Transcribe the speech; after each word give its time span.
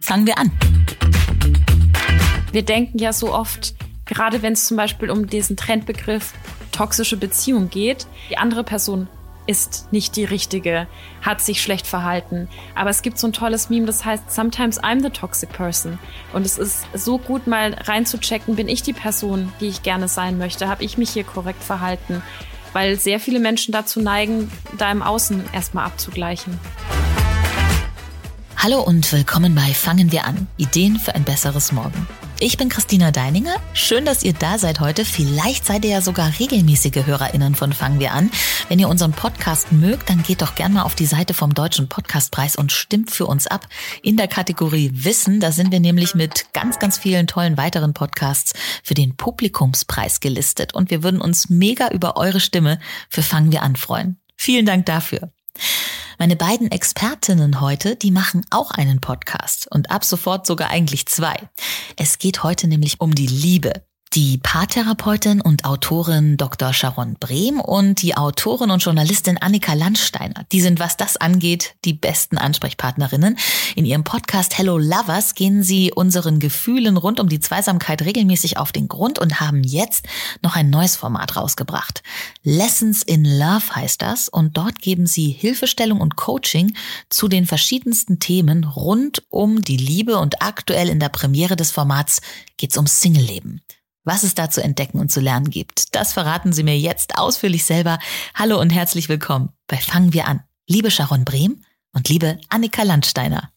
Fangen 0.00 0.24
wir 0.24 0.38
an. 0.38 0.52
Wir 2.52 2.62
denken 2.62 2.98
ja 2.98 3.12
so 3.12 3.34
oft, 3.34 3.74
gerade 4.04 4.40
wenn 4.40 4.52
es 4.52 4.66
zum 4.66 4.76
Beispiel 4.76 5.10
um 5.10 5.26
diesen 5.26 5.56
Trendbegriff 5.56 6.32
toxische 6.70 7.16
Beziehung 7.16 7.70
geht, 7.70 8.06
die 8.30 8.38
andere 8.38 8.62
Person 8.62 9.08
ist 9.48 9.88
nicht 9.90 10.14
die 10.14 10.24
richtige, 10.24 10.86
hat 11.22 11.40
sich 11.40 11.60
schlecht 11.60 11.88
verhalten. 11.88 12.48
Aber 12.76 12.90
es 12.90 13.02
gibt 13.02 13.18
so 13.18 13.26
ein 13.26 13.32
tolles 13.32 13.68
Meme, 13.68 13.86
das 13.86 14.04
heißt, 14.04 14.30
sometimes 14.30 14.80
I'm 14.80 15.02
the 15.02 15.10
toxic 15.10 15.52
person. 15.52 15.98
Und 16.32 16.46
es 16.46 16.56
ist 16.56 16.86
so 16.94 17.18
gut, 17.18 17.48
mal 17.48 17.74
reinzuchecken, 17.74 18.54
bin 18.54 18.68
ich 18.68 18.82
die 18.82 18.92
Person, 18.92 19.52
die 19.60 19.66
ich 19.66 19.82
gerne 19.82 20.06
sein 20.06 20.38
möchte? 20.38 20.68
Habe 20.68 20.84
ich 20.84 20.98
mich 20.98 21.10
hier 21.10 21.24
korrekt 21.24 21.64
verhalten? 21.64 22.22
Weil 22.72 22.96
sehr 22.96 23.18
viele 23.18 23.40
Menschen 23.40 23.72
dazu 23.72 24.00
neigen, 24.00 24.52
da 24.78 24.92
im 24.92 25.02
Außen 25.02 25.42
erstmal 25.52 25.86
abzugleichen. 25.86 26.60
Hallo 28.58 28.80
und 28.80 29.12
willkommen 29.12 29.54
bei 29.54 29.74
Fangen 29.74 30.12
wir 30.12 30.24
an. 30.24 30.48
Ideen 30.56 30.98
für 30.98 31.14
ein 31.14 31.24
besseres 31.24 31.72
Morgen. 31.72 32.08
Ich 32.40 32.56
bin 32.56 32.70
Christina 32.70 33.10
Deininger. 33.10 33.54
Schön, 33.74 34.06
dass 34.06 34.22
ihr 34.22 34.32
da 34.32 34.58
seid 34.58 34.80
heute. 34.80 35.04
Vielleicht 35.04 35.66
seid 35.66 35.84
ihr 35.84 35.90
ja 35.90 36.00
sogar 36.00 36.32
regelmäßige 36.38 37.04
HörerInnen 37.04 37.54
von 37.54 37.74
Fangen 37.74 38.00
wir 38.00 38.12
an. 38.12 38.30
Wenn 38.68 38.78
ihr 38.78 38.88
unseren 38.88 39.12
Podcast 39.12 39.72
mögt, 39.72 40.08
dann 40.08 40.22
geht 40.22 40.40
doch 40.40 40.54
gerne 40.54 40.74
mal 40.74 40.82
auf 40.82 40.94
die 40.94 41.06
Seite 41.06 41.34
vom 41.34 41.52
Deutschen 41.52 41.88
Podcastpreis 41.88 42.56
und 42.56 42.72
stimmt 42.72 43.10
für 43.10 43.26
uns 43.26 43.46
ab. 43.46 43.68
In 44.02 44.16
der 44.16 44.26
Kategorie 44.26 44.90
Wissen, 44.94 45.38
da 45.38 45.52
sind 45.52 45.70
wir 45.70 45.80
nämlich 45.80 46.14
mit 46.14 46.52
ganz, 46.54 46.78
ganz 46.78 46.96
vielen 46.96 47.26
tollen 47.26 47.58
weiteren 47.58 47.92
Podcasts 47.92 48.54
für 48.82 48.94
den 48.94 49.16
Publikumspreis 49.16 50.20
gelistet. 50.20 50.74
Und 50.74 50.90
wir 50.90 51.02
würden 51.02 51.20
uns 51.20 51.50
mega 51.50 51.88
über 51.88 52.16
eure 52.16 52.40
Stimme 52.40 52.80
für 53.10 53.22
Fangen 53.22 53.52
wir 53.52 53.62
an 53.62 53.76
freuen. 53.76 54.18
Vielen 54.34 54.64
Dank 54.64 54.86
dafür. 54.86 55.30
Meine 56.18 56.36
beiden 56.36 56.70
Expertinnen 56.70 57.60
heute, 57.60 57.94
die 57.94 58.10
machen 58.10 58.46
auch 58.50 58.70
einen 58.70 59.00
Podcast 59.02 59.70
und 59.70 59.90
ab 59.90 60.02
sofort 60.02 60.46
sogar 60.46 60.70
eigentlich 60.70 61.06
zwei. 61.06 61.36
Es 61.96 62.18
geht 62.18 62.42
heute 62.42 62.68
nämlich 62.68 63.00
um 63.00 63.14
die 63.14 63.26
Liebe. 63.26 63.82
Die 64.12 64.38
Paartherapeutin 64.38 65.42
und 65.42 65.66
Autorin 65.66 66.38
Dr. 66.38 66.72
Sharon 66.72 67.16
Brehm 67.20 67.60
und 67.60 68.00
die 68.00 68.16
Autorin 68.16 68.70
und 68.70 68.82
Journalistin 68.82 69.36
Annika 69.36 69.74
Landsteiner. 69.74 70.44
Die 70.52 70.62
sind, 70.62 70.80
was 70.80 70.96
das 70.96 71.18
angeht, 71.18 71.74
die 71.84 71.92
besten 71.92 72.38
Ansprechpartnerinnen. 72.38 73.36
In 73.74 73.84
ihrem 73.84 74.04
Podcast 74.04 74.56
Hello 74.56 74.78
Lovers 74.78 75.34
gehen 75.34 75.62
sie 75.62 75.92
unseren 75.92 76.38
Gefühlen 76.38 76.96
rund 76.96 77.20
um 77.20 77.28
die 77.28 77.40
Zweisamkeit 77.40 78.00
regelmäßig 78.02 78.56
auf 78.56 78.72
den 78.72 78.88
Grund 78.88 79.18
und 79.18 79.40
haben 79.40 79.62
jetzt 79.64 80.06
noch 80.40 80.56
ein 80.56 80.70
neues 80.70 80.96
Format 80.96 81.36
rausgebracht. 81.36 82.02
Lessons 82.42 83.02
in 83.02 83.24
Love 83.24 83.74
heißt 83.74 84.00
das 84.00 84.30
und 84.30 84.56
dort 84.56 84.80
geben 84.80 85.06
sie 85.06 85.30
Hilfestellung 85.30 86.00
und 86.00 86.16
Coaching 86.16 86.74
zu 87.10 87.28
den 87.28 87.44
verschiedensten 87.44 88.18
Themen 88.18 88.64
rund 88.64 89.24
um 89.28 89.60
die 89.60 89.76
Liebe 89.76 90.16
und 90.16 90.40
aktuell 90.40 90.88
in 90.88 91.00
der 91.00 91.10
Premiere 91.10 91.56
des 91.56 91.70
Formats 91.70 92.22
geht's 92.56 92.76
ums 92.76 93.00
Singleleben. 93.00 93.60
Was 94.08 94.22
es 94.22 94.34
da 94.34 94.48
zu 94.48 94.62
entdecken 94.62 95.00
und 95.00 95.10
zu 95.10 95.18
lernen 95.18 95.50
gibt, 95.50 95.96
das 95.96 96.12
verraten 96.12 96.52
Sie 96.52 96.62
mir 96.62 96.78
jetzt 96.78 97.18
ausführlich 97.18 97.64
selber. 97.64 97.98
Hallo 98.36 98.60
und 98.60 98.70
herzlich 98.70 99.08
willkommen 99.08 99.48
bei 99.66 99.78
Fangen 99.78 100.12
wir 100.12 100.28
an. 100.28 100.44
Liebe 100.68 100.92
Sharon 100.92 101.24
Brehm 101.24 101.64
und 101.92 102.08
liebe 102.08 102.38
Annika 102.48 102.84
Landsteiner. 102.84 103.50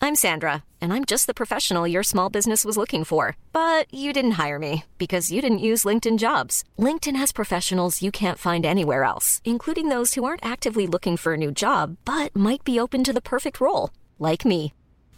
I'm 0.00 0.16
Sandra, 0.16 0.64
and 0.80 0.90
I'm 0.94 1.04
just 1.04 1.26
the 1.26 1.34
professional 1.34 1.86
your 1.86 2.02
small 2.02 2.30
business 2.30 2.64
was 2.64 2.78
looking 2.78 3.04
for. 3.04 3.36
But 3.52 3.86
you 3.92 4.14
didn't 4.14 4.38
hire 4.42 4.58
me 4.58 4.84
because 4.96 5.30
you 5.30 5.42
didn't 5.42 5.58
use 5.58 5.84
LinkedIn 5.84 6.16
jobs. 6.16 6.64
LinkedIn 6.78 7.16
has 7.16 7.30
professionals 7.30 8.00
you 8.00 8.10
can't 8.10 8.38
find 8.38 8.64
anywhere 8.64 9.04
else, 9.04 9.42
including 9.44 9.90
those 9.90 10.14
who 10.14 10.24
aren't 10.24 10.44
actively 10.44 10.86
looking 10.86 11.18
for 11.18 11.34
a 11.34 11.36
new 11.36 11.52
job 11.52 11.98
but 12.06 12.34
might 12.34 12.64
be 12.64 12.80
open 12.80 13.04
to 13.04 13.12
the 13.12 13.20
perfect 13.20 13.60
role, 13.60 13.90
like 14.18 14.46
me. 14.46 14.72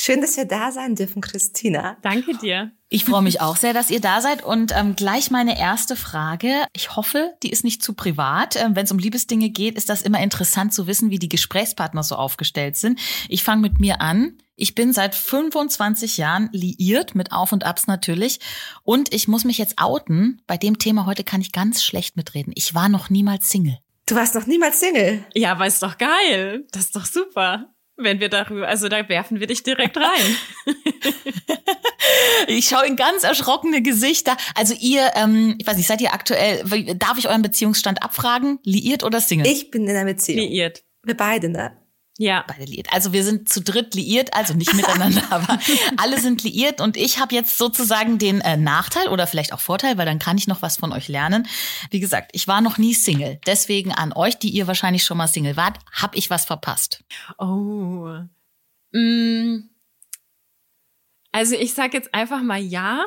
Schön, 0.00 0.20
dass 0.20 0.36
wir 0.36 0.44
da 0.44 0.70
sein 0.70 0.94
dürfen, 0.94 1.20
Christina. 1.20 1.96
Danke 2.02 2.36
dir. 2.36 2.70
Ich 2.88 3.04
freue 3.04 3.20
mich 3.20 3.40
auch 3.40 3.56
sehr, 3.56 3.74
dass 3.74 3.90
ihr 3.90 4.00
da 4.00 4.20
seid. 4.20 4.44
Und 4.44 4.72
ähm, 4.74 4.94
gleich 4.94 5.32
meine 5.32 5.58
erste 5.58 5.96
Frage. 5.96 6.52
Ich 6.72 6.94
hoffe, 6.94 7.34
die 7.42 7.50
ist 7.50 7.64
nicht 7.64 7.82
zu 7.82 7.94
privat. 7.94 8.54
Ähm, 8.54 8.76
Wenn 8.76 8.84
es 8.84 8.92
um 8.92 9.00
Liebesdinge 9.00 9.50
geht, 9.50 9.76
ist 9.76 9.88
das 9.88 10.02
immer 10.02 10.22
interessant 10.22 10.72
zu 10.72 10.86
wissen, 10.86 11.10
wie 11.10 11.18
die 11.18 11.28
Gesprächspartner 11.28 12.04
so 12.04 12.14
aufgestellt 12.14 12.76
sind. 12.76 13.00
Ich 13.28 13.42
fange 13.42 13.60
mit 13.60 13.80
mir 13.80 14.00
an. 14.00 14.38
Ich 14.54 14.76
bin 14.76 14.92
seit 14.92 15.16
25 15.16 16.16
Jahren 16.16 16.48
liiert, 16.52 17.16
mit 17.16 17.32
Auf 17.32 17.50
und 17.50 17.66
Abs 17.66 17.88
natürlich. 17.88 18.38
Und 18.84 19.12
ich 19.12 19.26
muss 19.26 19.44
mich 19.44 19.58
jetzt 19.58 19.78
outen. 19.78 20.40
Bei 20.46 20.56
dem 20.56 20.78
Thema 20.78 21.06
heute 21.06 21.24
kann 21.24 21.40
ich 21.40 21.50
ganz 21.50 21.82
schlecht 21.82 22.16
mitreden. 22.16 22.52
Ich 22.54 22.72
war 22.72 22.88
noch 22.88 23.10
niemals 23.10 23.50
Single. 23.50 23.78
Du 24.06 24.14
warst 24.14 24.36
noch 24.36 24.46
niemals 24.46 24.78
Single. 24.78 25.24
Ja, 25.34 25.50
aber 25.52 25.66
ist 25.66 25.82
doch 25.82 25.98
geil. 25.98 26.66
Das 26.70 26.84
ist 26.84 26.94
doch 26.94 27.04
super. 27.04 27.74
Wenn 28.00 28.20
wir 28.20 28.28
darüber, 28.28 28.68
also 28.68 28.88
da 28.88 29.08
werfen 29.08 29.40
wir 29.40 29.46
dich 29.46 29.62
direkt 29.62 29.96
rein. 29.96 30.36
Ich 32.46 32.68
schaue 32.68 32.86
in 32.86 32.96
ganz 32.96 33.24
erschrockene 33.24 33.82
Gesichter. 33.82 34.36
Also 34.54 34.74
ihr, 34.78 35.10
ähm, 35.14 35.56
ich 35.58 35.66
weiß 35.66 35.76
nicht, 35.76 35.86
seid 35.86 36.00
ihr 36.00 36.14
aktuell, 36.14 36.64
darf 36.96 37.18
ich 37.18 37.28
euren 37.28 37.42
Beziehungsstand 37.42 38.02
abfragen? 38.02 38.58
Liiert 38.62 39.04
oder 39.04 39.20
Single? 39.20 39.46
Ich 39.46 39.70
bin 39.70 39.84
in 39.86 39.90
einer 39.90 40.04
Beziehung. 40.04 40.40
Liiert. 40.40 40.82
Wir 41.02 41.16
beide, 41.16 41.48
ne? 41.48 41.76
Ja. 42.20 42.44
Beide 42.48 42.64
liiert. 42.64 42.92
Also 42.92 43.12
wir 43.12 43.22
sind 43.22 43.48
zu 43.48 43.62
dritt 43.62 43.94
liiert, 43.94 44.34
also 44.34 44.52
nicht 44.52 44.74
miteinander, 44.74 45.22
aber 45.30 45.58
alle 45.96 46.20
sind 46.20 46.42
liiert 46.42 46.80
und 46.80 46.96
ich 46.96 47.20
habe 47.20 47.32
jetzt 47.32 47.56
sozusagen 47.56 48.18
den 48.18 48.40
äh, 48.40 48.56
Nachteil 48.56 49.08
oder 49.08 49.28
vielleicht 49.28 49.52
auch 49.52 49.60
Vorteil, 49.60 49.96
weil 49.98 50.04
dann 50.04 50.18
kann 50.18 50.36
ich 50.36 50.48
noch 50.48 50.60
was 50.60 50.76
von 50.76 50.92
euch 50.92 51.06
lernen. 51.06 51.46
Wie 51.90 52.00
gesagt, 52.00 52.32
ich 52.34 52.48
war 52.48 52.60
noch 52.60 52.76
nie 52.76 52.92
Single. 52.92 53.40
Deswegen 53.46 53.92
an 53.92 54.12
euch, 54.12 54.36
die 54.36 54.50
ihr 54.50 54.66
wahrscheinlich 54.66 55.04
schon 55.04 55.16
mal 55.16 55.28
Single 55.28 55.56
wart, 55.56 55.78
habe 55.92 56.16
ich 56.16 56.28
was 56.28 56.44
verpasst. 56.44 57.04
Oh. 57.38 58.18
Mm. 58.90 59.70
Also 61.30 61.54
ich 61.54 61.72
sag 61.72 61.94
jetzt 61.94 62.12
einfach 62.14 62.42
mal 62.42 62.60
ja, 62.60 63.04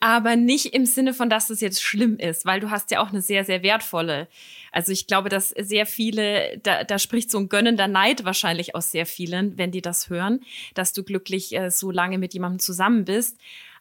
aber 0.00 0.36
nicht 0.36 0.74
im 0.74 0.86
Sinne 0.86 1.12
von, 1.12 1.28
dass 1.28 1.50
es 1.50 1.60
jetzt 1.60 1.82
schlimm 1.82 2.18
ist, 2.18 2.46
weil 2.46 2.60
du 2.60 2.70
hast 2.70 2.90
ja 2.90 3.00
auch 3.00 3.08
eine 3.08 3.20
sehr, 3.20 3.44
sehr 3.44 3.62
wertvolle. 3.62 4.28
Also 4.70 4.92
ich 4.92 5.06
glaube, 5.06 5.28
dass 5.28 5.50
sehr 5.50 5.86
viele, 5.86 6.58
da, 6.62 6.84
da 6.84 6.98
spricht 6.98 7.30
so 7.30 7.38
ein 7.38 7.48
gönnender 7.48 7.88
Neid 7.88 8.24
wahrscheinlich 8.24 8.74
aus 8.74 8.92
sehr 8.92 9.06
vielen, 9.06 9.58
wenn 9.58 9.72
die 9.72 9.82
das 9.82 10.08
hören, 10.08 10.40
dass 10.74 10.92
du 10.92 11.02
glücklich 11.02 11.54
äh, 11.54 11.70
so 11.70 11.90
lange 11.90 12.18
mit 12.18 12.32
jemandem 12.32 12.60
zusammen 12.60 13.04
bist. 13.04 13.38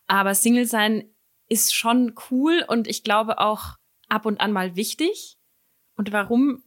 Aber 0.08 0.34
Single 0.34 0.66
sein 0.66 1.06
ist 1.50 1.76
schon 1.76 2.16
cool 2.32 2.66
und 2.68 2.88
ich 2.88 3.04
glaube 3.04 3.38
auch 3.38 3.76
ab 4.10 4.26
und 4.26 4.42
an 4.42 4.52
mal 4.52 4.76
wichtig. 4.76 5.38
Und 5.98 6.12
warum, 6.12 6.64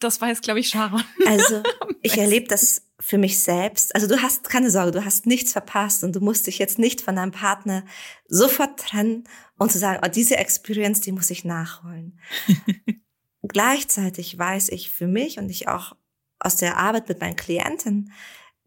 das 0.00 0.20
weiß, 0.20 0.40
glaube 0.40 0.60
ich, 0.60 0.68
Sharon. 0.68 1.02
Also 1.26 1.62
ich 2.02 2.18
erlebe 2.18 2.46
das 2.48 2.82
für 3.00 3.18
mich 3.18 3.40
selbst. 3.40 3.94
Also 3.94 4.06
du 4.06 4.20
hast 4.22 4.48
keine 4.48 4.70
Sorge, 4.70 4.92
du 4.92 5.04
hast 5.04 5.26
nichts 5.26 5.52
verpasst 5.52 6.04
und 6.04 6.14
du 6.14 6.20
musst 6.20 6.46
dich 6.46 6.58
jetzt 6.58 6.78
nicht 6.78 7.00
von 7.00 7.16
deinem 7.16 7.32
Partner 7.32 7.84
sofort 8.28 8.78
trennen 8.78 9.24
und 9.58 9.72
zu 9.72 9.78
sagen, 9.78 10.00
oh, 10.04 10.08
diese 10.08 10.36
Experience, 10.36 11.00
die 11.00 11.12
muss 11.12 11.30
ich 11.30 11.44
nachholen. 11.44 12.18
Gleichzeitig 13.42 14.38
weiß 14.38 14.70
ich 14.70 14.90
für 14.90 15.06
mich 15.06 15.38
und 15.38 15.50
ich 15.50 15.68
auch 15.68 15.96
aus 16.38 16.56
der 16.56 16.78
Arbeit 16.78 17.08
mit 17.08 17.20
meinen 17.20 17.36
Klienten, 17.36 18.12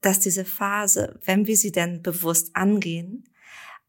dass 0.01 0.19
diese 0.19 0.45
Phase, 0.45 1.19
wenn 1.25 1.47
wir 1.47 1.57
sie 1.57 1.71
denn 1.71 2.01
bewusst 2.01 2.55
angehen, 2.55 3.23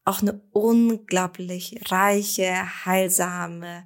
auch 0.05 0.21
eine 0.21 0.41
unglaublich 0.51 1.79
reiche, 1.91 2.85
heilsame 2.85 3.85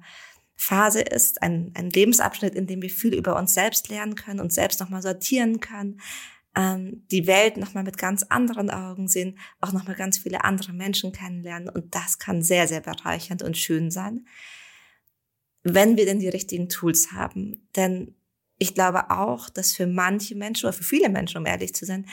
Phase 0.56 1.00
ist, 1.00 1.42
ein, 1.42 1.72
ein 1.74 1.90
Lebensabschnitt, 1.90 2.54
in 2.54 2.66
dem 2.66 2.80
wir 2.82 2.90
viel 2.90 3.14
über 3.14 3.36
uns 3.36 3.54
selbst 3.54 3.88
lernen 3.88 4.14
können, 4.14 4.40
uns 4.40 4.54
selbst 4.54 4.80
nochmal 4.80 5.02
sortieren 5.02 5.60
können, 5.60 6.00
ähm, 6.56 7.04
die 7.10 7.26
Welt 7.26 7.56
nochmal 7.56 7.82
mit 7.82 7.98
ganz 7.98 8.22
anderen 8.24 8.70
Augen 8.70 9.08
sehen, 9.08 9.38
auch 9.60 9.72
nochmal 9.72 9.96
ganz 9.96 10.18
viele 10.18 10.44
andere 10.44 10.72
Menschen 10.72 11.12
kennenlernen. 11.12 11.68
Und 11.68 11.94
das 11.94 12.18
kann 12.18 12.42
sehr, 12.42 12.68
sehr 12.68 12.80
bereichernd 12.80 13.42
und 13.42 13.56
schön 13.56 13.90
sein, 13.90 14.26
wenn 15.62 15.96
wir 15.96 16.06
denn 16.06 16.20
die 16.20 16.28
richtigen 16.28 16.68
Tools 16.68 17.12
haben. 17.12 17.68
Denn 17.74 18.14
ich 18.58 18.74
glaube 18.74 19.10
auch, 19.10 19.50
dass 19.50 19.74
für 19.74 19.86
manche 19.86 20.36
Menschen 20.36 20.66
oder 20.66 20.72
für 20.72 20.84
viele 20.84 21.08
Menschen, 21.08 21.38
um 21.38 21.46
ehrlich 21.46 21.74
zu 21.74 21.84
sein, 21.84 22.06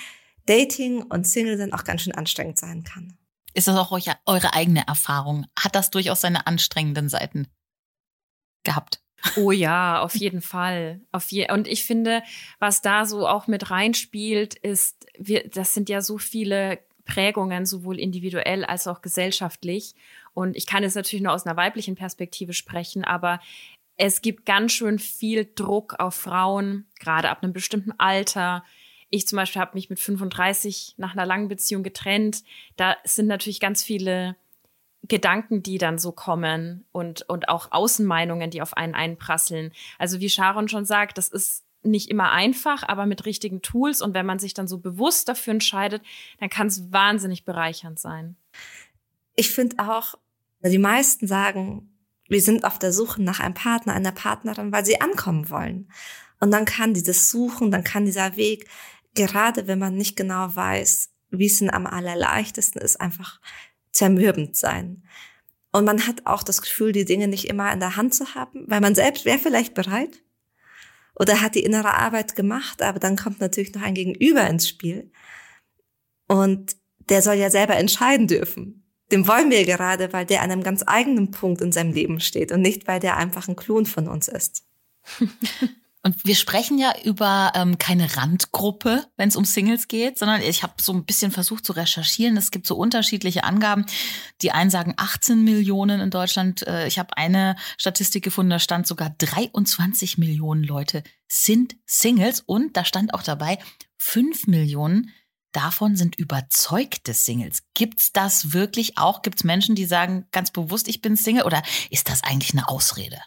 Dating 0.48 1.04
und 1.04 1.28
Single 1.28 1.58
sein 1.58 1.74
auch 1.74 1.84
ganz 1.84 2.02
schön 2.02 2.16
anstrengend 2.16 2.58
sein 2.58 2.84
kann. 2.84 3.18
Ist 3.54 3.68
das 3.68 3.76
auch 3.76 3.92
eure 3.92 4.54
eigene 4.54 4.88
Erfahrung? 4.88 5.46
Hat 5.60 5.76
das 5.76 5.92
durchaus 5.92 6.22
seine 6.22 6.48
anstrengenden 6.48 7.10
Seiten 7.10 7.48
gehabt? 8.64 9.02
Oh 9.38 9.52
ja, 9.52 10.02
auf 10.02 10.16
jeden 10.16 10.42
Fall. 10.42 11.02
Auf 11.12 11.32
je 11.32 11.52
und 11.52 11.68
ich 11.68 11.86
finde, 11.86 12.24
was 12.60 12.82
da 12.82 13.06
so 13.06 13.28
auch 13.28 13.48
mit 13.48 13.70
reinspielt, 13.70 14.56
ist, 14.56 15.06
wir, 15.18 15.48
das 15.48 15.74
sind 15.74 15.90
ja 15.90 16.02
so 16.02 16.18
viele 16.18 16.80
Prägungen, 17.06 17.66
sowohl 17.66 18.00
individuell 18.00 18.66
als 18.66 18.88
auch 18.88 19.02
gesellschaftlich. 19.02 19.94
Und 20.34 20.56
ich 20.56 20.66
kann 20.66 20.84
jetzt 20.84 20.96
natürlich 20.96 21.24
nur 21.24 21.34
aus 21.34 21.46
einer 21.46 21.58
weiblichen 21.58 21.96
Perspektive 21.96 22.54
sprechen, 22.54 23.04
aber 23.04 23.40
es 23.98 24.22
gibt 24.22 24.46
ganz 24.46 24.72
schön 24.72 24.98
viel 24.98 25.48
Druck 25.54 26.00
auf 26.00 26.16
Frauen, 26.16 26.88
gerade 27.00 27.30
ab 27.30 27.44
einem 27.44 27.54
bestimmten 27.54 27.92
Alter. 28.00 28.64
Ich 29.10 29.28
zum 29.28 29.36
Beispiel 29.36 29.62
habe 29.62 29.76
mich 29.76 29.90
mit 29.90 30.00
35 30.00 30.96
nach 30.98 31.14
einer 31.14 31.26
langen 31.26 31.50
Beziehung 31.50 31.84
getrennt. 31.84 32.44
Da 32.78 32.96
sind 33.04 33.28
natürlich 33.28 33.60
ganz 33.60 33.84
viele 33.84 34.36
Gedanken, 35.08 35.64
die 35.64 35.78
dann 35.78 35.98
so 35.98 36.12
kommen 36.12 36.86
und, 36.92 37.24
und 37.28 37.50
auch 37.50 37.72
Außenmeinungen, 37.72 38.52
die 38.52 38.62
auf 38.62 38.78
einen 38.78 38.94
einprasseln. 38.94 39.74
Also 39.98 40.20
wie 40.20 40.30
Sharon 40.30 40.68
schon 40.68 40.86
sagt, 40.86 41.18
das 41.18 41.28
ist 41.28 41.66
nicht 41.84 42.10
immer 42.10 42.32
einfach, 42.32 42.84
aber 42.88 43.06
mit 43.06 43.26
richtigen 43.26 43.62
Tools. 43.62 44.02
Und 44.02 44.14
wenn 44.14 44.26
man 44.26 44.40
sich 44.40 44.54
dann 44.54 44.68
so 44.68 44.78
bewusst 44.78 45.28
dafür 45.28 45.54
entscheidet, 45.54 46.04
dann 46.40 46.50
kann 46.50 46.68
es 46.68 46.92
wahnsinnig 46.92 47.46
bereichernd 47.46 48.00
sein. 48.00 48.36
Ich 49.36 49.50
finde 49.52 49.78
auch, 49.80 50.16
die 50.64 50.78
meisten 50.78 51.28
sagen, 51.28 51.90
wir 52.28 52.42
sind 52.42 52.64
auf 52.64 52.80
der 52.80 52.94
Suche 52.94 53.22
nach 53.22 53.40
einem 53.40 53.56
Partner, 53.56 53.94
einer 53.94 54.12
Partnerin, 54.12 54.72
weil 54.72 54.86
sie 54.86 55.02
ankommen 55.02 55.50
wollen. 55.50 55.92
Und 56.40 56.52
dann 56.52 56.66
kann 56.66 56.94
dieses 56.94 57.30
Suchen, 57.30 57.72
dann 57.72 57.84
kann 57.84 58.06
dieser 58.06 58.36
Weg, 58.36 58.68
gerade 59.16 59.68
wenn 59.68 59.80
man 59.80 59.96
nicht 59.96 60.16
genau 60.16 60.56
weiß, 60.56 61.10
wie 61.32 61.46
es 61.46 61.60
denn 61.60 61.70
am 61.70 61.88
allerleichtesten 61.88 62.82
ist, 62.82 63.02
einfach 63.02 63.40
zermürbend 63.92 64.56
sein. 64.56 65.04
Und 65.72 65.86
man 65.86 66.06
hat 66.08 66.26
auch 66.26 66.44
das 66.44 66.62
Gefühl, 66.62 66.92
die 66.92 67.06
Dinge 67.06 67.28
nicht 67.28 67.48
immer 67.48 67.72
in 67.72 67.80
der 67.80 67.96
Hand 67.96 68.14
zu 68.14 68.36
haben, 68.36 68.66
weil 68.68 68.82
man 68.82 68.96
selbst 68.96 69.26
wäre 69.26 69.40
vielleicht 69.40 69.74
bereit 69.74 70.22
oder 71.16 71.42
hat 71.42 71.56
die 71.56 71.64
innere 71.64 71.94
Arbeit 71.94 72.36
gemacht, 72.36 72.82
aber 72.82 73.00
dann 73.00 73.16
kommt 73.16 73.40
natürlich 73.40 73.74
noch 73.74 73.82
ein 73.82 73.94
Gegenüber 73.94 74.48
ins 74.48 74.68
Spiel. 74.68 75.12
Und 76.28 76.76
der 77.10 77.22
soll 77.22 77.36
ja 77.36 77.50
selber 77.50 77.76
entscheiden 77.76 78.28
dürfen. 78.28 78.86
Dem 79.12 79.28
wollen 79.28 79.52
wir 79.52 79.66
gerade, 79.66 80.14
weil 80.14 80.26
der 80.26 80.42
an 80.42 80.52
einem 80.52 80.64
ganz 80.64 80.84
eigenen 80.86 81.32
Punkt 81.32 81.62
in 81.62 81.72
seinem 81.72 81.94
Leben 81.94 82.20
steht 82.22 82.52
und 82.52 82.62
nicht, 82.62 82.88
weil 82.88 83.00
der 83.00 83.18
einfach 83.18 83.48
ein 83.48 83.58
Klon 83.58 83.86
von 83.86 84.08
uns 84.08 84.28
ist. 84.28 84.66
Und 86.04 86.26
wir 86.26 86.36
sprechen 86.36 86.80
ja 86.80 86.94
über 87.04 87.52
ähm, 87.54 87.78
keine 87.78 88.18
Randgruppe, 88.18 89.06
wenn 89.18 89.30
es 89.30 89.36
um 89.36 89.46
Singles 89.46 89.88
geht, 89.88 90.18
sondern 90.18 90.42
ich 90.42 90.64
habe 90.64 90.74
so 90.82 90.94
ein 90.94 91.06
bisschen 91.06 91.32
versucht 91.32 91.64
zu 91.64 91.74
recherchieren. 91.74 92.38
Es 92.38 92.50
gibt 92.50 92.66
so 92.66 92.76
unterschiedliche 92.76 93.44
Angaben. 93.44 93.86
Die 94.42 94.52
einen 94.52 94.72
sagen 94.72 94.96
18 94.98 95.44
Millionen 95.44 96.02
in 96.02 96.10
Deutschland. 96.10 96.66
Äh, 96.66 96.88
ich 96.88 96.98
habe 96.98 97.16
eine 97.18 97.56
Statistik 97.78 98.24
gefunden, 98.24 98.50
da 98.50 98.60
stand 98.60 98.88
sogar 98.88 99.12
23 99.12 100.18
Millionen 100.18 100.64
Leute 100.64 101.04
sind 101.28 101.76
Singles 101.86 102.42
und 102.42 102.76
da 102.76 102.84
stand 102.84 103.14
auch 103.14 103.24
dabei, 103.24 103.60
5 103.98 104.48
Millionen 104.48 105.12
davon 105.52 105.96
sind 105.96 106.18
überzeugte 106.18 107.14
Singles. 107.14 107.64
Gibt's 107.74 108.12
das 108.12 108.54
wirklich 108.54 108.98
auch? 108.98 109.22
Gibt's 109.22 109.44
Menschen, 109.44 109.76
die 109.76 109.86
sagen 109.86 110.26
ganz 110.32 110.52
bewusst, 110.52 110.88
ich 110.88 111.02
bin 111.02 111.16
Single 111.16 111.44
oder 111.44 111.62
ist 111.90 112.10
das 112.10 112.24
eigentlich 112.24 112.54
eine 112.54 112.68
Ausrede? 112.68 113.20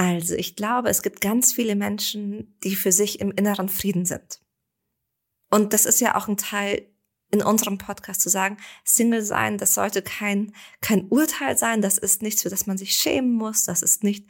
Also 0.00 0.34
ich 0.34 0.56
glaube, 0.56 0.88
es 0.88 1.02
gibt 1.02 1.20
ganz 1.20 1.52
viele 1.52 1.76
Menschen, 1.76 2.58
die 2.64 2.74
für 2.74 2.90
sich 2.90 3.20
im 3.20 3.32
inneren 3.32 3.68
Frieden 3.68 4.06
sind. 4.06 4.40
Und 5.50 5.74
das 5.74 5.84
ist 5.84 6.00
ja 6.00 6.14
auch 6.16 6.26
ein 6.26 6.38
Teil 6.38 6.86
in 7.30 7.42
unserem 7.42 7.76
Podcast 7.76 8.22
zu 8.22 8.30
sagen, 8.30 8.56
Single 8.82 9.20
sein, 9.20 9.58
das 9.58 9.74
sollte 9.74 10.00
kein, 10.00 10.54
kein 10.80 11.06
Urteil 11.08 11.58
sein, 11.58 11.82
das 11.82 11.98
ist 11.98 12.22
nichts, 12.22 12.40
für 12.40 12.48
das 12.48 12.66
man 12.66 12.78
sich 12.78 12.94
schämen 12.94 13.34
muss, 13.34 13.64
das 13.64 13.82
ist 13.82 14.02
nicht, 14.02 14.26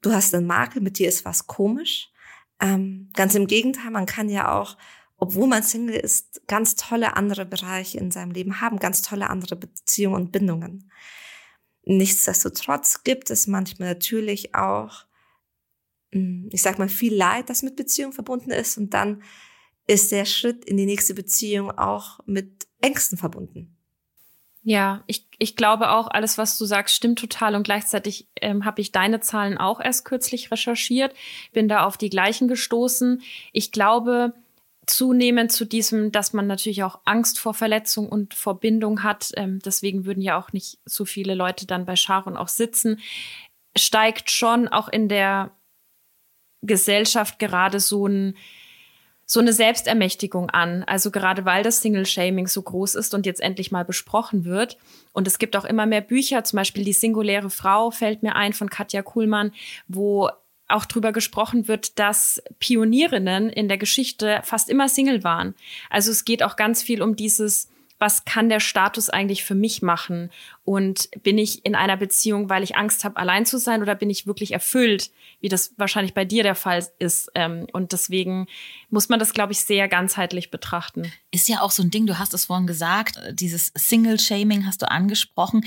du 0.00 0.12
hast 0.12 0.34
einen 0.34 0.46
Makel, 0.46 0.80
mit 0.80 0.98
dir 0.98 1.10
ist 1.10 1.26
was 1.26 1.46
komisch. 1.46 2.10
Ähm, 2.58 3.10
ganz 3.12 3.34
im 3.34 3.46
Gegenteil, 3.46 3.90
man 3.90 4.06
kann 4.06 4.30
ja 4.30 4.58
auch, 4.58 4.78
obwohl 5.18 5.46
man 5.46 5.62
Single 5.62 5.94
ist, 5.94 6.40
ganz 6.48 6.74
tolle 6.74 7.18
andere 7.18 7.44
Bereiche 7.44 7.98
in 7.98 8.12
seinem 8.12 8.30
Leben 8.30 8.62
haben, 8.62 8.78
ganz 8.78 9.02
tolle 9.02 9.28
andere 9.28 9.56
Beziehungen 9.56 10.16
und 10.16 10.32
Bindungen. 10.32 10.90
Nichtsdestotrotz 11.84 13.02
gibt 13.04 13.30
es 13.30 13.46
manchmal 13.46 13.88
natürlich 13.88 14.54
auch, 14.54 15.04
hm, 16.12 16.48
ich 16.52 16.62
sag 16.62 16.78
mal, 16.78 16.88
viel 16.88 17.14
Leid, 17.14 17.50
das 17.50 17.62
mit 17.62 17.76
Beziehung 17.76 18.12
verbunden 18.12 18.50
ist. 18.50 18.78
Und 18.78 18.94
dann 18.94 19.22
ist 19.86 20.12
der 20.12 20.24
Schritt 20.24 20.64
in 20.64 20.76
die 20.76 20.86
nächste 20.86 21.14
Beziehung 21.14 21.70
auch 21.72 22.20
mit 22.26 22.66
Ängsten 22.80 23.18
verbunden. 23.18 23.76
Ja, 24.64 25.02
ich, 25.08 25.26
ich 25.38 25.56
glaube 25.56 25.90
auch, 25.90 26.06
alles, 26.08 26.38
was 26.38 26.56
du 26.56 26.64
sagst, 26.66 26.94
stimmt 26.94 27.18
total. 27.18 27.56
Und 27.56 27.64
gleichzeitig 27.64 28.28
ähm, 28.40 28.64
habe 28.64 28.80
ich 28.80 28.92
deine 28.92 29.18
Zahlen 29.18 29.58
auch 29.58 29.80
erst 29.80 30.04
kürzlich 30.04 30.52
recherchiert, 30.52 31.14
bin 31.52 31.66
da 31.66 31.84
auf 31.84 31.96
die 31.96 32.10
gleichen 32.10 32.46
gestoßen. 32.46 33.22
Ich 33.52 33.72
glaube, 33.72 34.34
zunehmend 34.86 35.52
zu 35.52 35.64
diesem, 35.64 36.10
dass 36.12 36.32
man 36.32 36.46
natürlich 36.46 36.82
auch 36.82 37.00
Angst 37.04 37.38
vor 37.38 37.54
Verletzung 37.54 38.08
und 38.08 38.34
vor 38.34 38.58
Bindung 38.58 39.02
hat. 39.02 39.30
Ähm, 39.36 39.60
deswegen 39.64 40.04
würden 40.04 40.22
ja 40.22 40.38
auch 40.38 40.52
nicht 40.52 40.78
so 40.84 41.04
viele 41.04 41.34
Leute 41.34 41.66
dann 41.66 41.84
bei 41.84 41.96
Sharon 41.96 42.36
auch 42.36 42.48
sitzen. 42.48 43.00
Steigt 43.76 44.30
schon 44.30 44.68
auch 44.68 44.88
in 44.88 45.08
der 45.08 45.52
Gesellschaft 46.62 47.38
gerade 47.38 47.80
so 47.80 48.06
ein 48.06 48.36
so 49.24 49.40
eine 49.40 49.54
Selbstermächtigung 49.54 50.50
an. 50.50 50.82
Also 50.82 51.10
gerade 51.10 51.46
weil 51.46 51.62
das 51.62 51.80
Single-Shaming 51.80 52.48
so 52.48 52.60
groß 52.60 52.96
ist 52.96 53.14
und 53.14 53.24
jetzt 53.24 53.40
endlich 53.40 53.72
mal 53.72 53.84
besprochen 53.84 54.44
wird. 54.44 54.76
Und 55.12 55.26
es 55.26 55.38
gibt 55.38 55.56
auch 55.56 55.64
immer 55.64 55.86
mehr 55.86 56.02
Bücher, 56.02 56.44
zum 56.44 56.58
Beispiel 56.58 56.84
Die 56.84 56.92
singuläre 56.92 57.48
Frau 57.48 57.90
fällt 57.90 58.22
mir 58.22 58.36
ein 58.36 58.52
von 58.52 58.68
Katja 58.68 59.00
Kuhlmann, 59.00 59.52
wo 59.88 60.28
auch 60.72 60.84
drüber 60.84 61.12
gesprochen 61.12 61.68
wird, 61.68 61.98
dass 61.98 62.42
Pionierinnen 62.58 63.50
in 63.50 63.68
der 63.68 63.78
Geschichte 63.78 64.40
fast 64.44 64.68
immer 64.68 64.88
Single 64.88 65.24
waren. 65.24 65.54
Also 65.90 66.10
es 66.10 66.24
geht 66.24 66.42
auch 66.42 66.56
ganz 66.56 66.82
viel 66.82 67.02
um 67.02 67.16
dieses, 67.16 67.68
was 68.02 68.24
kann 68.24 68.48
der 68.48 68.58
Status 68.58 69.10
eigentlich 69.10 69.44
für 69.44 69.54
mich 69.54 69.80
machen? 69.80 70.30
Und 70.64 71.08
bin 71.22 71.38
ich 71.38 71.64
in 71.64 71.76
einer 71.76 71.96
Beziehung, 71.96 72.50
weil 72.50 72.64
ich 72.64 72.76
Angst 72.76 73.04
habe, 73.04 73.16
allein 73.16 73.46
zu 73.46 73.58
sein, 73.58 73.80
oder 73.80 73.94
bin 73.94 74.10
ich 74.10 74.26
wirklich 74.26 74.50
erfüllt, 74.50 75.12
wie 75.40 75.48
das 75.48 75.72
wahrscheinlich 75.76 76.12
bei 76.12 76.24
dir 76.24 76.42
der 76.42 76.56
Fall 76.56 76.84
ist? 76.98 77.30
Ähm, 77.36 77.68
und 77.72 77.92
deswegen 77.92 78.48
muss 78.90 79.08
man 79.08 79.20
das, 79.20 79.34
glaube 79.34 79.52
ich, 79.52 79.60
sehr 79.60 79.86
ganzheitlich 79.86 80.50
betrachten. 80.50 81.12
Ist 81.30 81.48
ja 81.48 81.60
auch 81.60 81.70
so 81.70 81.84
ein 81.84 81.90
Ding, 81.90 82.06
du 82.06 82.18
hast 82.18 82.34
es 82.34 82.46
vorhin 82.46 82.66
gesagt, 82.66 83.20
dieses 83.30 83.72
Single-Shaming 83.76 84.66
hast 84.66 84.82
du 84.82 84.90
angesprochen. 84.90 85.64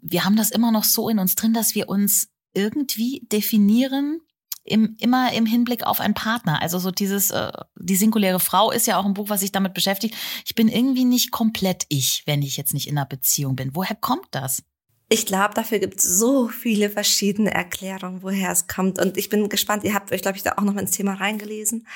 Wir 0.00 0.24
haben 0.24 0.36
das 0.36 0.50
immer 0.50 0.72
noch 0.72 0.84
so 0.84 1.10
in 1.10 1.18
uns 1.18 1.34
drin, 1.34 1.52
dass 1.52 1.74
wir 1.74 1.90
uns 1.90 2.30
irgendwie 2.54 3.26
definieren 3.30 4.22
im, 4.64 4.96
immer 4.98 5.32
im 5.32 5.46
Hinblick 5.46 5.84
auf 5.84 6.00
einen 6.00 6.14
Partner. 6.14 6.60
Also 6.62 6.78
so 6.78 6.90
dieses, 6.90 7.30
äh, 7.30 7.52
die 7.76 7.96
singuläre 7.96 8.40
Frau 8.40 8.70
ist 8.70 8.86
ja 8.86 8.98
auch 8.98 9.04
ein 9.04 9.14
Buch, 9.14 9.28
was 9.28 9.40
sich 9.40 9.52
damit 9.52 9.74
beschäftigt. 9.74 10.16
Ich 10.46 10.54
bin 10.54 10.68
irgendwie 10.68 11.04
nicht 11.04 11.30
komplett 11.30 11.84
ich, 11.88 12.22
wenn 12.26 12.42
ich 12.42 12.56
jetzt 12.56 12.74
nicht 12.74 12.88
in 12.88 12.96
einer 12.96 13.06
Beziehung 13.06 13.56
bin. 13.56 13.74
Woher 13.74 13.94
kommt 13.94 14.28
das? 14.30 14.62
Ich 15.10 15.26
glaube, 15.26 15.54
dafür 15.54 15.78
gibt 15.78 16.00
es 16.00 16.18
so 16.18 16.48
viele 16.48 16.88
verschiedene 16.88 17.52
Erklärungen, 17.52 18.22
woher 18.22 18.50
es 18.50 18.66
kommt. 18.66 18.98
Und 18.98 19.18
ich 19.18 19.28
bin 19.28 19.48
gespannt, 19.50 19.84
ihr 19.84 19.94
habt 19.94 20.10
euch, 20.12 20.22
glaube 20.22 20.38
ich, 20.38 20.42
da 20.42 20.52
auch 20.52 20.62
noch 20.62 20.72
mal 20.72 20.80
ins 20.80 20.92
Thema 20.92 21.14
reingelesen. 21.14 21.86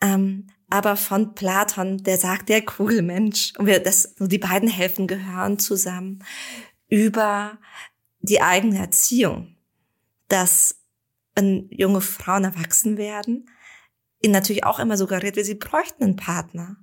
Ähm, 0.00 0.46
aber 0.70 0.96
von 0.96 1.34
Platon, 1.34 2.04
der 2.04 2.16
sagt, 2.16 2.48
der 2.48 2.64
Kugelmensch, 2.64 3.52
und 3.58 3.66
wir, 3.66 3.80
das, 3.80 4.14
die 4.18 4.38
beiden 4.38 4.68
Hälften 4.68 5.08
gehören 5.08 5.58
zusammen, 5.58 6.24
über 6.88 7.58
die 8.20 8.40
eigene 8.40 8.78
Erziehung. 8.78 9.56
Dass 10.28 10.79
wenn 11.40 11.68
junge 11.70 12.00
Frauen 12.00 12.44
erwachsen 12.44 12.96
werden, 12.96 13.48
ihnen 14.20 14.32
natürlich 14.32 14.64
auch 14.64 14.78
immer 14.78 14.96
suggeriert 14.96 15.36
wird, 15.36 15.46
sie 15.46 15.54
bräuchten 15.54 16.04
einen 16.04 16.16
Partner. 16.16 16.76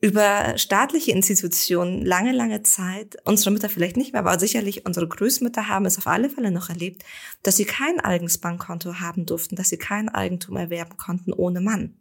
Über 0.00 0.58
staatliche 0.58 1.12
Institutionen 1.12 2.04
lange, 2.04 2.32
lange 2.32 2.62
Zeit, 2.64 3.16
unsere 3.24 3.52
Mütter 3.52 3.68
vielleicht 3.68 3.96
nicht 3.96 4.12
mehr, 4.12 4.22
aber 4.22 4.36
sicherlich 4.40 4.84
unsere 4.84 5.06
Großmütter 5.06 5.68
haben 5.68 5.86
es 5.86 5.98
auf 5.98 6.08
alle 6.08 6.28
Fälle 6.28 6.50
noch 6.50 6.70
erlebt, 6.70 7.04
dass 7.44 7.56
sie 7.56 7.66
kein 7.66 8.00
eigenes 8.00 8.38
Bankkonto 8.38 8.94
haben 8.94 9.26
durften, 9.26 9.54
dass 9.54 9.68
sie 9.68 9.78
kein 9.78 10.08
Eigentum 10.08 10.56
erwerben 10.56 10.96
konnten 10.96 11.32
ohne 11.32 11.60
Mann. 11.60 11.94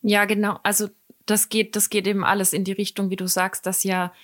Ja, 0.00 0.24
genau. 0.24 0.60
Also 0.62 0.88
das 1.26 1.50
geht, 1.50 1.76
das 1.76 1.90
geht 1.90 2.06
eben 2.06 2.24
alles 2.24 2.54
in 2.54 2.64
die 2.64 2.72
Richtung, 2.72 3.10
wie 3.10 3.16
du 3.16 3.26
sagst, 3.26 3.66
dass 3.66 3.82
ja 3.82 4.14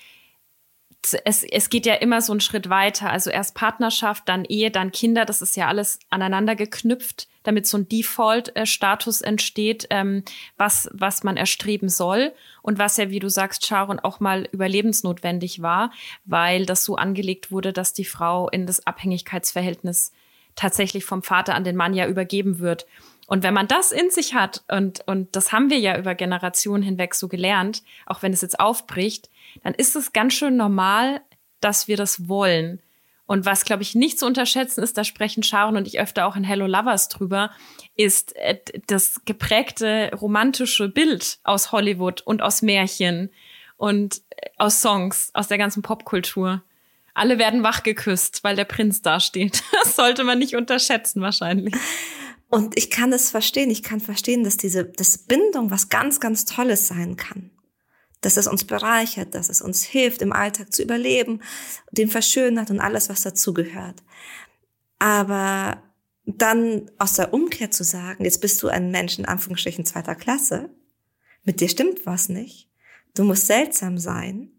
es, 1.24 1.42
es 1.42 1.68
geht 1.68 1.86
ja 1.86 1.94
immer 1.94 2.20
so 2.22 2.32
einen 2.32 2.40
Schritt 2.40 2.68
weiter. 2.68 3.10
Also 3.10 3.30
erst 3.30 3.54
Partnerschaft, 3.54 4.28
dann 4.28 4.44
Ehe, 4.44 4.70
dann 4.70 4.92
Kinder. 4.92 5.24
Das 5.24 5.42
ist 5.42 5.56
ja 5.56 5.66
alles 5.68 5.98
aneinander 6.10 6.54
geknüpft, 6.54 7.28
damit 7.42 7.66
so 7.66 7.78
ein 7.78 7.88
Default-Status 7.88 9.20
entsteht, 9.20 9.86
ähm, 9.90 10.22
was, 10.56 10.88
was 10.92 11.24
man 11.24 11.36
erstreben 11.36 11.88
soll. 11.88 12.32
Und 12.62 12.78
was 12.78 12.96
ja, 12.96 13.10
wie 13.10 13.18
du 13.18 13.28
sagst, 13.28 13.66
Sharon, 13.66 13.98
auch 13.98 14.20
mal 14.20 14.48
überlebensnotwendig 14.52 15.60
war, 15.60 15.92
weil 16.24 16.66
das 16.66 16.84
so 16.84 16.96
angelegt 16.96 17.50
wurde, 17.50 17.72
dass 17.72 17.92
die 17.92 18.04
Frau 18.04 18.48
in 18.48 18.66
das 18.66 18.86
Abhängigkeitsverhältnis 18.86 20.12
tatsächlich 20.54 21.04
vom 21.04 21.22
Vater 21.22 21.54
an 21.54 21.64
den 21.64 21.76
Mann 21.76 21.94
ja 21.94 22.06
übergeben 22.06 22.58
wird. 22.58 22.86
Und 23.26 23.42
wenn 23.42 23.54
man 23.54 23.66
das 23.66 23.92
in 23.92 24.10
sich 24.10 24.34
hat, 24.34 24.62
und, 24.70 25.06
und 25.06 25.34
das 25.34 25.52
haben 25.52 25.70
wir 25.70 25.78
ja 25.78 25.98
über 25.98 26.14
Generationen 26.14 26.82
hinweg 26.82 27.14
so 27.14 27.28
gelernt, 27.28 27.82
auch 28.04 28.22
wenn 28.22 28.32
es 28.32 28.42
jetzt 28.42 28.60
aufbricht, 28.60 29.30
dann 29.62 29.74
ist 29.74 29.96
es 29.96 30.12
ganz 30.12 30.34
schön 30.34 30.56
normal, 30.56 31.20
dass 31.60 31.88
wir 31.88 31.96
das 31.96 32.28
wollen. 32.28 32.80
Und 33.26 33.46
was, 33.46 33.64
glaube 33.64 33.82
ich, 33.82 33.94
nicht 33.94 34.18
zu 34.18 34.26
unterschätzen 34.26 34.82
ist, 34.82 34.98
da 34.98 35.04
sprechen 35.04 35.42
Sharon 35.42 35.76
und 35.76 35.86
ich 35.86 36.00
öfter 36.00 36.26
auch 36.26 36.36
in 36.36 36.44
Hello 36.44 36.66
Lovers 36.66 37.08
drüber, 37.08 37.50
ist 37.96 38.36
äh, 38.36 38.58
das 38.86 39.24
geprägte 39.24 40.10
romantische 40.14 40.88
Bild 40.88 41.38
aus 41.44 41.72
Hollywood 41.72 42.20
und 42.22 42.42
aus 42.42 42.62
Märchen 42.62 43.30
und 43.76 44.22
äh, 44.30 44.48
aus 44.58 44.82
Songs, 44.82 45.30
aus 45.34 45.48
der 45.48 45.58
ganzen 45.58 45.82
Popkultur. 45.82 46.62
Alle 47.14 47.38
werden 47.38 47.62
wach 47.62 47.82
geküsst, 47.82 48.42
weil 48.42 48.56
der 48.56 48.64
Prinz 48.64 49.02
da 49.02 49.20
steht. 49.20 49.62
Das 49.82 49.96
sollte 49.96 50.24
man 50.24 50.38
nicht 50.38 50.56
unterschätzen 50.56 51.22
wahrscheinlich. 51.22 51.74
Und 52.48 52.76
ich 52.76 52.90
kann 52.90 53.12
es 53.12 53.30
verstehen. 53.30 53.70
Ich 53.70 53.82
kann 53.82 54.00
verstehen, 54.00 54.44
dass 54.44 54.58
diese 54.58 54.84
dass 54.84 55.16
Bindung 55.16 55.70
was 55.70 55.88
ganz, 55.88 56.20
ganz 56.20 56.44
Tolles 56.44 56.86
sein 56.86 57.16
kann. 57.16 57.50
Dass 58.22 58.38
es 58.38 58.46
uns 58.46 58.64
bereichert, 58.64 59.34
dass 59.34 59.50
es 59.50 59.60
uns 59.60 59.82
hilft, 59.82 60.22
im 60.22 60.32
Alltag 60.32 60.72
zu 60.72 60.82
überleben, 60.82 61.42
den 61.90 62.08
verschönert 62.08 62.70
und 62.70 62.80
alles, 62.80 63.10
was 63.10 63.22
dazugehört. 63.22 64.02
Aber 64.98 65.82
dann 66.24 66.90
aus 66.98 67.14
der 67.14 67.34
Umkehr 67.34 67.70
zu 67.70 67.84
sagen, 67.84 68.24
jetzt 68.24 68.40
bist 68.40 68.62
du 68.62 68.68
ein 68.68 68.90
Mensch 68.90 69.18
in 69.18 69.26
Anführungsstrichen 69.26 69.84
zweiter 69.84 70.14
Klasse, 70.14 70.70
mit 71.44 71.60
dir 71.60 71.68
stimmt 71.68 72.06
was 72.06 72.28
nicht, 72.28 72.68
du 73.14 73.24
musst 73.24 73.46
seltsam 73.46 73.98
sein, 73.98 74.52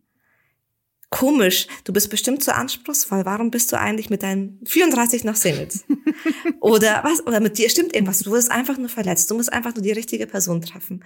komisch, 1.10 1.67
du 1.84 1.93
bist 1.93 2.10
bestimmt 2.10 2.43
zu 2.43 2.55
anspruchsvoll, 2.55 3.24
warum 3.25 3.51
bist 3.51 3.72
du 3.72 3.79
eigentlich 3.79 4.10
mit 4.10 4.24
deinen 4.24 4.60
34 4.65 5.24
noch 5.24 5.36
Singles? 5.36 5.86
oder 6.60 7.03
was, 7.03 7.25
oder 7.25 7.39
mit 7.39 7.58
dir 7.58 7.70
stimmt 7.70 7.93
irgendwas, 7.93 8.20
du 8.20 8.32
wirst 8.32 8.51
einfach 8.51 8.77
nur 8.77 8.89
verletzt, 8.89 9.29
du 9.29 9.36
musst 9.36 9.53
einfach 9.53 9.75
nur 9.75 9.84
die 9.84 9.91
richtige 9.91 10.27
Person 10.27 10.62
treffen. 10.62 11.03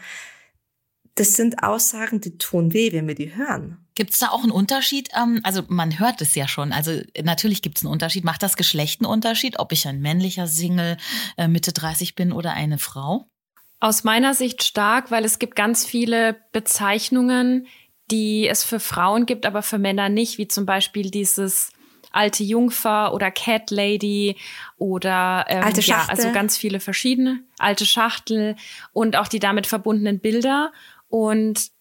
Das 1.17 1.33
sind 1.33 1.63
Aussagen, 1.63 2.21
die 2.21 2.37
tun 2.37 2.73
weh, 2.73 2.91
wenn 2.93 3.07
wir 3.07 3.15
die 3.15 3.35
hören. 3.35 3.79
Gibt 3.95 4.13
es 4.13 4.19
da 4.19 4.29
auch 4.29 4.43
einen 4.43 4.51
Unterschied? 4.51 5.09
Ähm, 5.19 5.41
also 5.43 5.63
man 5.67 5.97
hört 5.97 6.21
es 6.21 6.35
ja 6.35 6.47
schon. 6.47 6.71
Also 6.71 7.01
natürlich 7.23 7.63
gibt 7.63 7.79
es 7.79 7.83
einen 7.83 7.91
Unterschied. 7.91 8.23
Macht 8.23 8.43
das 8.43 8.55
Geschlecht 8.55 9.01
einen 9.01 9.09
Unterschied, 9.09 9.57
ob 9.57 9.71
ich 9.71 9.87
ein 9.87 9.99
männlicher 9.99 10.45
Single 10.45 10.97
äh, 11.35 11.47
Mitte 11.47 11.73
30 11.73 12.13
bin 12.13 12.31
oder 12.31 12.53
eine 12.53 12.77
Frau? 12.77 13.27
Aus 13.79 14.03
meiner 14.03 14.35
Sicht 14.35 14.63
stark, 14.63 15.09
weil 15.09 15.25
es 15.25 15.39
gibt 15.39 15.55
ganz 15.55 15.85
viele 15.85 16.37
Bezeichnungen, 16.51 17.65
die 18.11 18.47
es 18.47 18.63
für 18.63 18.79
Frauen 18.79 19.25
gibt, 19.25 19.47
aber 19.47 19.63
für 19.63 19.79
Männer 19.79 20.09
nicht, 20.09 20.37
wie 20.37 20.47
zum 20.47 20.67
Beispiel 20.67 21.09
dieses 21.09 21.71
alte 22.11 22.43
Jungfer 22.43 23.13
oder 23.13 23.31
Cat 23.31 23.69
Lady 23.69 24.37
oder 24.77 25.45
ähm, 25.49 25.63
alte 25.63 25.81
ja, 25.81 26.05
also 26.07 26.31
ganz 26.31 26.57
viele 26.57 26.79
verschiedene 26.79 27.41
alte 27.57 27.85
Schachtel 27.85 28.55
und 28.93 29.15
auch 29.15 29.27
die 29.27 29.39
damit 29.39 29.67
verbundenen 29.67 30.19
Bilder. 30.19 30.71
Und 31.17 31.71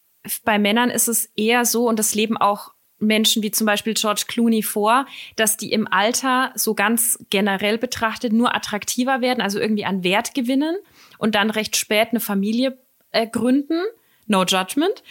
bei 0.44 0.58
Männern 0.58 0.88
ist 0.88 1.08
es 1.08 1.26
eher 1.36 1.66
so, 1.66 1.86
und 1.86 1.98
das 1.98 2.14
leben 2.14 2.38
auch 2.38 2.72
Menschen 2.98 3.42
wie 3.42 3.50
zum 3.50 3.66
Beispiel 3.66 3.92
George 3.92 4.24
Clooney 4.26 4.62
vor, 4.62 5.04
dass 5.36 5.58
die 5.58 5.72
im 5.72 5.86
Alter 5.86 6.52
so 6.54 6.74
ganz 6.74 7.18
generell 7.28 7.76
betrachtet 7.76 8.32
nur 8.32 8.54
attraktiver 8.56 9.20
werden, 9.20 9.42
also 9.42 9.60
irgendwie 9.60 9.84
an 9.84 10.02
Wert 10.02 10.32
gewinnen 10.32 10.78
und 11.18 11.34
dann 11.34 11.50
recht 11.50 11.76
spät 11.76 12.08
eine 12.12 12.20
Familie 12.20 12.78
äh, 13.10 13.26
gründen 13.26 13.82
No 14.26 14.44
Judgment. 14.44 15.02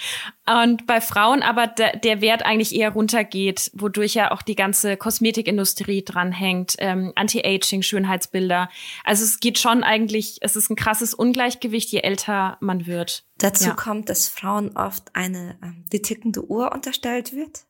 Und 0.45 0.85
bei 0.85 1.01
Frauen 1.01 1.41
aber 1.41 1.67
der, 1.67 1.97
der 1.97 2.21
Wert 2.21 2.45
eigentlich 2.45 2.75
eher 2.75 2.91
runtergeht, 2.91 3.71
wodurch 3.73 4.13
ja 4.13 4.31
auch 4.31 4.41
die 4.41 4.55
ganze 4.55 4.97
Kosmetikindustrie 4.97 6.03
dranhängt, 6.03 6.75
ähm, 6.79 7.13
Anti-Aging, 7.15 7.81
Schönheitsbilder. 7.81 8.69
Also 9.03 9.23
es 9.23 9.39
geht 9.39 9.57
schon 9.57 9.83
eigentlich, 9.83 10.37
es 10.41 10.55
ist 10.55 10.69
ein 10.69 10.75
krasses 10.75 11.13
Ungleichgewicht, 11.13 11.89
je 11.89 11.99
älter 11.99 12.57
man 12.59 12.85
wird. 12.85 13.23
Dazu 13.37 13.69
ja. 13.69 13.73
kommt, 13.73 14.09
dass 14.09 14.27
Frauen 14.27 14.75
oft 14.75 15.15
eine 15.15 15.57
ähm, 15.63 15.85
die 15.91 16.01
tickende 16.01 16.45
Uhr 16.45 16.71
unterstellt 16.71 17.33
wird. 17.33 17.65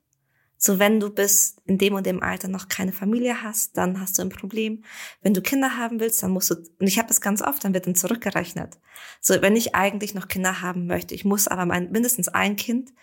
So, 0.65 0.79
wenn 0.79 0.99
du 0.99 1.11
bis 1.11 1.57
in 1.65 1.77
dem 1.77 1.93
und 1.93 2.07
dem 2.07 2.23
Alter 2.23 2.47
noch 2.47 2.69
keine 2.69 2.91
Familie 2.91 3.43
hast, 3.43 3.77
dann 3.77 4.01
hast 4.01 4.17
du 4.17 4.23
ein 4.23 4.29
Problem. 4.29 4.83
Wenn 5.21 5.35
du 5.35 5.43
Kinder 5.43 5.77
haben 5.77 5.99
willst, 5.99 6.23
dann 6.23 6.31
musst 6.31 6.49
du, 6.49 6.55
und 6.55 6.87
ich 6.87 6.97
habe 6.97 7.07
das 7.07 7.21
ganz 7.21 7.43
oft, 7.43 7.63
dann 7.63 7.75
wird 7.75 7.85
dann 7.85 7.93
zurückgerechnet. 7.93 8.79
So, 9.21 9.39
wenn 9.43 9.55
ich 9.55 9.75
eigentlich 9.75 10.15
noch 10.15 10.27
Kinder 10.27 10.63
haben 10.63 10.87
möchte, 10.87 11.13
ich 11.13 11.23
muss 11.23 11.47
aber 11.47 11.67
mein, 11.67 11.91
mindestens 11.91 12.29
ein 12.29 12.55
Kind, 12.55 12.93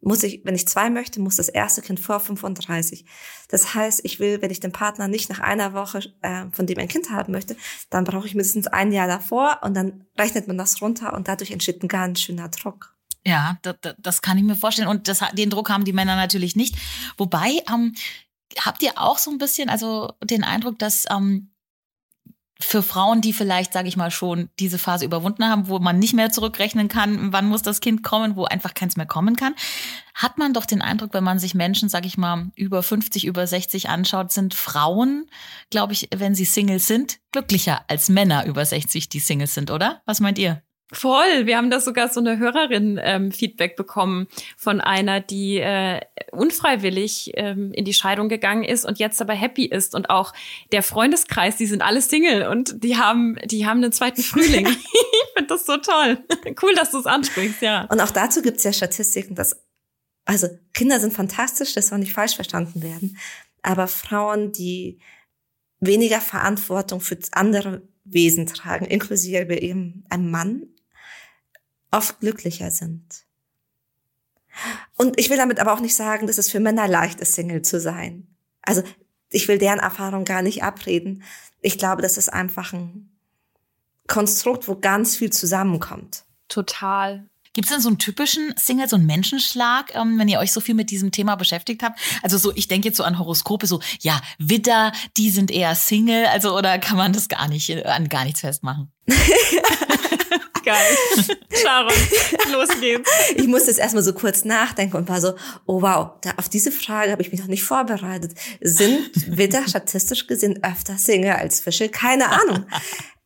muss 0.00 0.22
ich, 0.22 0.42
wenn 0.44 0.54
ich 0.54 0.68
zwei 0.68 0.88
möchte, 0.88 1.20
muss 1.20 1.34
das 1.34 1.48
erste 1.48 1.82
Kind 1.82 1.98
vor 1.98 2.20
35. 2.20 3.04
Das 3.48 3.74
heißt, 3.74 4.02
ich 4.04 4.20
will, 4.20 4.40
wenn 4.40 4.52
ich 4.52 4.60
den 4.60 4.70
Partner 4.70 5.08
nicht 5.08 5.30
nach 5.30 5.40
einer 5.40 5.74
Woche, 5.74 6.12
äh, 6.22 6.44
von 6.52 6.68
dem 6.68 6.78
ein 6.78 6.86
Kind 6.86 7.10
haben 7.10 7.32
möchte, 7.32 7.56
dann 7.90 8.04
brauche 8.04 8.28
ich 8.28 8.36
mindestens 8.36 8.68
ein 8.68 8.92
Jahr 8.92 9.08
davor 9.08 9.58
und 9.64 9.74
dann 9.74 10.06
rechnet 10.16 10.46
man 10.46 10.58
das 10.58 10.80
runter 10.80 11.12
und 11.14 11.26
dadurch 11.26 11.50
entsteht 11.50 11.82
ein 11.82 11.88
ganz 11.88 12.20
schöner 12.20 12.50
Druck. 12.50 12.94
Ja, 13.26 13.58
das, 13.62 13.76
das 13.98 14.22
kann 14.22 14.38
ich 14.38 14.44
mir 14.44 14.56
vorstellen. 14.56 14.88
Und 14.88 15.08
das, 15.08 15.20
den 15.32 15.50
Druck 15.50 15.70
haben 15.70 15.84
die 15.84 15.92
Männer 15.92 16.16
natürlich 16.16 16.56
nicht. 16.56 16.76
Wobei, 17.16 17.62
ähm, 17.70 17.94
habt 18.58 18.82
ihr 18.82 18.98
auch 18.98 19.18
so 19.18 19.30
ein 19.30 19.38
bisschen, 19.38 19.68
also 19.68 20.12
den 20.24 20.44
Eindruck, 20.44 20.78
dass 20.78 21.04
ähm, 21.10 21.50
für 22.62 22.82
Frauen, 22.82 23.22
die 23.22 23.32
vielleicht, 23.32 23.72
sage 23.72 23.88
ich 23.88 23.96
mal, 23.96 24.10
schon 24.10 24.50
diese 24.58 24.78
Phase 24.78 25.04
überwunden 25.04 25.46
haben, 25.46 25.68
wo 25.68 25.78
man 25.78 25.98
nicht 25.98 26.12
mehr 26.12 26.30
zurückrechnen 26.30 26.88
kann, 26.88 27.32
wann 27.32 27.48
muss 27.48 27.62
das 27.62 27.80
Kind 27.80 28.02
kommen, 28.02 28.36
wo 28.36 28.44
einfach 28.44 28.74
keins 28.74 28.96
mehr 28.96 29.06
kommen 29.06 29.36
kann, 29.36 29.54
hat 30.14 30.36
man 30.36 30.52
doch 30.52 30.66
den 30.66 30.82
Eindruck, 30.82 31.14
wenn 31.14 31.24
man 31.24 31.38
sich 31.38 31.54
Menschen, 31.54 31.88
sage 31.88 32.06
ich 32.06 32.18
mal, 32.18 32.50
über 32.56 32.82
50, 32.82 33.24
über 33.24 33.46
60 33.46 33.88
anschaut, 33.88 34.30
sind 34.30 34.54
Frauen, 34.54 35.26
glaube 35.70 35.94
ich, 35.94 36.08
wenn 36.14 36.34
sie 36.34 36.44
Single 36.44 36.80
sind, 36.80 37.18
glücklicher 37.32 37.82
als 37.88 38.08
Männer 38.10 38.44
über 38.44 38.64
60, 38.64 39.08
die 39.08 39.20
Singles 39.20 39.54
sind, 39.54 39.70
oder? 39.70 40.02
Was 40.04 40.20
meint 40.20 40.38
ihr? 40.38 40.62
Voll. 40.92 41.46
Wir 41.46 41.56
haben 41.56 41.70
da 41.70 41.80
sogar 41.80 42.08
so 42.08 42.20
eine 42.20 42.38
Hörerin 42.38 42.98
ähm, 43.02 43.32
Feedback 43.32 43.76
bekommen 43.76 44.26
von 44.56 44.80
einer, 44.80 45.20
die 45.20 45.58
äh, 45.58 46.00
unfreiwillig 46.32 47.32
ähm, 47.34 47.72
in 47.72 47.84
die 47.84 47.94
Scheidung 47.94 48.28
gegangen 48.28 48.64
ist 48.64 48.84
und 48.84 48.98
jetzt 48.98 49.20
aber 49.20 49.34
happy 49.34 49.66
ist 49.66 49.94
und 49.94 50.10
auch 50.10 50.32
der 50.72 50.82
Freundeskreis, 50.82 51.56
die 51.56 51.66
sind 51.66 51.82
alle 51.82 52.02
Single 52.02 52.48
und 52.48 52.82
die 52.82 52.96
haben, 52.96 53.38
die 53.44 53.66
haben 53.66 53.82
einen 53.82 53.92
zweiten 53.92 54.22
Frühling. 54.22 54.66
ich 54.66 55.32
finde 55.34 55.48
das 55.48 55.66
so 55.66 55.76
toll. 55.76 56.18
cool, 56.62 56.74
dass 56.74 56.90
du 56.90 56.98
es 56.98 57.06
ansprichst, 57.06 57.62
ja. 57.62 57.84
Und 57.84 58.00
auch 58.00 58.10
dazu 58.10 58.42
gibt 58.42 58.58
es 58.58 58.64
ja 58.64 58.72
Statistiken, 58.72 59.34
dass 59.34 59.64
also 60.24 60.48
Kinder 60.74 61.00
sind 61.00 61.12
fantastisch, 61.12 61.74
das 61.74 61.88
soll 61.88 61.98
nicht 61.98 62.12
falsch 62.12 62.34
verstanden 62.34 62.82
werden, 62.82 63.16
aber 63.62 63.88
Frauen, 63.88 64.52
die 64.52 65.00
weniger 65.80 66.20
Verantwortung 66.20 67.00
für 67.00 67.18
andere 67.32 67.82
Wesen 68.04 68.46
tragen, 68.46 68.86
inklusive 68.86 69.54
eben 69.54 70.04
einem 70.08 70.30
Mann, 70.30 70.66
oft 71.90 72.20
glücklicher 72.20 72.70
sind. 72.70 73.24
Und 74.96 75.18
ich 75.18 75.30
will 75.30 75.36
damit 75.36 75.60
aber 75.60 75.72
auch 75.72 75.80
nicht 75.80 75.94
sagen, 75.94 76.26
dass 76.26 76.38
es 76.38 76.50
für 76.50 76.60
Männer 76.60 76.88
leicht 76.88 77.20
ist, 77.20 77.34
Single 77.34 77.62
zu 77.62 77.80
sein. 77.80 78.26
Also 78.62 78.82
ich 79.30 79.48
will 79.48 79.58
deren 79.58 79.78
Erfahrung 79.78 80.24
gar 80.24 80.42
nicht 80.42 80.62
abreden. 80.62 81.22
Ich 81.60 81.78
glaube, 81.78 82.02
das 82.02 82.16
ist 82.16 82.32
einfach 82.32 82.72
ein 82.72 83.10
Konstrukt, 84.06 84.66
wo 84.66 84.74
ganz 84.74 85.16
viel 85.16 85.30
zusammenkommt. 85.30 86.24
Total. 86.48 87.28
Gibt 87.52 87.66
es 87.66 87.72
denn 87.72 87.80
so 87.80 87.88
einen 87.88 87.98
typischen 87.98 88.54
Single, 88.56 88.88
so 88.88 88.96
einen 88.96 89.06
Menschenschlag, 89.06 89.94
ähm, 89.94 90.18
wenn 90.18 90.28
ihr 90.28 90.38
euch 90.38 90.52
so 90.52 90.60
viel 90.60 90.74
mit 90.74 90.90
diesem 90.90 91.10
Thema 91.10 91.34
beschäftigt 91.34 91.82
habt? 91.82 91.98
Also 92.22 92.38
so, 92.38 92.52
ich 92.54 92.68
denke 92.68 92.88
jetzt 92.88 92.96
so 92.96 93.02
an 93.02 93.18
Horoskope, 93.18 93.66
so, 93.66 93.80
ja, 94.00 94.20
Widder, 94.38 94.92
die 95.16 95.30
sind 95.30 95.50
eher 95.50 95.74
Single, 95.74 96.26
also 96.26 96.56
oder 96.56 96.78
kann 96.78 96.96
man 96.96 97.12
das 97.12 97.28
gar 97.28 97.48
nicht 97.48 97.70
äh, 97.70 97.82
an 97.82 98.08
gar 98.08 98.24
nichts 98.24 98.40
festmachen? 98.40 98.92
Geil. 100.70 101.36
Sharon, 101.62 101.94
los 102.52 102.68
geht's. 102.80 103.10
Ich 103.34 103.46
musste 103.48 103.70
jetzt 103.70 103.80
erstmal 103.80 104.02
so 104.02 104.12
kurz 104.12 104.44
nachdenken 104.44 104.96
und 104.96 105.08
war 105.08 105.20
so, 105.20 105.34
oh 105.66 105.82
wow, 105.82 106.12
da, 106.20 106.34
auf 106.36 106.48
diese 106.48 106.70
Frage 106.70 107.10
habe 107.10 107.22
ich 107.22 107.32
mich 107.32 107.40
noch 107.40 107.48
nicht 107.48 107.64
vorbereitet. 107.64 108.34
Sind 108.60 109.10
Widder 109.36 109.66
statistisch 109.66 110.26
gesehen 110.26 110.62
öfter 110.62 110.96
Single 110.96 111.32
als 111.32 111.60
Fische? 111.60 111.88
Keine 111.88 112.30
Ahnung. 112.30 112.66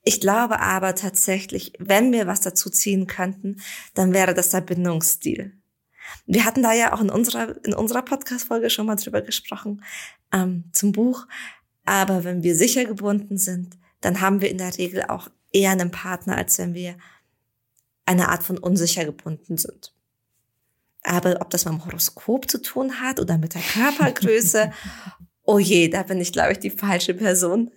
Ich 0.04 0.20
glaube 0.20 0.60
aber 0.60 0.94
tatsächlich, 0.94 1.72
wenn 1.78 2.12
wir 2.12 2.26
was 2.26 2.40
dazu 2.40 2.70
ziehen 2.70 3.06
könnten, 3.06 3.60
dann 3.94 4.12
wäre 4.12 4.34
das 4.34 4.50
der 4.50 4.60
Bindungsstil. 4.60 5.52
Wir 6.26 6.44
hatten 6.44 6.62
da 6.62 6.72
ja 6.72 6.92
auch 6.92 7.00
in 7.00 7.10
unserer, 7.10 7.54
in 7.64 7.74
unserer 7.74 8.02
Podcast-Folge 8.02 8.70
schon 8.70 8.86
mal 8.86 8.96
drüber 8.96 9.22
gesprochen, 9.22 9.82
ähm, 10.32 10.64
zum 10.72 10.92
Buch. 10.92 11.26
Aber 11.84 12.24
wenn 12.24 12.42
wir 12.42 12.54
sicher 12.54 12.84
gebunden 12.84 13.36
sind, 13.36 13.76
dann 14.00 14.20
haben 14.20 14.40
wir 14.40 14.50
in 14.50 14.58
der 14.58 14.76
Regel 14.76 15.04
auch 15.04 15.28
eher 15.52 15.70
einen 15.70 15.90
Partner, 15.90 16.36
als 16.36 16.58
wenn 16.58 16.74
wir 16.74 16.96
eine 18.06 18.28
Art 18.28 18.42
von 18.42 18.58
unsicher 18.58 19.04
gebunden 19.04 19.56
sind. 19.56 19.92
Aber 21.02 21.40
ob 21.40 21.50
das 21.50 21.64
mit 21.64 21.74
dem 21.74 21.84
Horoskop 21.84 22.50
zu 22.50 22.60
tun 22.60 23.00
hat 23.00 23.20
oder 23.20 23.38
mit 23.38 23.54
der 23.54 23.62
Körpergröße, 23.62 24.72
oh 25.44 25.58
je, 25.58 25.88
da 25.88 26.02
bin 26.02 26.20
ich, 26.20 26.32
glaube 26.32 26.52
ich, 26.52 26.58
die 26.58 26.70
falsche 26.70 27.14
Person. 27.14 27.70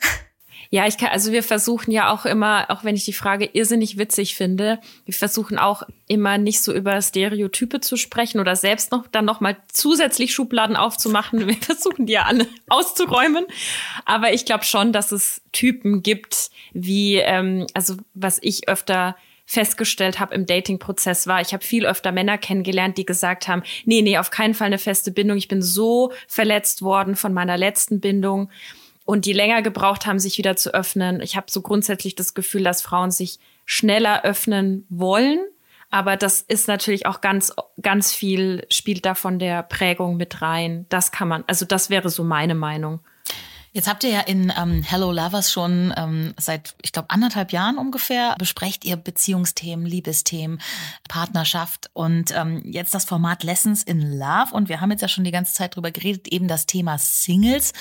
Ja, 0.70 0.86
ich 0.86 0.98
kann, 0.98 1.10
also 1.10 1.32
wir 1.32 1.44
versuchen 1.44 1.92
ja 1.92 2.12
auch 2.12 2.26
immer, 2.26 2.66
auch 2.70 2.84
wenn 2.84 2.96
ich 2.96 3.06
die 3.06 3.14
Frage 3.14 3.50
irrsinnig 3.54 3.98
witzig 3.98 4.36
finde, 4.36 4.80
wir 5.06 5.14
versuchen 5.14 5.58
auch 5.58 5.84
immer 6.08 6.38
nicht 6.38 6.62
so 6.62 6.74
über 6.74 7.02
Stereotype 7.02 7.80
zu 7.80 7.96
sprechen 7.96 8.40
oder 8.40 8.56
selbst 8.56 8.92
noch 8.92 9.08
dann 9.08 9.26
noch 9.26 9.40
mal 9.40 9.58
zusätzlich 9.72 10.34
Schubladen 10.34 10.76
aufzumachen. 10.76 11.48
Wir 11.48 11.56
versuchen 11.62 12.06
die 12.06 12.14
ja 12.14 12.24
alle 12.24 12.48
auszuräumen. 12.68 13.46
Aber 14.06 14.34
ich 14.34 14.46
glaube 14.46 14.66
schon, 14.66 14.92
dass 14.92 15.12
es 15.12 15.42
Typen 15.54 16.04
gibt, 16.04 16.50
wie, 16.74 17.16
ähm, 17.16 17.66
also 17.74 17.96
was 18.14 18.40
ich 18.42 18.68
öfter 18.68 19.16
festgestellt 19.50 20.20
habe 20.20 20.36
im 20.36 20.46
Dating-Prozess 20.46 21.26
war, 21.26 21.42
ich 21.42 21.54
habe 21.54 21.64
viel 21.64 21.88
öfter 21.88 22.12
Männer 22.12 22.38
kennengelernt, 22.38 22.98
die 22.98 23.06
gesagt 23.06 23.48
haben, 23.48 23.64
nee, 23.86 24.02
nee, 24.02 24.18
auf 24.18 24.30
keinen 24.30 24.54
Fall 24.54 24.68
eine 24.68 24.78
feste 24.78 25.10
Bindung. 25.10 25.38
Ich 25.38 25.48
bin 25.48 25.62
so 25.62 26.12
verletzt 26.28 26.82
worden 26.82 27.16
von 27.16 27.34
meiner 27.34 27.58
letzten 27.58 28.02
Bindung 28.02 28.52
und 29.06 29.24
die 29.24 29.32
länger 29.32 29.62
gebraucht 29.62 30.06
haben, 30.06 30.20
sich 30.20 30.38
wieder 30.38 30.58
zu 30.58 30.74
öffnen. 30.74 31.22
Ich 31.22 31.38
habe 31.38 31.50
so 31.50 31.62
grundsätzlich 31.62 32.14
das 32.14 32.34
Gefühl, 32.34 32.64
dass 32.64 32.82
Frauen 32.82 33.10
sich 33.10 33.40
schneller 33.66 34.26
öffnen 34.26 34.86
wollen, 34.90 35.40
Aber 35.90 36.18
das 36.18 36.42
ist 36.42 36.68
natürlich 36.68 37.06
auch 37.06 37.22
ganz, 37.22 37.54
ganz 37.82 38.14
viel, 38.14 38.66
spielt 38.70 39.06
da 39.06 39.16
von 39.16 39.40
der 39.40 39.64
Prägung 39.64 40.18
mit 40.18 40.42
rein. 40.42 40.86
Das 40.90 41.12
kann 41.12 41.28
man, 41.28 41.44
also 41.48 41.66
das 41.66 41.90
wäre 41.90 42.10
so 42.10 42.24
meine 42.24 42.56
Meinung. 42.56 43.00
Jetzt 43.78 43.88
habt 43.88 44.04
ihr 44.04 44.10
ja 44.10 44.22
in 44.22 44.52
ähm, 44.60 44.82
Hello 44.82 45.12
Lovers 45.12 45.52
schon 45.52 45.94
ähm, 45.96 46.34
seit, 46.36 46.74
ich 46.82 46.92
glaube, 46.92 47.12
anderthalb 47.12 47.52
Jahren 47.52 47.78
ungefähr 47.78 48.34
besprecht 48.40 48.84
ihr 48.86 48.96
Beziehungsthemen, 48.96 49.86
Liebesthemen, 49.86 50.60
Partnerschaft 51.08 51.92
und 51.94 52.36
ähm, 52.36 52.64
jetzt 52.66 52.96
das 52.96 53.06
Format 53.06 53.44
Lessons 53.44 53.84
in 53.84 54.18
Love. 54.18 54.52
Und 54.52 54.68
wir 54.68 54.82
haben 54.82 54.90
jetzt 54.90 55.02
ja 55.02 55.08
schon 55.08 55.26
die 55.26 55.32
ganze 55.32 55.54
Zeit 55.54 55.76
drüber 55.76 55.92
geredet, 55.92 56.28
eben 56.28 56.48
das 56.48 56.66
Thema 56.66 56.98
Singles 56.98 57.74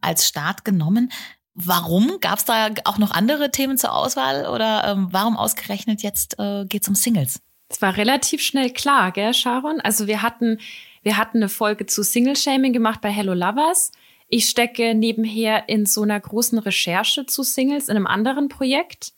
als 0.00 0.26
Start 0.26 0.64
genommen. 0.64 1.12
Warum? 1.54 2.18
Gab 2.20 2.40
es 2.40 2.46
da 2.46 2.70
auch 2.82 2.98
noch 2.98 3.12
andere 3.12 3.52
Themen 3.52 3.78
zur 3.78 3.92
Auswahl 3.92 4.48
oder 4.48 4.82
ähm, 4.88 5.06
warum 5.12 5.36
ausgerechnet 5.36 6.02
jetzt 6.02 6.36
äh, 6.40 6.64
geht 6.64 6.82
es 6.82 6.88
um 6.88 6.96
Singles? 6.96 7.40
Es 7.68 7.80
war 7.80 7.96
relativ 7.96 8.42
schnell 8.42 8.70
klar, 8.70 9.12
gell, 9.12 9.32
Sharon? 9.32 9.80
Also 9.80 10.08
wir 10.08 10.20
hatten, 10.20 10.58
wir 11.04 11.16
hatten 11.16 11.36
eine 11.36 11.48
Folge 11.48 11.86
zu 11.86 12.02
Single-Shaming 12.02 12.72
gemacht 12.72 13.00
bei 13.00 13.12
Hello 13.12 13.34
Lovers. 13.34 13.92
Ich 14.36 14.48
stecke 14.48 14.96
nebenher 14.96 15.68
in 15.68 15.86
so 15.86 16.02
einer 16.02 16.18
großen 16.18 16.58
Recherche 16.58 17.24
zu 17.24 17.44
Singles 17.44 17.88
in 17.88 17.94
einem 17.94 18.08
anderen 18.08 18.48
Projekt. 18.48 19.12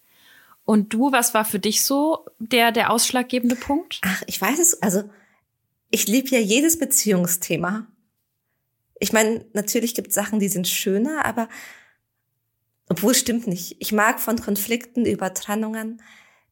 Und 0.66 0.92
du, 0.92 1.10
was 1.10 1.32
war 1.32 1.46
für 1.46 1.58
dich 1.58 1.86
so 1.86 2.26
der, 2.38 2.70
der 2.70 2.90
ausschlaggebende 2.90 3.56
Punkt? 3.56 3.98
Ach, 4.04 4.22
ich 4.26 4.38
weiß 4.38 4.58
es, 4.58 4.82
also 4.82 5.04
ich 5.90 6.06
liebe 6.06 6.28
ja 6.28 6.38
jedes 6.38 6.78
Beziehungsthema. 6.78 7.86
Ich 9.00 9.14
meine, 9.14 9.46
natürlich 9.54 9.94
gibt 9.94 10.08
es 10.08 10.14
Sachen, 10.14 10.38
die 10.38 10.50
sind 10.50 10.68
schöner, 10.68 11.24
aber 11.24 11.48
obwohl 12.90 13.12
es 13.12 13.20
stimmt 13.20 13.46
nicht. 13.46 13.76
Ich 13.78 13.92
mag 13.92 14.20
von 14.20 14.38
Konflikten 14.38 15.06
über 15.06 15.32
Trennungen. 15.32 16.02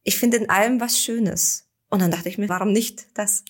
Ich 0.01 0.17
finde 0.17 0.37
in 0.37 0.49
allem 0.49 0.81
was 0.81 0.99
Schönes. 0.99 1.67
Und 1.91 2.01
dann 2.01 2.09
dachte 2.09 2.29
ich 2.29 2.39
mir, 2.39 2.49
warum 2.49 2.71
nicht 2.71 3.05
das? 3.13 3.45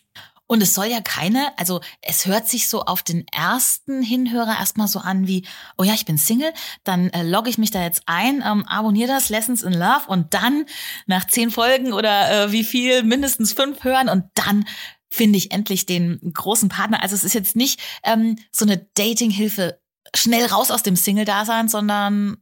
Und 0.48 0.62
es 0.62 0.76
soll 0.76 0.86
ja 0.86 1.02
keine, 1.02 1.58
also 1.58 1.82
es 2.02 2.28
hört 2.28 2.48
sich 2.48 2.70
so 2.70 2.84
auf 2.84 3.02
den 3.02 3.28
ersten 3.30 4.04
Hinhörer 4.04 4.60
erstmal 4.60 4.88
so 4.88 5.00
an 5.00 5.28
wie, 5.28 5.46
oh 5.78 5.84
ja, 5.84 5.94
ich 5.94 6.06
bin 6.06 6.20
Single, 6.20 6.54
dann 6.84 7.10
äh, 7.10 7.24
logge 7.24 7.50
ich 7.50 7.58
mich 7.58 7.72
da 7.72 7.82
jetzt 7.82 8.04
ein, 8.06 8.44
ähm, 8.46 8.64
abonniere 8.68 9.08
das, 9.08 9.30
Lessons 9.30 9.64
in 9.64 9.74
Love 9.74 10.04
und 10.08 10.36
dann 10.36 10.66
nach 11.08 11.26
zehn 11.26 11.50
Folgen 11.50 11.94
oder 11.94 12.46
äh, 12.46 12.52
wie 12.52 12.64
viel, 12.64 13.02
mindestens 13.02 13.54
fünf 13.54 13.84
hören 13.84 14.08
und 14.08 14.26
dann 14.36 14.66
finde 15.10 15.38
ich 15.38 15.52
endlich 15.52 15.86
den 15.88 16.20
großen 16.34 16.70
Partner. 16.70 17.02
Also 17.02 17.16
es 17.16 17.24
ist 17.24 17.34
jetzt 17.34 17.56
nicht 17.56 17.80
ähm, 18.04 18.38
so 18.52 18.66
eine 18.66 18.78
Dating-Hilfe 18.96 19.80
schnell 20.14 20.46
raus 20.46 20.70
aus 20.70 20.84
dem 20.84 20.96
Single-Dasein, 20.96 21.70
sondern 21.70 22.38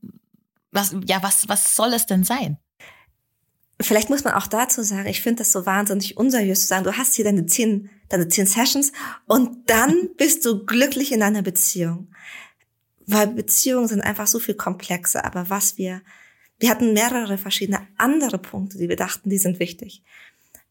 was, 0.72 0.96
ja, 1.06 1.22
was, 1.24 1.48
was 1.48 1.76
soll 1.76 1.94
es 1.94 2.06
denn 2.06 2.24
sein? 2.24 2.58
Vielleicht 3.84 4.10
muss 4.10 4.24
man 4.24 4.34
auch 4.34 4.48
dazu 4.48 4.82
sagen, 4.82 5.08
ich 5.08 5.22
finde 5.22 5.40
das 5.40 5.52
so 5.52 5.66
wahnsinnig 5.66 6.18
unseriös 6.18 6.62
zu 6.62 6.68
sagen, 6.68 6.84
du 6.84 6.98
hast 6.98 7.16
hier 7.16 7.26
deine 7.26 7.46
zehn, 7.46 7.90
deine 8.10 8.28
zehn 8.28 8.46
Sessions 8.46 8.92
und 9.26 9.70
dann 9.70 10.10
bist 10.18 10.46
du 10.46 10.66
glücklich 10.66 11.12
in 11.12 11.20
deiner 11.20 11.42
Beziehung. 11.42 12.08
Weil 13.06 13.28
Beziehungen 13.28 13.88
sind 13.88 14.02
einfach 14.02 14.28
so 14.28 14.40
viel 14.40 14.56
komplexer. 14.56 15.26
Aber 15.26 15.50
was 15.50 15.78
wir, 15.78 16.02
wir 16.60 16.70
hatten 16.70 16.94
mehrere 16.94 17.38
verschiedene 17.38 17.86
andere 17.98 18.38
Punkte, 18.38 18.78
die 18.78 18.88
wir 18.88 18.96
dachten, 18.96 19.30
die 19.30 19.38
sind 19.38 19.60
wichtig. 19.60 20.04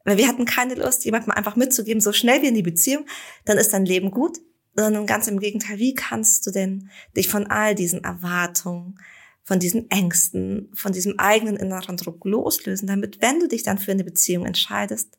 Weil 0.05 0.17
wir 0.17 0.27
hatten 0.27 0.47
keine 0.47 0.75
Lust, 0.75 1.05
jemandem 1.05 1.33
einfach 1.33 1.57
mitzugeben, 1.57 2.01
so 2.01 2.13
schnell 2.13 2.43
wie 2.43 2.49
in 2.49 2.55
die 2.55 2.63
Beziehung, 2.63 3.07
dann 3.45 3.59
ist 3.59 3.73
dein 3.73 3.85
Leben 3.85 4.11
gut, 4.11 4.39
sondern 4.75 5.07
ganz 5.07 5.29
im 5.29 5.39
Gegenteil, 5.39 5.79
wie 5.79 5.95
kannst 5.95 6.47
du 6.47 6.51
denn 6.51 6.91
dich 7.15 7.29
von 7.29 7.47
all 7.47 7.75
diesen 7.75 8.03
Erwartungen, 8.03 8.99
von 9.43 9.59
diesen 9.59 9.91
Ängsten, 9.91 10.71
von 10.75 10.93
diesem 10.93 11.19
eigenen 11.19 11.57
inneren 11.57 11.97
Druck 11.97 12.25
loslösen, 12.25 12.87
damit, 12.87 13.21
wenn 13.21 13.41
du 13.41 13.49
dich 13.49 13.63
dann 13.63 13.79
für 13.79 13.91
eine 13.91 14.05
Beziehung 14.05 14.47
entscheidest, 14.47 15.19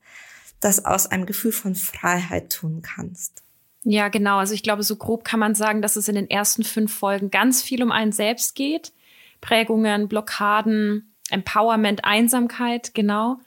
das 0.60 0.84
aus 0.84 1.06
einem 1.06 1.26
Gefühl 1.26 1.52
von 1.52 1.74
Freiheit 1.74 2.50
tun 2.50 2.82
kannst. 2.82 3.42
Ja, 3.82 4.08
genau. 4.08 4.38
Also 4.38 4.54
ich 4.54 4.62
glaube, 4.62 4.82
so 4.82 4.96
grob 4.96 5.24
kann 5.24 5.38
man 5.38 5.54
sagen, 5.54 5.82
dass 5.82 5.96
es 5.96 6.08
in 6.08 6.14
den 6.14 6.30
ersten 6.30 6.64
fünf 6.64 6.94
Folgen 6.94 7.30
ganz 7.30 7.62
viel 7.62 7.82
um 7.82 7.92
einen 7.92 8.12
selbst 8.12 8.54
geht. 8.54 8.92
Prägungen, 9.42 10.08
Blockaden, 10.08 11.14
Empowerment, 11.28 12.04
Einsamkeit, 12.04 12.94
genau. 12.94 13.40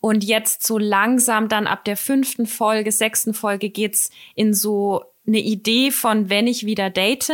Und 0.00 0.24
jetzt 0.24 0.66
so 0.66 0.78
langsam 0.78 1.48
dann 1.48 1.68
ab 1.68 1.84
der 1.84 1.96
fünften 1.96 2.46
Folge, 2.46 2.90
sechsten 2.90 3.34
Folge 3.34 3.70
geht's 3.70 4.10
in 4.34 4.52
so 4.52 5.04
eine 5.26 5.40
Idee 5.40 5.92
von, 5.92 6.28
wenn 6.28 6.46
ich 6.48 6.66
wieder 6.66 6.90
date, 6.90 7.32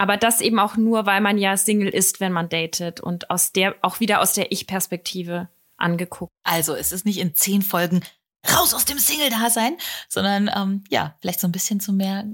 aber 0.00 0.16
das 0.16 0.40
eben 0.40 0.58
auch 0.58 0.78
nur, 0.78 1.04
weil 1.04 1.20
man 1.20 1.36
ja 1.36 1.58
Single 1.58 1.90
ist, 1.90 2.20
wenn 2.20 2.32
man 2.32 2.48
datet 2.48 3.00
und 3.00 3.28
aus 3.28 3.52
der, 3.52 3.74
auch 3.82 4.00
wieder 4.00 4.22
aus 4.22 4.32
der 4.32 4.50
Ich-Perspektive 4.50 5.50
angeguckt. 5.76 6.32
Also 6.42 6.74
es 6.74 6.90
ist 6.90 7.04
nicht 7.04 7.18
in 7.18 7.34
zehn 7.34 7.60
Folgen 7.60 8.00
raus 8.50 8.72
aus 8.72 8.86
dem 8.86 8.98
Single-Dasein, 8.98 9.76
sondern 10.08 10.50
ähm, 10.56 10.84
ja, 10.88 11.14
vielleicht 11.20 11.40
so 11.40 11.46
ein 11.46 11.52
bisschen 11.52 11.80
zu 11.80 11.92
mehr 11.92 12.24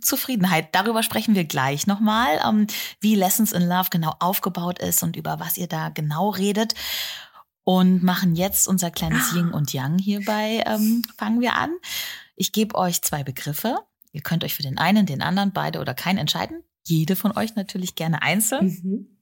Zufriedenheit. 0.00 0.74
Darüber 0.74 1.04
sprechen 1.04 1.36
wir 1.36 1.44
gleich 1.44 1.86
nochmal, 1.86 2.40
ähm, 2.44 2.66
wie 2.98 3.14
Lessons 3.14 3.52
in 3.52 3.68
Love 3.68 3.90
genau 3.92 4.14
aufgebaut 4.18 4.80
ist 4.80 5.04
und 5.04 5.14
über 5.14 5.38
was 5.38 5.56
ihr 5.56 5.68
da 5.68 5.90
genau 5.90 6.30
redet. 6.30 6.74
Und 7.62 8.02
machen 8.02 8.34
jetzt 8.34 8.66
unser 8.66 8.90
kleines 8.90 9.30
ah. 9.30 9.36
Yin 9.36 9.52
und 9.52 9.72
Yang 9.72 9.98
hierbei, 9.98 10.64
ähm, 10.66 11.04
fangen 11.16 11.40
wir 11.40 11.54
an. 11.54 11.70
Ich 12.34 12.50
gebe 12.50 12.74
euch 12.74 13.00
zwei 13.02 13.22
Begriffe. 13.22 13.76
Ihr 14.10 14.22
könnt 14.22 14.42
euch 14.42 14.56
für 14.56 14.64
den 14.64 14.76
einen, 14.76 15.06
den 15.06 15.22
anderen, 15.22 15.52
beide 15.52 15.78
oder 15.78 15.94
keinen 15.94 16.18
entscheiden 16.18 16.64
jede 16.84 17.16
von 17.16 17.36
euch 17.36 17.54
natürlich 17.54 17.94
gerne 17.94 18.22
einzeln. 18.22 18.66
Mhm. 18.66 19.18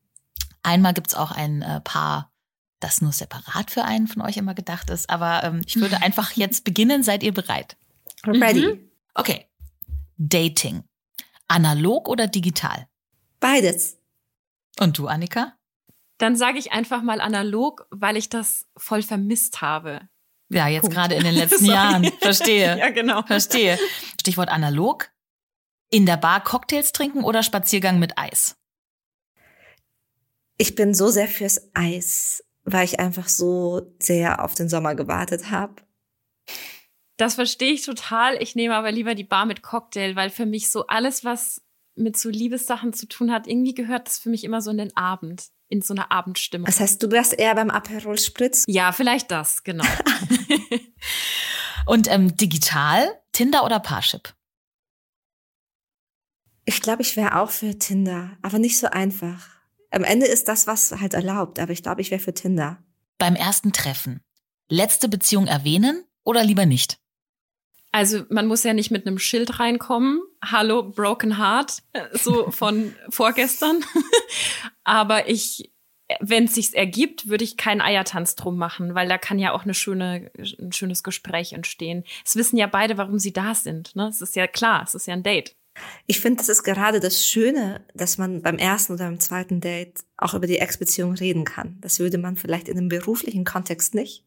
Einmal 0.62 0.94
gibt's 0.94 1.14
auch 1.14 1.30
ein 1.30 1.62
äh, 1.62 1.80
Paar, 1.80 2.32
das 2.80 3.00
nur 3.00 3.12
separat 3.12 3.70
für 3.70 3.84
einen 3.84 4.08
von 4.08 4.22
euch 4.22 4.36
immer 4.36 4.54
gedacht 4.54 4.90
ist. 4.90 5.10
Aber 5.10 5.44
ähm, 5.44 5.62
ich 5.66 5.76
würde 5.76 5.96
einfach 6.02 6.32
jetzt 6.32 6.64
beginnen. 6.64 7.02
Seid 7.02 7.22
ihr 7.22 7.32
bereit? 7.32 7.76
Ready. 8.26 8.66
Mhm. 8.66 8.90
Okay. 9.14 9.46
Dating. 10.16 10.84
Analog 11.48 12.08
oder 12.08 12.26
digital? 12.26 12.86
Beides. 13.40 13.98
Und 14.78 14.98
du, 14.98 15.08
Annika? 15.08 15.54
Dann 16.18 16.36
sage 16.36 16.58
ich 16.58 16.72
einfach 16.72 17.02
mal 17.02 17.20
analog, 17.20 17.86
weil 17.90 18.16
ich 18.16 18.28
das 18.28 18.66
voll 18.76 19.02
vermisst 19.02 19.62
habe. 19.62 20.02
Ja, 20.50 20.68
jetzt 20.68 20.90
gerade 20.90 21.14
in 21.14 21.24
den 21.24 21.34
letzten 21.36 21.64
Jahren. 21.64 22.04
Verstehe. 22.20 22.78
ja, 22.78 22.90
genau. 22.90 23.22
Verstehe. 23.22 23.78
Stichwort 24.20 24.50
analog. 24.50 25.10
In 25.90 26.06
der 26.06 26.16
Bar 26.16 26.42
Cocktails 26.44 26.92
trinken 26.92 27.24
oder 27.24 27.42
Spaziergang 27.42 27.98
mit 27.98 28.16
Eis? 28.16 28.56
Ich 30.56 30.76
bin 30.76 30.94
so 30.94 31.08
sehr 31.08 31.26
fürs 31.26 31.70
Eis, 31.74 32.44
weil 32.62 32.84
ich 32.84 33.00
einfach 33.00 33.28
so 33.28 33.92
sehr 33.98 34.44
auf 34.44 34.54
den 34.54 34.68
Sommer 34.68 34.94
gewartet 34.94 35.50
habe. 35.50 35.82
Das 37.16 37.34
verstehe 37.34 37.72
ich 37.72 37.84
total. 37.84 38.40
Ich 38.40 38.54
nehme 38.54 38.76
aber 38.76 38.92
lieber 38.92 39.16
die 39.16 39.24
Bar 39.24 39.46
mit 39.46 39.62
Cocktail, 39.62 40.14
weil 40.14 40.30
für 40.30 40.46
mich 40.46 40.70
so 40.70 40.86
alles, 40.86 41.24
was 41.24 41.60
mit 41.96 42.16
so 42.16 42.28
Liebessachen 42.28 42.92
zu 42.92 43.06
tun 43.06 43.32
hat, 43.32 43.48
irgendwie 43.48 43.74
gehört 43.74 44.06
das 44.06 44.18
für 44.18 44.30
mich 44.30 44.44
immer 44.44 44.62
so 44.62 44.70
in 44.70 44.78
den 44.78 44.96
Abend, 44.96 45.48
in 45.68 45.82
so 45.82 45.92
eine 45.92 46.10
Abendstimmung. 46.12 46.66
Das 46.66 46.78
heißt, 46.78 47.02
du 47.02 47.10
wärst 47.10 47.36
eher 47.36 47.54
beim 47.56 47.68
Aperol 47.70 48.18
Spritz? 48.18 48.64
Ja, 48.68 48.92
vielleicht 48.92 49.30
das, 49.30 49.64
genau. 49.64 49.84
Und 51.86 52.08
ähm, 52.08 52.36
digital, 52.36 53.20
Tinder 53.32 53.64
oder 53.64 53.80
Parship? 53.80 54.34
Ich 56.70 56.82
glaube, 56.82 57.02
ich 57.02 57.16
wäre 57.16 57.40
auch 57.40 57.50
für 57.50 57.76
Tinder, 57.80 58.38
aber 58.42 58.60
nicht 58.60 58.78
so 58.78 58.86
einfach. 58.86 59.48
Am 59.90 60.04
Ende 60.04 60.26
ist 60.26 60.46
das, 60.46 60.68
was 60.68 60.92
halt 60.92 61.14
erlaubt, 61.14 61.58
aber 61.58 61.72
ich 61.72 61.82
glaube, 61.82 62.00
ich 62.00 62.12
wäre 62.12 62.20
für 62.20 62.32
Tinder. 62.32 62.78
Beim 63.18 63.34
ersten 63.34 63.72
Treffen. 63.72 64.20
Letzte 64.68 65.08
Beziehung 65.08 65.48
erwähnen 65.48 66.04
oder 66.22 66.44
lieber 66.44 66.66
nicht? 66.66 67.00
Also 67.90 68.22
man 68.28 68.46
muss 68.46 68.62
ja 68.62 68.72
nicht 68.72 68.92
mit 68.92 69.04
einem 69.04 69.18
Schild 69.18 69.58
reinkommen. 69.58 70.20
Hallo, 70.44 70.84
Broken 70.84 71.38
Heart, 71.38 71.82
so 72.12 72.50
von 72.52 72.94
vorgestern. 73.08 73.84
Aber 74.84 75.28
ich, 75.28 75.72
wenn 76.20 76.44
es 76.44 76.54
sich 76.54 76.76
ergibt, 76.76 77.26
würde 77.26 77.42
ich 77.42 77.56
keinen 77.56 77.80
Eiertanz 77.80 78.36
drum 78.36 78.56
machen, 78.56 78.94
weil 78.94 79.08
da 79.08 79.18
kann 79.18 79.40
ja 79.40 79.54
auch 79.54 79.64
eine 79.64 79.74
schöne, 79.74 80.30
ein 80.38 80.70
schönes 80.70 81.02
Gespräch 81.02 81.52
entstehen. 81.52 82.04
Es 82.24 82.36
wissen 82.36 82.56
ja 82.56 82.68
beide, 82.68 82.96
warum 82.96 83.18
sie 83.18 83.32
da 83.32 83.56
sind. 83.56 83.96
Ne? 83.96 84.06
Es 84.06 84.20
ist 84.20 84.36
ja 84.36 84.46
klar, 84.46 84.84
es 84.84 84.94
ist 84.94 85.08
ja 85.08 85.14
ein 85.14 85.24
Date. 85.24 85.56
Ich 86.06 86.20
finde, 86.20 86.38
das 86.38 86.48
ist 86.48 86.62
gerade 86.62 87.00
das 87.00 87.26
Schöne, 87.26 87.84
dass 87.94 88.18
man 88.18 88.42
beim 88.42 88.58
ersten 88.58 88.94
oder 88.94 89.06
beim 89.06 89.20
zweiten 89.20 89.60
Date 89.60 90.00
auch 90.16 90.34
über 90.34 90.46
die 90.46 90.58
Ex-Beziehung 90.58 91.14
reden 91.14 91.44
kann. 91.44 91.78
Das 91.80 91.98
würde 91.98 92.18
man 92.18 92.36
vielleicht 92.36 92.68
in 92.68 92.78
einem 92.78 92.88
beruflichen 92.88 93.44
Kontext 93.44 93.94
nicht. 93.94 94.24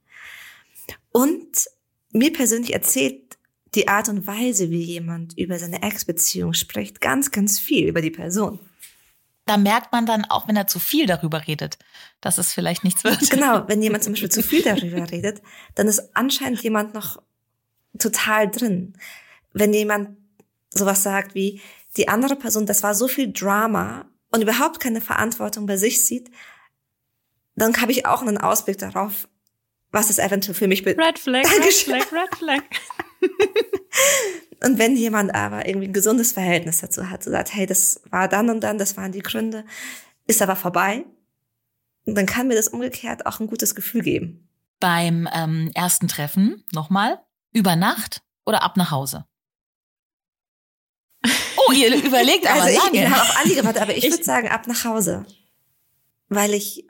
Und 1.12 1.68
mir 2.12 2.32
persönlich 2.34 2.74
erzählt 2.74 3.38
die 3.76 3.88
Art 3.88 4.10
und 4.10 4.28
Weise, 4.28 4.70
wie 4.70 4.84
jemand 4.84 5.38
über 5.38 5.58
seine 5.58 5.82
Ex-Beziehung 5.82 6.54
spricht, 6.54 7.02
ganz, 7.02 7.32
ganz 7.32 7.60
viel 7.60 7.88
über 7.88 8.02
die 8.02 8.12
Person. 8.12 8.60
Da 9.46 9.58
merkt 9.58 9.92
man 9.92 10.06
dann 10.06 10.26
auch, 10.26 10.48
wenn 10.48 10.56
er 10.56 10.68
zu 10.68 10.80
viel 10.80 11.06
darüber 11.06 11.48
redet, 11.48 11.78
dass 12.22 12.38
es 12.38 12.54
vielleicht 12.54 12.84
nichts 12.84 13.04
wird. 13.04 13.20
Genau, 13.30 13.68
wenn 13.68 13.82
jemand 13.82 14.04
zum 14.04 14.14
Beispiel 14.14 14.32
zu 14.32 14.42
viel 14.42 14.62
darüber 14.62 15.10
redet, 15.10 15.42
dann 15.76 15.88
ist 15.88 16.16
anscheinend 16.16 16.62
jemand 16.64 16.94
noch 16.94 17.22
total 18.00 18.50
drin. 18.50 18.94
Wenn 19.52 19.74
jemand 19.74 20.18
sowas 20.74 21.04
sagt 21.04 21.36
wie, 21.36 21.62
die 21.98 22.08
andere 22.08 22.36
Person, 22.36 22.66
das 22.66 22.84
war 22.84 22.96
so 22.96 23.08
viel 23.08 23.32
Drama 23.32 24.06
und 24.32 24.42
überhaupt 24.42 24.80
keine 24.80 25.02
Verantwortung 25.02 25.66
bei 25.66 25.78
sich 25.78 26.06
sieht, 26.06 26.32
dann 27.56 27.80
habe 27.80 27.92
ich 27.92 28.06
auch 28.06 28.22
einen 28.22 28.40
Ausblick 28.40 28.80
darauf, 28.80 29.28
was 29.92 30.10
es 30.10 30.18
eventuell 30.18 30.56
für 30.56 30.68
mich 30.68 30.84
bedeutet. 30.84 31.06
Red 31.06 31.20
Flag, 31.20 31.44
Red 31.44 31.74
Flag, 31.74 32.12
Red 32.12 32.36
Flag. 32.36 32.64
und 34.66 34.80
wenn 34.80 34.96
jemand 34.96 35.36
aber 35.36 35.68
irgendwie 35.68 35.88
ein 35.88 35.94
gesundes 35.94 36.32
Verhältnis 36.32 36.80
dazu 36.82 37.10
hat, 37.12 37.24
so 37.24 37.30
sagt, 37.30 37.54
hey, 37.54 37.68
das 37.68 38.02
war 38.10 38.28
dann 38.28 38.50
und 38.50 38.62
dann, 38.62 38.80
das 38.80 38.98
waren 38.98 39.12
die 39.12 39.22
Gründe, 39.22 39.66
ist 40.26 40.42
aber 40.42 40.56
vorbei, 40.56 41.06
dann 42.06 42.26
kann 42.26 42.48
mir 42.48 42.56
das 42.56 42.70
umgekehrt 42.70 43.28
auch 43.28 43.40
ein 43.40 43.48
gutes 43.48 43.76
Gefühl 43.76 44.02
geben. 44.02 44.50
Beim 44.80 45.30
ähm, 45.32 45.72
ersten 45.76 46.08
Treffen 46.08 46.64
nochmal, 46.72 47.20
über 47.54 47.76
Nacht 47.76 48.24
oder 48.46 48.64
ab 48.64 48.78
nach 48.78 48.92
Hause? 48.92 49.26
Oh, 51.68 51.72
ihr 51.72 51.96
überlegt 52.04 52.48
aber 52.48 52.64
also 52.64 52.78
lange. 52.78 52.98
Ich, 52.98 53.04
ich 53.04 53.10
habe 53.10 53.22
auf 53.22 53.38
Andi 53.40 53.56
gewartet, 53.56 53.82
aber 53.82 53.96
ich, 53.96 54.04
ich 54.06 54.12
würde 54.12 54.24
sagen, 54.24 54.50
ab 54.50 54.68
nach 54.68 54.86
Hause. 54.86 55.26
Weil 56.30 56.54
ich, 56.54 56.88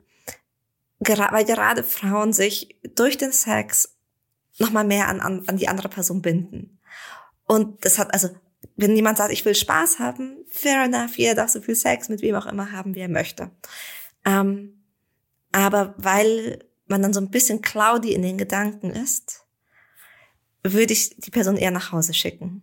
weil 0.98 1.44
gerade 1.44 1.84
Frauen 1.84 2.32
sich 2.32 2.76
durch 2.94 3.18
den 3.18 3.32
Sex 3.32 3.96
nochmal 4.58 4.84
mehr 4.84 5.08
an, 5.08 5.20
an, 5.20 5.44
an 5.46 5.56
die 5.56 5.68
andere 5.68 5.88
Person 5.88 6.22
binden. 6.22 6.80
Und 7.46 7.84
das 7.84 7.98
hat, 7.98 8.12
also, 8.12 8.28
wenn 8.76 8.96
jemand 8.96 9.18
sagt, 9.18 9.32
ich 9.32 9.44
will 9.44 9.54
Spaß 9.54 9.98
haben, 9.98 10.44
fair 10.48 10.84
enough, 10.84 11.16
jeder 11.16 11.34
darf 11.34 11.50
so 11.50 11.60
viel 11.60 11.76
Sex 11.76 12.08
mit 12.08 12.22
wem 12.22 12.34
auch 12.34 12.46
immer 12.46 12.72
haben, 12.72 12.94
wie 12.94 13.00
er 13.00 13.08
möchte. 13.08 13.50
Ähm, 14.24 14.84
aber 15.52 15.94
weil 15.98 16.64
man 16.86 17.02
dann 17.02 17.12
so 17.12 17.20
ein 17.20 17.30
bisschen 17.30 17.62
cloudy 17.62 18.12
in 18.12 18.22
den 18.22 18.38
Gedanken 18.38 18.90
ist, 18.90 19.44
würde 20.62 20.92
ich 20.92 21.16
die 21.16 21.30
Person 21.30 21.56
eher 21.56 21.70
nach 21.70 21.92
Hause 21.92 22.14
schicken. 22.14 22.62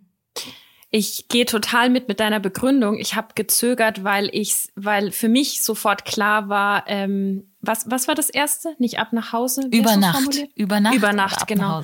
Ich 0.92 1.30
gehe 1.30 1.46
total 1.46 1.90
mit 1.90 2.08
mit 2.08 2.20
deiner 2.20 2.40
Begründung. 2.40 3.00
Ich 3.00 3.16
habe 3.16 3.30
gezögert, 3.34 4.04
weil 4.04 4.30
ich, 4.34 4.70
weil 4.76 5.12
für 5.12 5.30
mich 5.30 5.64
sofort 5.64 6.04
klar 6.04 6.50
war, 6.50 6.84
ähm, 6.88 7.50
was 7.62 7.90
was 7.90 8.08
war 8.08 8.16
das 8.16 8.30
erste? 8.30 8.76
Nicht 8.78 9.00
ab 9.00 9.14
nach 9.14 9.32
Hause? 9.32 9.68
Über 9.72 9.96
Nacht. 9.96 10.38
Über 10.56 10.80
Nacht. 10.80 10.96
Über 10.96 11.14
Nacht, 11.14 11.48
genau 11.48 11.82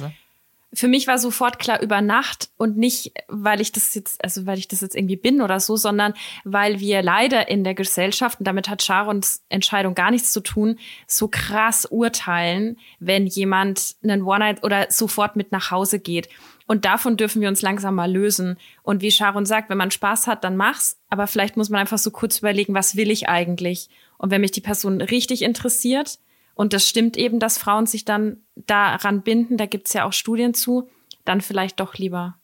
für 0.73 0.87
mich 0.87 1.07
war 1.07 1.17
sofort 1.17 1.59
klar 1.59 1.81
über 1.81 2.01
Nacht 2.01 2.49
und 2.57 2.77
nicht, 2.77 3.13
weil 3.27 3.61
ich 3.61 3.71
das 3.71 3.95
jetzt, 3.95 4.23
also 4.23 4.45
weil 4.45 4.57
ich 4.57 4.67
das 4.67 4.81
jetzt 4.81 4.95
irgendwie 4.95 5.15
bin 5.15 5.41
oder 5.41 5.59
so, 5.59 5.75
sondern 5.77 6.13
weil 6.43 6.79
wir 6.79 7.01
leider 7.01 7.47
in 7.47 7.63
der 7.63 7.73
Gesellschaft, 7.73 8.39
und 8.39 8.47
damit 8.47 8.67
hat 8.67 8.83
Sharons 8.83 9.43
Entscheidung 9.49 9.95
gar 9.95 10.11
nichts 10.11 10.31
zu 10.31 10.41
tun, 10.41 10.77
so 11.07 11.29
krass 11.29 11.85
urteilen, 11.85 12.77
wenn 12.99 13.27
jemand 13.27 13.95
einen 14.03 14.23
One-Night 14.23 14.63
oder 14.63 14.91
sofort 14.91 15.35
mit 15.35 15.51
nach 15.51 15.71
Hause 15.71 15.99
geht. 15.99 16.27
Und 16.67 16.85
davon 16.85 17.17
dürfen 17.17 17.41
wir 17.41 17.47
uns 17.47 17.61
langsam 17.61 17.95
mal 17.95 18.11
lösen. 18.11 18.57
Und 18.83 19.01
wie 19.01 19.11
Sharon 19.11 19.45
sagt, 19.45 19.69
wenn 19.69 19.77
man 19.77 19.89
Spaß 19.89 20.27
hat, 20.27 20.43
dann 20.43 20.57
mach's. 20.57 20.99
Aber 21.09 21.25
vielleicht 21.25 21.57
muss 21.57 21.69
man 21.69 21.79
einfach 21.79 21.97
so 21.97 22.11
kurz 22.11 22.39
überlegen, 22.39 22.73
was 22.73 22.97
will 22.97 23.09
ich 23.09 23.29
eigentlich? 23.29 23.89
Und 24.17 24.31
wenn 24.31 24.41
mich 24.41 24.51
die 24.51 24.61
Person 24.61 25.01
richtig 25.01 25.41
interessiert, 25.41 26.19
und 26.55 26.73
das 26.73 26.89
stimmt 26.89 27.17
eben, 27.17 27.39
dass 27.39 27.57
Frauen 27.57 27.85
sich 27.85 28.03
dann 28.03 28.37
daran 28.55 29.21
binden, 29.21 29.57
da 29.57 29.67
gibt's 29.67 29.93
ja 29.93 30.05
auch 30.05 30.13
Studien 30.13 30.53
zu, 30.53 30.89
dann 31.23 31.39
vielleicht 31.39 31.79
doch 31.79 31.93
lieber 31.95 32.39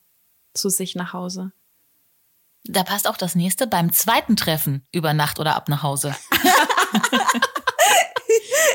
zu 0.54 0.70
sich 0.70 0.96
nach 0.96 1.14
Hause. 1.14 1.52
Da 2.64 2.84
passt 2.84 3.10
auch 3.10 3.18
das 3.18 3.36
nächste 3.36 3.68
beim 3.68 3.92
zweiten 3.92 4.36
Treffen 4.36 4.86
über 4.92 5.14
Nacht 5.14 5.40
oder 5.40 5.56
ab 5.56 5.68
nach 5.68 5.84
Hause. 5.84 6.16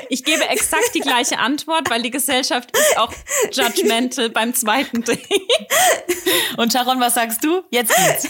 Ich 0.09 0.25
gebe 0.25 0.49
exakt 0.49 0.95
die 0.95 1.01
gleiche 1.01 1.39
Antwort, 1.39 1.91
weil 1.91 2.03
die 2.03 2.11
Gesellschaft 2.11 2.71
ist 2.77 2.99
auch 2.99 3.13
judgmental 3.53 4.31
beim 4.31 4.55
zweiten 4.55 5.03
Date. 5.05 5.29
Und 6.57 6.73
Sharon, 6.73 7.01
was 7.01 7.15
sagst 7.15 7.45
du? 7.45 7.63
Jetzt 7.71 7.95
geht's. 7.95 8.29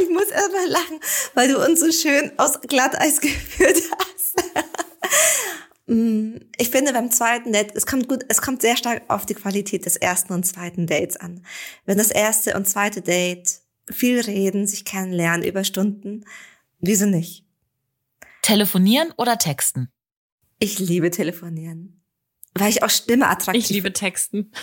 Ich 0.00 0.08
muss 0.08 0.26
erstmal 0.26 0.68
lachen, 0.68 1.00
weil 1.34 1.48
du 1.48 1.64
uns 1.64 1.80
so 1.80 1.90
schön 1.90 2.32
aus 2.36 2.60
Glatteis 2.60 3.20
geführt 3.20 3.82
hast. 3.98 4.44
Mm, 5.86 6.36
ich 6.58 6.70
finde 6.70 6.92
beim 6.92 7.10
zweiten 7.10 7.52
Date, 7.52 7.74
es 7.74 7.86
kommt 7.86 8.08
gut, 8.08 8.24
es 8.28 8.40
kommt 8.40 8.62
sehr 8.62 8.76
stark 8.76 9.02
auf 9.08 9.26
die 9.26 9.34
Qualität 9.34 9.84
des 9.84 9.96
ersten 9.96 10.32
und 10.32 10.44
zweiten 10.44 10.86
Dates 10.86 11.16
an. 11.16 11.44
Wenn 11.84 11.98
das 11.98 12.10
erste 12.10 12.56
und 12.56 12.68
zweite 12.68 13.02
Date 13.02 13.60
viel 13.90 14.20
reden, 14.20 14.66
sich 14.66 14.84
kennenlernen 14.84 15.46
über 15.46 15.64
Stunden, 15.64 16.24
wieso 16.78 17.06
nicht? 17.06 17.44
Telefonieren 18.42 19.12
oder 19.16 19.38
texten? 19.38 19.90
Ich 20.58 20.78
liebe 20.78 21.10
telefonieren. 21.10 22.02
Weil 22.54 22.70
ich 22.70 22.82
auch 22.82 22.90
Stimme 22.90 23.28
attraktiv. 23.28 23.64
Ich 23.64 23.70
liebe 23.70 23.92
Texten. 23.92 24.52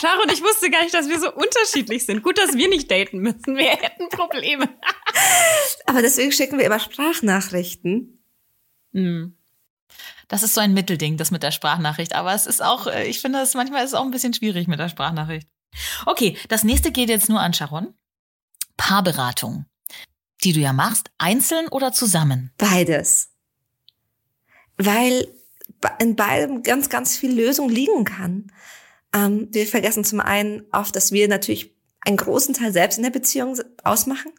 Sharon, 0.00 0.28
ich 0.32 0.42
wusste 0.42 0.70
gar 0.70 0.82
nicht, 0.82 0.94
dass 0.94 1.08
wir 1.08 1.18
so 1.18 1.32
unterschiedlich 1.32 2.04
sind. 2.04 2.22
Gut, 2.22 2.38
dass 2.38 2.54
wir 2.54 2.68
nicht 2.68 2.90
daten 2.90 3.18
müssen. 3.18 3.56
Wir 3.56 3.70
hätten 3.70 4.08
Probleme. 4.08 4.68
Aber 5.86 6.02
deswegen 6.02 6.32
schicken 6.32 6.58
wir 6.58 6.66
immer 6.66 6.80
Sprachnachrichten. 6.80 8.22
Mhm. 8.92 9.36
Das 10.28 10.42
ist 10.42 10.54
so 10.54 10.60
ein 10.60 10.74
Mittelding, 10.74 11.16
das 11.16 11.30
mit 11.30 11.42
der 11.42 11.52
Sprachnachricht. 11.52 12.14
Aber 12.14 12.34
es 12.34 12.46
ist 12.46 12.62
auch, 12.62 12.86
äh, 12.88 13.06
ich 13.06 13.20
finde, 13.20 13.40
es 13.40 13.54
manchmal 13.54 13.84
ist 13.84 13.90
es 13.90 13.94
auch 13.94 14.04
ein 14.04 14.10
bisschen 14.10 14.34
schwierig 14.34 14.66
mit 14.66 14.80
der 14.80 14.88
Sprachnachricht. 14.88 15.48
Okay, 16.04 16.36
das 16.48 16.64
nächste 16.64 16.90
geht 16.90 17.08
jetzt 17.08 17.28
nur 17.28 17.40
an 17.40 17.54
Sharon. 17.54 17.94
Paarberatung. 18.76 19.66
Die 20.44 20.52
du 20.52 20.60
ja 20.60 20.72
machst, 20.72 21.10
einzeln 21.18 21.68
oder 21.68 21.92
zusammen? 21.92 22.52
Beides. 22.58 23.30
Weil 24.76 25.26
in 25.98 26.16
beidem 26.16 26.62
ganz, 26.62 26.88
ganz 26.88 27.16
viel 27.16 27.32
Lösung 27.32 27.68
liegen 27.68 28.04
kann. 28.04 28.52
Ähm, 29.14 29.48
wir 29.52 29.66
vergessen 29.66 30.04
zum 30.04 30.20
einen 30.20 30.62
oft, 30.72 30.94
dass 30.94 31.12
wir 31.12 31.28
natürlich 31.28 31.74
einen 32.00 32.16
großen 32.16 32.54
Teil 32.54 32.72
selbst 32.72 32.98
in 32.98 33.02
der 33.02 33.10
Beziehung 33.10 33.58
ausmachen. 33.82 34.32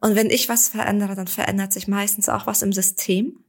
Und 0.00 0.16
wenn 0.16 0.30
ich 0.30 0.48
was 0.48 0.68
verändere, 0.68 1.14
dann 1.14 1.28
verändert 1.28 1.72
sich 1.72 1.88
meistens 1.88 2.28
auch 2.28 2.46
was 2.46 2.62
im 2.62 2.72
System. 2.72 3.44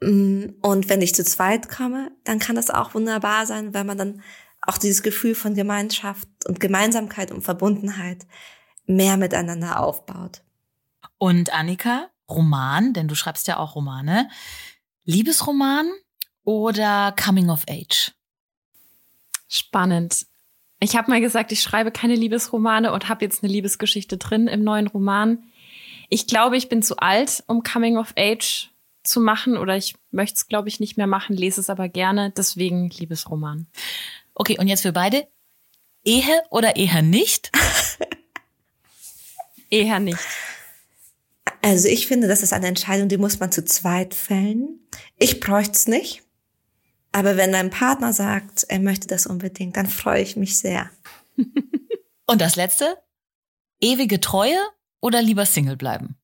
Mm, 0.00 0.50
und 0.62 0.88
wenn 0.88 1.02
ich 1.02 1.14
zu 1.14 1.24
zweit 1.24 1.68
komme, 1.68 2.12
dann 2.24 2.38
kann 2.38 2.56
das 2.56 2.70
auch 2.70 2.94
wunderbar 2.94 3.46
sein, 3.46 3.74
weil 3.74 3.84
man 3.84 3.98
dann 3.98 4.22
auch 4.68 4.78
dieses 4.78 5.02
Gefühl 5.02 5.34
von 5.34 5.54
Gemeinschaft 5.54 6.28
und 6.46 6.60
Gemeinsamkeit 6.60 7.30
und 7.30 7.42
Verbundenheit 7.42 8.26
mehr 8.86 9.16
miteinander 9.16 9.80
aufbaut. 9.80 10.42
Und 11.16 11.52
Annika, 11.52 12.08
Roman, 12.28 12.92
denn 12.92 13.08
du 13.08 13.14
schreibst 13.14 13.48
ja 13.48 13.56
auch 13.56 13.74
Romane. 13.74 14.28
Liebesroman 15.04 15.90
oder 16.44 17.14
Coming 17.22 17.50
of 17.50 17.64
Age? 17.68 18.12
Spannend. 19.48 20.26
Ich 20.80 20.96
habe 20.96 21.10
mal 21.10 21.20
gesagt, 21.20 21.50
ich 21.50 21.62
schreibe 21.62 21.90
keine 21.90 22.14
Liebesromane 22.14 22.92
und 22.92 23.08
habe 23.08 23.24
jetzt 23.24 23.42
eine 23.42 23.50
Liebesgeschichte 23.50 24.18
drin 24.18 24.46
im 24.46 24.62
neuen 24.62 24.86
Roman. 24.86 25.42
Ich 26.10 26.26
glaube, 26.26 26.56
ich 26.56 26.68
bin 26.68 26.82
zu 26.82 26.98
alt, 26.98 27.42
um 27.46 27.62
Coming 27.62 27.96
of 27.96 28.12
Age 28.16 28.70
zu 29.02 29.20
machen 29.20 29.56
oder 29.56 29.76
ich 29.76 29.96
möchte 30.10 30.36
es, 30.36 30.46
glaube 30.46 30.68
ich, 30.68 30.78
nicht 30.78 30.96
mehr 30.96 31.06
machen, 31.06 31.34
lese 31.34 31.60
es 31.60 31.70
aber 31.70 31.88
gerne. 31.88 32.32
Deswegen 32.36 32.90
Liebesroman. 32.90 33.66
Okay, 34.38 34.56
und 34.58 34.68
jetzt 34.68 34.82
für 34.82 34.92
beide. 34.92 35.28
Ehe 36.04 36.42
oder 36.50 36.76
eher 36.76 37.02
nicht? 37.02 37.50
eher 39.70 39.98
nicht. 39.98 40.20
Also 41.60 41.88
ich 41.88 42.06
finde, 42.06 42.28
das 42.28 42.42
ist 42.42 42.52
eine 42.52 42.68
Entscheidung, 42.68 43.08
die 43.08 43.18
muss 43.18 43.40
man 43.40 43.50
zu 43.50 43.64
zweit 43.64 44.14
fällen. 44.14 44.80
Ich 45.18 45.40
bräuchte 45.40 45.72
es 45.72 45.88
nicht. 45.88 46.22
Aber 47.10 47.36
wenn 47.36 47.52
dein 47.52 47.70
Partner 47.70 48.12
sagt, 48.12 48.64
er 48.68 48.78
möchte 48.78 49.08
das 49.08 49.26
unbedingt, 49.26 49.76
dann 49.76 49.88
freue 49.88 50.22
ich 50.22 50.36
mich 50.36 50.58
sehr. 50.58 50.88
Und 52.26 52.40
das 52.40 52.54
letzte? 52.54 52.96
Ewige 53.80 54.20
Treue 54.20 54.58
oder 55.00 55.20
lieber 55.20 55.46
Single 55.46 55.76
bleiben? 55.76 56.16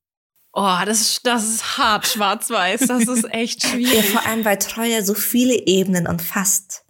Oh, 0.53 0.79
das 0.87 1.01
ist, 1.01 1.27
das 1.27 1.49
ist 1.49 1.79
hart 1.79 2.07
schwarz-weiß. 2.07 2.83
Das 2.83 3.09
ist 3.09 3.25
echt 3.33 3.63
schwierig. 3.67 3.95
Ja, 3.95 4.03
vor 4.03 4.27
allem, 4.27 4.45
weil 4.45 4.59
Treue 4.59 5.05
so 5.05 5.15
viele 5.15 5.67
Ebenen 5.67 6.07
umfasst. 6.07 6.84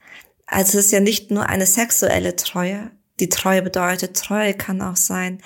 Also 0.46 0.78
es 0.78 0.86
ist 0.86 0.92
ja 0.92 1.00
nicht 1.00 1.30
nur 1.30 1.48
eine 1.48 1.66
sexuelle 1.66 2.36
Treue. 2.36 2.90
Die 3.20 3.28
Treue 3.28 3.62
bedeutet, 3.62 4.16
Treue 4.16 4.54
kann 4.54 4.82
auch 4.82 4.96
sein, 4.96 5.40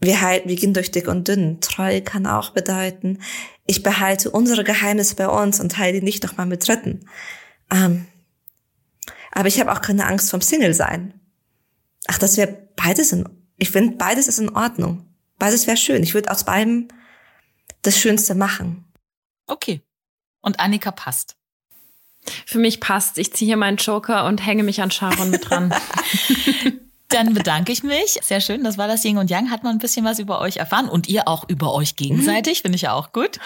wir 0.00 0.20
halten, 0.20 0.48
wir 0.48 0.56
gehen 0.56 0.74
durch 0.74 0.90
dick 0.90 1.06
und 1.06 1.28
dünn. 1.28 1.60
Treue 1.60 2.02
kann 2.02 2.26
auch 2.26 2.50
bedeuten, 2.50 3.18
ich 3.66 3.82
behalte 3.82 4.30
unsere 4.30 4.64
Geheimnisse 4.64 5.14
bei 5.14 5.28
uns 5.28 5.60
und 5.60 5.72
teile 5.72 6.00
die 6.00 6.04
nicht 6.04 6.22
nochmal 6.24 6.46
mit 6.46 6.66
Dritten. 6.66 7.08
Ähm, 7.70 8.06
aber 9.30 9.48
ich 9.48 9.60
habe 9.60 9.72
auch 9.72 9.80
keine 9.80 10.06
Angst 10.06 10.30
vom 10.30 10.40
Single 10.40 10.74
sein. 10.74 11.20
Ach, 12.08 12.18
das 12.18 12.36
wäre 12.36 12.68
beides 12.76 13.12
in, 13.12 13.28
ich 13.58 13.70
finde, 13.70 13.96
beides 13.96 14.26
ist 14.26 14.38
in 14.38 14.50
Ordnung. 14.50 15.06
Beides 15.38 15.66
wäre 15.66 15.76
schön. 15.76 16.02
Ich 16.02 16.14
würde 16.14 16.30
aus 16.30 16.44
beidem 16.44 16.88
das 17.82 17.98
Schönste 17.98 18.34
machen. 18.34 18.84
Okay. 19.46 19.82
Und 20.40 20.60
Annika 20.60 20.90
passt. 20.90 21.36
Für 22.46 22.58
mich 22.58 22.80
passt. 22.80 23.18
Ich 23.18 23.32
ziehe 23.32 23.48
hier 23.48 23.56
meinen 23.56 23.76
Joker 23.76 24.26
und 24.26 24.44
hänge 24.44 24.62
mich 24.62 24.80
an 24.80 24.90
Sharon 24.90 25.30
mit 25.30 25.48
dran. 25.48 25.74
Dann 27.12 27.34
bedanke 27.34 27.72
ich 27.72 27.82
mich. 27.82 28.18
Sehr 28.22 28.40
schön. 28.40 28.64
Das 28.64 28.78
war 28.78 28.88
das 28.88 29.04
Ying 29.04 29.18
und 29.18 29.28
Yang. 29.28 29.50
Hat 29.50 29.64
man 29.64 29.76
ein 29.76 29.78
bisschen 29.78 30.04
was 30.04 30.18
über 30.18 30.40
euch 30.40 30.56
erfahren 30.56 30.88
und 30.88 31.08
ihr 31.08 31.28
auch 31.28 31.46
über 31.48 31.74
euch 31.74 31.96
gegenseitig. 31.96 32.62
Finde 32.62 32.76
ich 32.76 32.82
ja 32.82 32.94
auch 32.94 33.12
gut. 33.12 33.38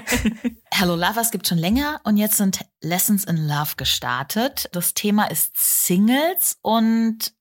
Hello 0.72 0.96
Lovers 0.96 1.30
gibt 1.30 1.46
schon 1.46 1.58
länger 1.58 2.00
und 2.04 2.16
jetzt 2.16 2.38
sind 2.38 2.64
Lessons 2.80 3.24
in 3.24 3.36
Love 3.36 3.76
gestartet. 3.76 4.70
Das 4.72 4.94
Thema 4.94 5.24
ist 5.24 5.52
Singles 5.54 6.58
und 6.62 7.34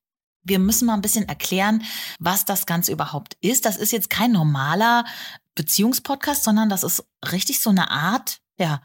wir 0.43 0.59
müssen 0.59 0.87
mal 0.87 0.95
ein 0.95 1.01
bisschen 1.01 1.29
erklären, 1.29 1.83
was 2.19 2.43
das 2.43 2.65
Ganze 2.65 2.91
überhaupt 2.91 3.37
ist. 3.39 3.65
Das 3.65 3.77
ist 3.77 3.93
jetzt 3.93 4.09
kein 4.09 4.33
normaler 4.33 5.05
Beziehungspodcast, 5.55 6.43
sondern 6.43 6.67
das 6.67 6.83
ist 6.83 7.05
richtig 7.31 7.61
so 7.61 7.69
eine 7.69 7.91
Art, 7.91 8.39
ja, 8.57 8.81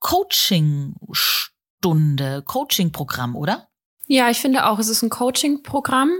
Coaching-Stunde, 0.00 2.42
Coaching-Programm, 2.42 3.36
oder? 3.36 3.68
Ja, 4.06 4.30
ich 4.30 4.38
finde 4.38 4.66
auch, 4.66 4.78
es 4.78 4.88
ist 4.88 5.02
ein 5.02 5.10
Coaching-Programm, 5.10 6.10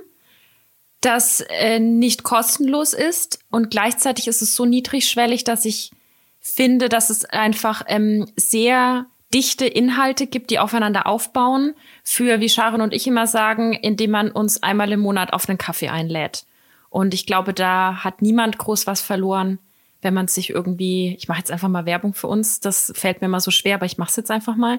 das 1.00 1.40
äh, 1.48 1.78
nicht 1.78 2.22
kostenlos 2.22 2.92
ist 2.92 3.38
und 3.50 3.70
gleichzeitig 3.70 4.28
ist 4.28 4.42
es 4.42 4.54
so 4.54 4.64
niedrigschwellig, 4.64 5.44
dass 5.44 5.64
ich 5.64 5.92
finde, 6.40 6.88
dass 6.88 7.10
es 7.10 7.24
einfach 7.24 7.82
ähm, 7.86 8.26
sehr 8.36 9.06
dichte 9.32 9.66
Inhalte 9.66 10.26
gibt, 10.26 10.50
die 10.50 10.58
aufeinander 10.58 11.06
aufbauen, 11.06 11.74
für, 12.02 12.40
wie 12.40 12.48
Sharon 12.48 12.80
und 12.80 12.94
ich 12.94 13.06
immer 13.06 13.26
sagen, 13.26 13.74
indem 13.74 14.10
man 14.10 14.30
uns 14.30 14.62
einmal 14.62 14.90
im 14.92 15.00
Monat 15.00 15.32
auf 15.32 15.48
einen 15.48 15.58
Kaffee 15.58 15.88
einlädt. 15.88 16.46
Und 16.90 17.12
ich 17.12 17.26
glaube, 17.26 17.52
da 17.52 18.02
hat 18.02 18.22
niemand 18.22 18.58
groß 18.58 18.86
was 18.86 19.02
verloren, 19.02 19.58
wenn 20.00 20.14
man 20.14 20.28
sich 20.28 20.50
irgendwie, 20.50 21.16
ich 21.18 21.28
mache 21.28 21.38
jetzt 21.38 21.50
einfach 21.50 21.68
mal 21.68 21.86
Werbung 21.86 22.14
für 22.14 22.28
uns, 22.28 22.60
das 22.60 22.92
fällt 22.94 23.20
mir 23.20 23.28
mal 23.28 23.40
so 23.40 23.50
schwer, 23.50 23.76
aber 23.76 23.86
ich 23.86 23.98
mache 23.98 24.10
es 24.10 24.16
jetzt 24.16 24.30
einfach 24.30 24.56
mal. 24.56 24.78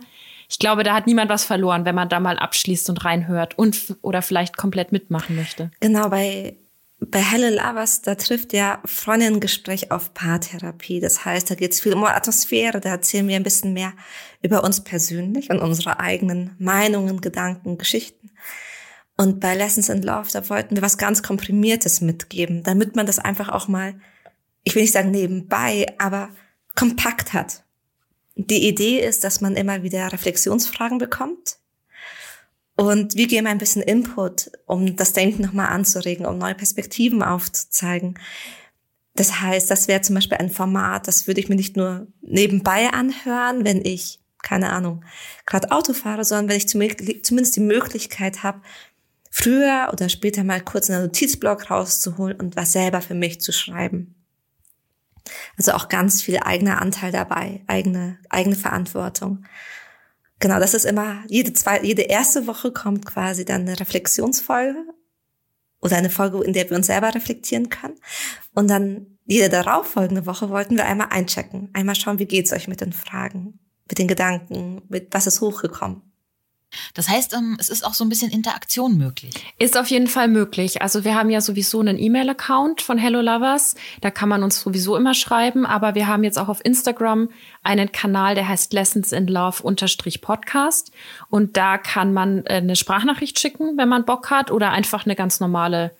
Ich 0.49 0.59
glaube, 0.59 0.83
da 0.83 0.93
hat 0.93 1.07
niemand 1.07 1.29
was 1.29 1.43
verloren, 1.43 1.85
wenn 1.85 1.95
man 1.95 2.09
da 2.09 2.19
mal 2.19 2.39
abschließt 2.39 2.89
und 2.89 3.03
reinhört 3.05 3.57
und 3.57 3.97
oder 4.01 4.21
vielleicht 4.21 4.57
komplett 4.57 4.91
mitmachen 4.91 5.35
möchte. 5.35 5.71
Genau, 5.79 6.09
bei 6.09 6.55
bei 6.99 7.21
Helle 7.21 7.49
Lavas, 7.49 8.01
da 8.01 8.15
trifft 8.15 8.53
ja 8.53 8.81
Freundinnengespräch 8.85 9.91
auf 9.91 10.13
Paartherapie. 10.13 10.99
Das 10.99 11.23
heißt, 11.23 11.49
da 11.49 11.55
geht 11.55 11.71
es 11.71 11.79
viel 11.79 11.93
um 11.93 12.03
Atmosphäre, 12.03 12.81
da 12.81 12.89
erzählen 12.89 13.27
wir 13.27 13.37
ein 13.37 13.43
bisschen 13.43 13.73
mehr 13.73 13.93
über 14.41 14.63
uns 14.63 14.83
persönlich 14.83 15.49
und 15.49 15.59
unsere 15.59 15.99
eigenen 15.99 16.55
Meinungen, 16.59 17.21
Gedanken, 17.21 17.77
Geschichten. 17.77 18.31
Und 19.17 19.39
bei 19.39 19.55
Lessons 19.55 19.89
in 19.89 20.01
Love, 20.01 20.29
da 20.31 20.47
wollten 20.49 20.75
wir 20.75 20.81
was 20.81 20.97
ganz 20.97 21.23
Komprimiertes 21.23 22.01
mitgeben, 22.01 22.63
damit 22.63 22.95
man 22.95 23.05
das 23.05 23.19
einfach 23.19 23.49
auch 23.49 23.67
mal, 23.67 23.95
ich 24.63 24.75
will 24.75 24.81
nicht 24.83 24.93
sagen 24.93 25.11
nebenbei, 25.11 25.85
aber 25.97 26.29
kompakt 26.75 27.33
hat. 27.33 27.63
Die 28.35 28.67
Idee 28.67 28.99
ist, 28.99 29.23
dass 29.23 29.41
man 29.41 29.55
immer 29.55 29.83
wieder 29.83 30.11
Reflexionsfragen 30.11 30.97
bekommt, 30.97 31.59
und 32.79 33.15
wir 33.15 33.27
geben 33.27 33.45
ein 33.45 33.57
bisschen 33.57 33.81
Input, 33.81 34.51
um 34.65 34.95
das 34.95 35.11
Denken 35.11 35.41
nochmal 35.41 35.67
anzuregen, 35.67 36.25
um 36.25 36.37
neue 36.37 36.55
Perspektiven 36.55 37.21
aufzuzeigen. 37.21 38.17
Das 39.15 39.41
heißt, 39.41 39.69
das 39.69 39.89
wäre 39.89 39.99
zum 39.99 40.15
Beispiel 40.15 40.37
ein 40.37 40.49
Format, 40.49 41.05
das 41.05 41.27
würde 41.27 41.41
ich 41.41 41.49
mir 41.49 41.57
nicht 41.57 41.75
nur 41.75 42.07
nebenbei 42.21 42.89
anhören, 42.89 43.65
wenn 43.65 43.83
ich, 43.83 44.21
keine 44.41 44.69
Ahnung, 44.69 45.03
gerade 45.45 45.71
Auto 45.71 45.91
fahre, 45.91 46.23
sondern 46.23 46.47
wenn 46.47 46.55
ich 46.55 46.69
zumindest 46.69 47.57
die 47.57 47.59
Möglichkeit 47.59 48.43
habe, 48.43 48.61
früher 49.29 49.89
oder 49.91 50.07
später 50.07 50.45
mal 50.45 50.61
kurz 50.61 50.89
einen 50.89 51.01
Notizblock 51.01 51.69
rauszuholen 51.69 52.39
und 52.39 52.55
was 52.55 52.71
selber 52.71 53.01
für 53.01 53.13
mich 53.13 53.41
zu 53.41 53.51
schreiben. 53.51 54.15
Also 55.57 55.73
auch 55.73 55.89
ganz 55.89 56.21
viel 56.21 56.39
eigener 56.39 56.81
Anteil 56.81 57.11
dabei, 57.11 57.63
eigene, 57.67 58.17
eigene 58.29 58.55
Verantwortung. 58.55 59.45
Genau, 60.39 60.59
das 60.59 60.73
ist 60.73 60.85
immer, 60.85 61.23
jede 61.27 61.53
zwei, 61.53 61.81
jede 61.81 62.03
erste 62.03 62.47
Woche 62.47 62.71
kommt 62.71 63.05
quasi 63.05 63.43
dann 63.43 63.61
eine 63.61 63.79
Reflexionsfolge 63.79 64.85
oder 65.81 65.97
eine 65.97 66.09
Folge, 66.09 66.43
in 66.43 66.53
der 66.53 66.69
wir 66.69 66.77
uns 66.77 66.87
selber 66.87 67.13
reflektieren 67.13 67.69
können. 67.69 67.99
Und 68.53 68.69
dann 68.69 69.17
jede 69.25 69.49
darauffolgende 69.49 70.25
Woche 70.25 70.49
wollten 70.49 70.77
wir 70.77 70.85
einmal 70.85 71.09
einchecken, 71.11 71.69
einmal 71.73 71.95
schauen, 71.95 72.19
wie 72.19 72.25
geht's 72.25 72.53
euch 72.53 72.67
mit 72.67 72.81
den 72.81 72.93
Fragen, 72.93 73.59
mit 73.87 73.99
den 73.99 74.07
Gedanken, 74.07 74.81
mit 74.89 75.09
was 75.11 75.27
ist 75.27 75.41
hochgekommen. 75.41 76.08
Das 76.93 77.09
heißt, 77.09 77.33
ähm, 77.33 77.57
es 77.59 77.69
ist 77.69 77.85
auch 77.85 77.93
so 77.93 78.03
ein 78.03 78.09
bisschen 78.09 78.31
Interaktion 78.31 78.97
möglich. 78.97 79.33
Ist 79.57 79.77
auf 79.77 79.87
jeden 79.87 80.07
Fall 80.07 80.27
möglich. 80.27 80.81
Also 80.81 81.03
wir 81.03 81.15
haben 81.15 81.29
ja 81.29 81.41
sowieso 81.41 81.79
einen 81.79 81.97
E-Mail-Account 81.97 82.81
von 82.81 82.97
Hello 82.97 83.21
Lovers. 83.21 83.75
Da 84.01 84.11
kann 84.11 84.29
man 84.29 84.43
uns 84.43 84.61
sowieso 84.61 84.95
immer 84.95 85.13
schreiben. 85.13 85.65
Aber 85.65 85.95
wir 85.95 86.07
haben 86.07 86.23
jetzt 86.23 86.37
auch 86.37 86.47
auf 86.47 86.63
Instagram 86.63 87.29
einen 87.63 87.91
Kanal, 87.91 88.35
der 88.35 88.47
heißt 88.47 88.73
Lessons 88.73 89.11
in 89.11 89.27
Love 89.27 89.63
unterstrich 89.63 90.21
Podcast. 90.21 90.91
Und 91.29 91.57
da 91.57 91.77
kann 91.77 92.13
man 92.13 92.45
äh, 92.45 92.55
eine 92.55 92.75
Sprachnachricht 92.75 93.39
schicken, 93.39 93.77
wenn 93.77 93.89
man 93.89 94.05
Bock 94.05 94.29
hat, 94.29 94.51
oder 94.51 94.71
einfach 94.71 95.05
eine 95.05 95.15
ganz 95.15 95.39
normale 95.39 95.91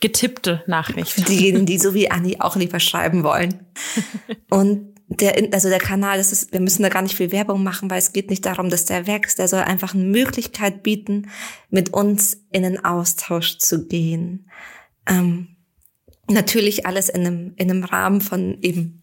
getippte 0.00 0.62
Nachricht. 0.66 1.10
Für 1.10 1.22
diejenigen, 1.22 1.66
die 1.66 1.78
so 1.78 1.92
wie 1.92 2.10
Anni 2.10 2.36
auch 2.40 2.56
lieber 2.56 2.80
schreiben 2.80 3.24
wollen. 3.24 3.66
Und 4.50 4.97
der, 5.08 5.48
also 5.52 5.68
der 5.68 5.78
Kanal, 5.78 6.18
das 6.18 6.32
ist, 6.32 6.52
wir 6.52 6.60
müssen 6.60 6.82
da 6.82 6.90
gar 6.90 7.02
nicht 7.02 7.16
viel 7.16 7.32
Werbung 7.32 7.62
machen, 7.62 7.90
weil 7.90 7.98
es 7.98 8.12
geht 8.12 8.28
nicht 8.28 8.44
darum, 8.44 8.68
dass 8.68 8.84
der 8.84 9.06
wächst. 9.06 9.38
Der 9.38 9.48
soll 9.48 9.60
einfach 9.60 9.94
eine 9.94 10.04
Möglichkeit 10.04 10.82
bieten, 10.82 11.30
mit 11.70 11.94
uns 11.94 12.44
in 12.50 12.62
den 12.62 12.84
Austausch 12.84 13.58
zu 13.58 13.86
gehen. 13.86 14.50
Ähm, 15.06 15.56
natürlich 16.28 16.86
alles 16.86 17.08
in 17.08 17.26
einem, 17.26 17.52
in 17.56 17.70
einem 17.70 17.84
Rahmen 17.84 18.20
von 18.20 18.58
eben, 18.60 19.02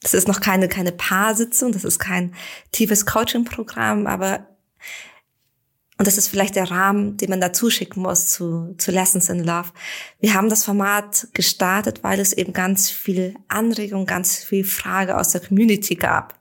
das 0.00 0.12
ist 0.12 0.26
noch 0.26 0.40
keine, 0.40 0.68
keine 0.68 0.92
Paarsitzung, 0.92 1.70
das 1.70 1.84
ist 1.84 2.00
kein 2.00 2.34
tiefes 2.72 3.06
Coaching-Programm, 3.06 4.06
aber 4.06 4.48
und 5.96 6.08
das 6.08 6.18
ist 6.18 6.28
vielleicht 6.28 6.56
der 6.56 6.70
Rahmen, 6.70 7.16
den 7.16 7.30
man 7.30 7.40
da 7.40 7.52
zuschicken 7.52 8.02
muss 8.02 8.26
zu, 8.26 8.74
zu 8.78 8.90
Lessons 8.90 9.28
in 9.28 9.44
Love. 9.44 9.70
Wir 10.18 10.34
haben 10.34 10.48
das 10.48 10.64
Format 10.64 11.28
gestartet, 11.34 12.02
weil 12.02 12.18
es 12.18 12.32
eben 12.32 12.52
ganz 12.52 12.90
viel 12.90 13.36
Anregung, 13.46 14.04
ganz 14.04 14.38
viel 14.38 14.64
Frage 14.64 15.16
aus 15.16 15.30
der 15.30 15.40
Community 15.40 15.94
gab. 15.94 16.34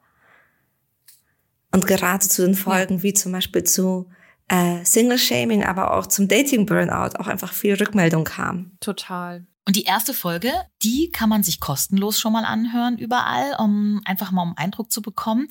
Und 1.72 1.86
gerade 1.86 2.28
zu 2.28 2.44
den 2.44 2.56
Folgen, 2.56 3.04
wie 3.04 3.14
zum 3.14 3.32
Beispiel 3.32 3.64
zu 3.64 4.10
äh, 4.48 4.84
Single-Shaming, 4.84 5.64
aber 5.64 5.94
auch 5.94 6.08
zum 6.08 6.28
Dating-Burnout 6.28 7.20
auch 7.20 7.28
einfach 7.28 7.54
viel 7.54 7.76
Rückmeldung 7.76 8.24
kam. 8.24 8.72
Total. 8.80 9.46
Und 9.66 9.78
die 9.78 9.84
erste 9.84 10.14
Folge, 10.14 10.52
die 10.82 11.10
kann 11.12 11.30
man 11.30 11.42
sich 11.42 11.62
kostenlos 11.62 12.20
schon 12.20 12.34
mal 12.34 12.44
anhören 12.44 12.98
überall, 12.98 13.56
um 13.60 14.02
einfach 14.04 14.32
mal 14.32 14.42
um 14.42 14.58
Eindruck 14.58 14.92
zu 14.92 15.02
bekommen. 15.02 15.48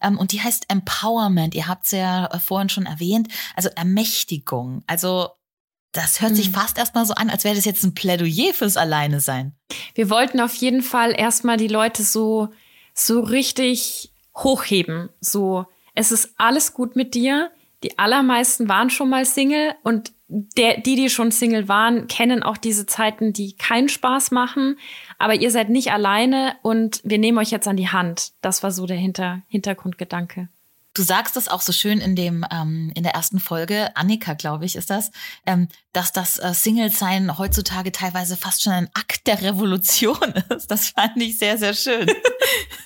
Ähm, 0.00 0.18
und 0.18 0.32
die 0.32 0.40
heißt 0.40 0.66
Empowerment. 0.68 1.54
Ihr 1.54 1.66
habt 1.66 1.86
es 1.86 1.90
ja 1.90 2.26
äh, 2.26 2.38
vorhin 2.38 2.68
schon 2.68 2.86
erwähnt. 2.86 3.28
Also 3.56 3.68
Ermächtigung. 3.70 4.84
Also 4.86 5.30
das 5.90 6.20
hört 6.20 6.36
sich 6.36 6.50
mhm. 6.50 6.54
fast 6.54 6.78
erstmal 6.78 7.06
so 7.06 7.14
an, 7.14 7.30
als 7.30 7.44
wäre 7.44 7.56
das 7.56 7.64
jetzt 7.64 7.82
ein 7.82 7.94
Plädoyer 7.94 8.52
fürs 8.52 8.76
Alleine 8.76 9.20
sein. 9.20 9.56
Wir 9.94 10.10
wollten 10.10 10.40
auf 10.40 10.54
jeden 10.54 10.82
Fall 10.82 11.12
erstmal 11.18 11.56
die 11.56 11.68
Leute 11.68 12.04
so, 12.04 12.50
so 12.94 13.20
richtig 13.20 14.12
hochheben. 14.36 15.08
So, 15.20 15.66
es 15.94 16.12
ist 16.12 16.34
alles 16.36 16.74
gut 16.74 16.94
mit 16.94 17.14
dir. 17.14 17.50
Die 17.82 17.98
allermeisten 17.98 18.68
waren 18.68 18.90
schon 18.90 19.08
mal 19.08 19.24
Single 19.24 19.74
und 19.82 20.12
der, 20.28 20.80
die, 20.80 20.96
die 20.96 21.10
schon 21.10 21.30
Single 21.30 21.68
waren, 21.68 22.08
kennen 22.08 22.42
auch 22.42 22.56
diese 22.56 22.86
Zeiten, 22.86 23.32
die 23.32 23.56
keinen 23.56 23.88
Spaß 23.88 24.32
machen. 24.32 24.78
Aber 25.18 25.34
ihr 25.34 25.50
seid 25.50 25.70
nicht 25.70 25.92
alleine 25.92 26.56
und 26.62 27.00
wir 27.04 27.18
nehmen 27.18 27.38
euch 27.38 27.50
jetzt 27.50 27.68
an 27.68 27.76
die 27.76 27.88
Hand. 27.88 28.32
Das 28.40 28.62
war 28.62 28.70
so 28.70 28.86
der 28.86 28.96
Hinter 28.96 29.42
Hintergrundgedanke. 29.48 30.48
Du 30.94 31.02
sagst 31.02 31.36
es 31.36 31.48
auch 31.48 31.60
so 31.60 31.72
schön 31.72 32.00
in 32.00 32.16
dem 32.16 32.44
ähm, 32.50 32.90
in 32.94 33.02
der 33.02 33.12
ersten 33.12 33.38
Folge, 33.38 33.94
Annika, 33.96 34.32
glaube 34.32 34.64
ich, 34.64 34.76
ist 34.76 34.88
das, 34.88 35.10
ähm, 35.44 35.68
dass 35.92 36.10
das 36.10 36.38
äh, 36.38 36.54
Single-Sein 36.54 37.36
heutzutage 37.36 37.92
teilweise 37.92 38.34
fast 38.34 38.62
schon 38.62 38.72
ein 38.72 38.90
Akt 38.94 39.26
der 39.26 39.42
Revolution 39.42 40.32
ist. 40.48 40.70
Das 40.70 40.88
fand 40.88 41.18
ich 41.18 41.38
sehr, 41.38 41.58
sehr 41.58 41.74
schön. 41.74 42.06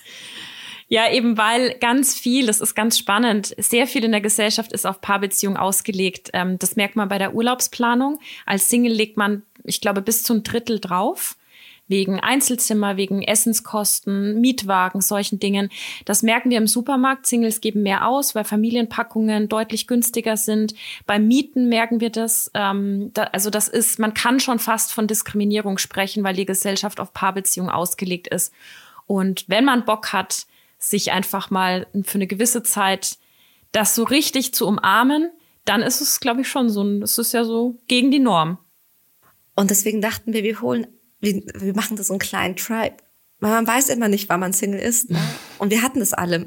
Ja, 0.93 1.09
eben 1.09 1.37
weil 1.37 1.75
ganz 1.79 2.19
viel, 2.19 2.47
das 2.47 2.59
ist 2.59 2.75
ganz 2.75 2.97
spannend, 2.97 3.55
sehr 3.57 3.87
viel 3.87 4.03
in 4.03 4.11
der 4.11 4.19
Gesellschaft 4.19 4.73
ist 4.73 4.85
auf 4.85 4.99
Paarbeziehungen 4.99 5.55
ausgelegt. 5.55 6.31
Ähm, 6.33 6.59
das 6.59 6.75
merkt 6.75 6.97
man 6.97 7.07
bei 7.07 7.17
der 7.17 7.33
Urlaubsplanung. 7.33 8.19
Als 8.45 8.67
Single 8.67 8.91
legt 8.91 9.15
man, 9.15 9.43
ich 9.63 9.79
glaube, 9.79 10.01
bis 10.01 10.23
zum 10.23 10.43
Drittel 10.43 10.81
drauf 10.81 11.37
wegen 11.87 12.19
Einzelzimmer, 12.19 12.97
wegen 12.97 13.21
Essenskosten, 13.21 14.41
Mietwagen, 14.41 14.99
solchen 14.99 15.39
Dingen. 15.39 15.69
Das 16.03 16.23
merken 16.23 16.49
wir 16.49 16.57
im 16.57 16.67
Supermarkt. 16.67 17.25
Singles 17.25 17.61
geben 17.61 17.83
mehr 17.83 18.05
aus, 18.05 18.35
weil 18.35 18.43
Familienpackungen 18.43 19.47
deutlich 19.47 19.87
günstiger 19.87 20.35
sind. 20.35 20.73
Beim 21.05 21.25
Mieten 21.25 21.69
merken 21.69 22.01
wir 22.01 22.09
das. 22.09 22.51
Ähm, 22.53 23.11
da, 23.13 23.23
also 23.31 23.49
das 23.49 23.69
ist, 23.69 23.97
man 23.97 24.13
kann 24.13 24.41
schon 24.41 24.59
fast 24.59 24.91
von 24.91 25.07
Diskriminierung 25.07 25.77
sprechen, 25.77 26.25
weil 26.25 26.35
die 26.35 26.45
Gesellschaft 26.45 26.99
auf 26.99 27.13
Paarbeziehungen 27.13 27.71
ausgelegt 27.71 28.27
ist. 28.27 28.53
Und 29.07 29.45
wenn 29.47 29.63
man 29.63 29.85
Bock 29.85 30.11
hat, 30.11 30.47
sich 30.81 31.11
einfach 31.11 31.49
mal 31.51 31.87
für 32.03 32.15
eine 32.15 32.27
gewisse 32.27 32.63
Zeit 32.63 33.17
das 33.71 33.95
so 33.95 34.03
richtig 34.03 34.53
zu 34.53 34.67
umarmen, 34.67 35.31
dann 35.63 35.81
ist 35.81 36.01
es, 36.01 36.19
glaube 36.19 36.41
ich, 36.41 36.49
schon 36.49 36.69
so 36.69 36.83
ein, 36.83 37.01
es 37.03 37.17
ist 37.17 37.31
ja 37.31 37.45
so 37.45 37.79
gegen 37.87 38.11
die 38.11 38.19
Norm. 38.19 38.57
Und 39.55 39.69
deswegen 39.69 40.01
dachten 40.01 40.33
wir, 40.33 40.43
wir 40.43 40.59
holen, 40.59 40.87
wir, 41.19 41.41
wir 41.53 41.75
machen 41.75 41.95
das 41.95 42.07
so 42.07 42.13
einen 42.13 42.19
kleinen 42.19 42.55
Tribe. 42.55 42.97
Weil 43.39 43.51
man 43.51 43.67
weiß 43.67 43.89
immer 43.89 44.07
nicht, 44.07 44.27
wann 44.29 44.39
man 44.39 44.53
Single 44.53 44.79
ist. 44.79 45.09
Ne? 45.09 45.19
Und 45.57 45.71
wir 45.71 45.81
hatten 45.81 45.99
das 45.99 46.13
alle. 46.13 46.45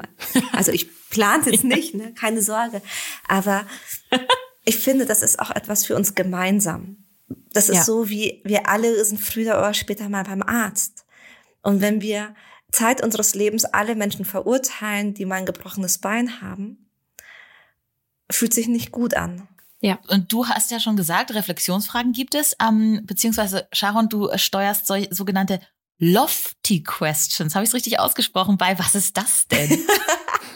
Also 0.53 0.71
ich 0.71 0.89
plante 1.09 1.49
es 1.49 1.63
nicht, 1.63 1.93
ne? 1.93 2.13
keine 2.13 2.41
Sorge. 2.41 2.81
Aber 3.27 3.65
ich 4.65 4.77
finde, 4.77 5.05
das 5.05 5.21
ist 5.21 5.39
auch 5.39 5.51
etwas 5.51 5.85
für 5.85 5.95
uns 5.95 6.15
gemeinsam. 6.15 6.97
Das 7.51 7.69
ist 7.69 7.77
ja. 7.77 7.83
so, 7.83 8.09
wie 8.09 8.41
wir 8.43 8.69
alle 8.69 9.03
sind 9.03 9.19
früher 9.19 9.57
oder 9.57 9.73
später 9.73 10.09
mal 10.09 10.23
beim 10.23 10.43
Arzt. 10.43 11.05
Und 11.61 11.81
wenn 11.81 12.01
wir 12.01 12.35
Zeit 12.75 13.01
unseres 13.01 13.35
Lebens 13.35 13.65
alle 13.65 13.95
Menschen 13.95 14.25
verurteilen, 14.25 15.13
die 15.13 15.25
mal 15.25 15.35
ein 15.35 15.45
gebrochenes 15.45 15.97
Bein 15.99 16.41
haben, 16.41 16.89
fühlt 18.29 18.53
sich 18.53 18.67
nicht 18.67 18.91
gut 18.91 19.15
an. 19.15 19.47
Ja, 19.81 19.99
und 20.07 20.31
du 20.31 20.47
hast 20.47 20.71
ja 20.71 20.79
schon 20.79 20.97
gesagt, 20.97 21.33
Reflexionsfragen 21.33 22.11
gibt 22.11 22.35
es, 22.35 22.55
ähm, 22.61 23.01
beziehungsweise 23.03 23.67
Sharon, 23.71 24.09
du 24.09 24.29
steuerst 24.35 24.87
so, 24.87 24.95
sogenannte 25.09 25.59
Lofty 25.97 26.83
Questions. 26.83 27.55
Habe 27.55 27.63
ich 27.63 27.69
es 27.69 27.75
richtig 27.75 27.99
ausgesprochen? 27.99 28.57
Bei 28.57 28.77
was 28.79 28.95
ist 28.95 29.15
das 29.15 29.47
denn? 29.47 29.69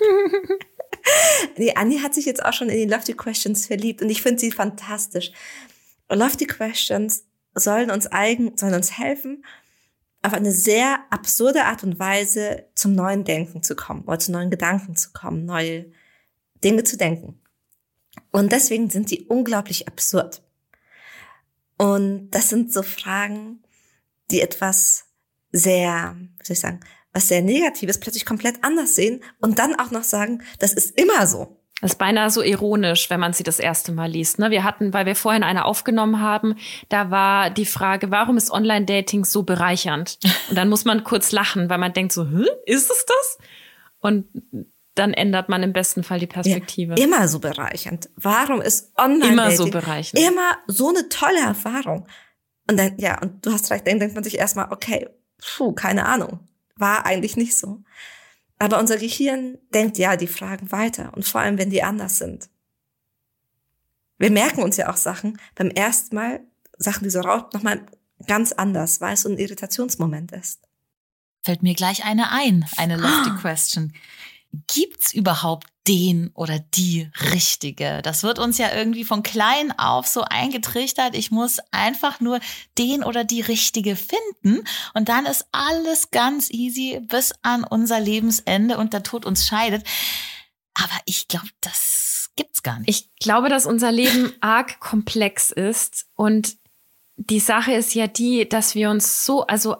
die 1.58 1.76
Annie 1.76 2.02
hat 2.02 2.14
sich 2.14 2.26
jetzt 2.26 2.44
auch 2.44 2.54
schon 2.54 2.70
in 2.70 2.78
die 2.78 2.94
Lofty 2.94 3.14
Questions 3.14 3.68
verliebt 3.68 4.02
und 4.02 4.10
ich 4.10 4.22
finde 4.22 4.40
sie 4.40 4.52
fantastisch. 4.52 5.32
Lofty 6.10 6.46
Questions 6.46 7.26
sollen 7.54 7.92
uns 7.92 8.08
eigen, 8.08 8.58
sollen 8.58 8.74
uns 8.74 8.98
helfen, 8.98 9.46
auf 10.22 10.34
eine 10.34 10.52
sehr 10.52 11.00
absurde 11.10 11.66
Art 11.66 11.84
und 11.84 12.00
Weise 12.00 12.66
zum 12.76 12.94
neuen 12.94 13.24
Denken 13.24 13.64
zu 13.64 13.76
kommen 13.76 14.04
oder 14.04 14.20
zu 14.20 14.32
neuen 14.32 14.50
Gedanken 14.50 14.96
zu 14.96 15.12
kommen, 15.12 15.46
neue 15.46 15.92
Dinge 16.64 16.84
zu 16.84 16.98
denken. 16.98 17.42
Und 18.32 18.52
deswegen 18.52 18.90
sind 18.90 19.12
die 19.12 19.26
unglaublich 19.28 19.88
absurd. 19.88 20.42
Und 21.78 22.32
das 22.32 22.50
sind 22.50 22.74
so 22.74 22.84
Fragen, 22.84 23.64
die 24.32 24.42
etwas 24.42 25.06
sehr, 25.52 26.16
wie 26.38 26.46
soll 26.46 26.54
ich 26.54 26.60
sagen, 26.60 26.82
was 27.14 27.28
sehr 27.28 27.42
Negatives 27.42 28.00
plötzlich 28.00 28.26
komplett 28.26 28.64
anders 28.64 28.96
sehen 28.96 29.24
und 29.40 29.58
dann 29.58 29.76
auch 29.80 29.92
noch 29.92 30.04
sagen, 30.04 30.44
das 30.60 30.74
ist 30.74 31.00
immer 31.00 31.26
so. 31.26 31.59
Das 31.82 31.92
ist 31.92 31.98
beinahe 31.98 32.30
so 32.30 32.42
ironisch, 32.42 33.10
wenn 33.10 33.20
man 33.20 33.34
sie 33.34 33.44
das 33.44 33.60
erste 33.60 33.92
Mal 33.92 34.12
liest. 34.12 34.40
Ne? 34.40 34.52
Wir 34.52 34.64
hatten, 34.64 34.94
weil 34.94 35.06
wir 35.06 35.16
vorhin 35.16 35.44
eine 35.44 35.66
aufgenommen 35.66 36.22
haben, 36.22 36.56
da 36.90 37.10
war 37.10 37.50
die 37.50 37.66
Frage, 37.66 38.12
warum 38.12 38.38
ist 38.38 38.52
Online-Dating 38.52 39.24
so 39.24 39.44
bereichernd? 39.44 40.20
Und 40.50 40.58
dann 40.58 40.70
muss 40.70 40.86
man 40.86 41.04
kurz 41.04 41.32
lachen, 41.32 41.70
weil 41.70 41.78
man 41.78 41.94
denkt 41.94 42.12
so, 42.12 42.26
Hä, 42.26 42.46
ist 42.66 42.92
es 42.92 43.06
das? 43.06 43.38
Und 44.00 44.26
dann 44.96 45.14
ändert 45.14 45.48
man 45.48 45.64
im 45.64 45.72
besten 45.72 46.04
Fall 46.04 46.20
die 46.20 46.28
Perspektive. 46.28 46.96
Ja, 46.98 47.04
immer 47.04 47.28
so 47.28 47.40
bereichernd. 47.40 48.10
Warum 48.18 48.62
ist 48.62 48.92
Online-Dating 48.98 49.32
immer 49.32 49.52
so 49.52 49.70
bereichernd? 49.70 50.28
Immer 50.28 50.58
so 50.68 50.90
eine 50.90 51.08
tolle 51.08 51.40
Erfahrung. 51.40 52.06
Und 52.70 52.78
dann, 52.78 52.98
ja, 52.98 53.20
und 53.22 53.46
du 53.46 53.52
hast 53.52 53.72
recht, 53.72 53.88
dann 53.88 54.00
denkt 54.00 54.16
man 54.16 54.24
sich 54.24 54.38
erstmal, 54.38 54.72
okay, 54.72 55.08
puh, 55.42 55.72
keine 55.72 56.06
Ahnung. 56.06 56.40
War 56.76 57.06
eigentlich 57.06 57.38
nicht 57.38 57.58
so. 57.58 57.82
Aber 58.60 58.80
unser 58.80 58.98
Gehirn 58.98 59.58
denkt 59.74 59.98
ja 59.98 60.18
die 60.18 60.28
Fragen 60.28 60.72
weiter 60.72 61.14
und 61.16 61.26
vor 61.26 61.42
allem, 61.42 61.58
wenn 61.58 61.70
die 61.70 61.82
anders 61.82 62.18
sind. 62.18 62.50
Wir 64.18 64.32
merken 64.32 64.62
uns 64.62 64.76
ja 64.76 64.90
auch 64.92 64.98
Sachen 64.98 65.40
beim 65.56 65.70
ersten 65.70 66.16
Mal, 66.16 66.42
Sachen, 66.78 67.06
die 67.06 67.10
so 67.10 67.22
raus, 67.22 67.44
nochmal 67.54 67.86
ganz 68.28 68.52
anders, 68.52 69.00
weil 69.00 69.14
es 69.14 69.22
so 69.22 69.30
ein 69.30 69.38
Irritationsmoment 69.38 70.34
ist. 70.34 70.60
Fällt 71.42 71.64
mir 71.64 71.74
gleich 71.74 72.04
eine 72.04 72.32
ein, 72.32 72.66
eine 72.76 72.98
lofty 72.98 73.32
question. 73.40 73.94
Gibt's 74.68 75.14
überhaupt 75.14 75.68
den 75.88 76.32
oder 76.34 76.60
die 76.60 77.10
Richtige? 77.34 78.02
Das 78.02 78.24
wird 78.24 78.40
uns 78.40 78.58
ja 78.58 78.74
irgendwie 78.74 79.04
von 79.04 79.24
klein 79.24 79.78
auf 79.78 80.08
so 80.08 80.22
eingetrichtert. 80.22 81.16
Ich 81.16 81.30
muss 81.30 81.60
einfach 81.72 82.20
nur 82.20 82.40
den 82.78 83.04
oder 83.04 83.24
die 83.24 83.42
Richtige 83.42 83.96
finden 83.96 84.64
und 84.94 85.10
dann 85.10 85.26
ist 85.26 85.46
alles 85.52 86.12
ganz 86.12 86.50
easy 86.52 87.00
bis 87.02 87.34
an 87.42 87.64
unser 87.64 88.00
Lebensende 88.00 88.78
und 88.78 88.94
der 88.94 89.04
Tod 89.04 89.26
uns 89.26 89.46
scheidet. 89.46 89.86
Aber 90.74 91.00
ich 91.06 91.28
glaube, 91.28 91.50
das 91.62 92.32
gibt's 92.36 92.64
gar 92.64 92.80
nicht. 92.80 92.90
Ich 92.90 93.16
glaube, 93.20 93.50
dass 93.50 93.66
unser 93.66 93.92
Leben 93.92 94.34
arg 94.42 94.80
komplex 94.80 95.52
ist 95.52 96.08
und 96.16 96.59
die 97.22 97.42
Sache 97.42 97.74
ist 97.74 97.94
ja 97.96 98.08
die, 98.08 98.48
dass 98.48 98.76
wir 98.76 98.90
uns 98.90 99.26
so, 99.26 99.46
also 99.46 99.76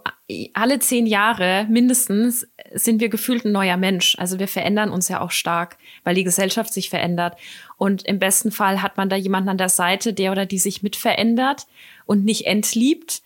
alle 0.54 0.80
zehn 0.80 1.06
Jahre 1.06 1.66
mindestens 1.70 2.46
sind 2.74 3.00
wir 3.00 3.08
gefühlt 3.08 3.46
ein 3.46 3.54
neuer 3.54 3.78
Mensch. 3.78 4.18
Also 4.20 4.40
wir 4.40 4.50
verändern 4.50 4.92
uns 4.92 5.08
ja 5.08 5.22
auch 5.22 5.32
stark, 5.32 5.78
weil 6.04 6.16
die 6.16 6.26
Gesellschaft 6.26 6.74
sich 6.74 6.90
verändert. 6.90 7.38
Und 7.78 8.06
im 8.06 8.20
besten 8.20 8.52
Fall 8.52 8.82
hat 8.82 8.98
man 8.98 9.08
da 9.08 9.16
jemanden 9.16 9.48
an 9.48 9.58
der 9.58 9.70
Seite, 9.70 10.14
der 10.14 10.34
oder 10.34 10.46
die 10.46 10.60
sich 10.60 10.84
mit 10.84 10.98
verändert 10.98 11.66
und 12.06 12.26
nicht 12.26 12.46
entliebt. 12.46 13.22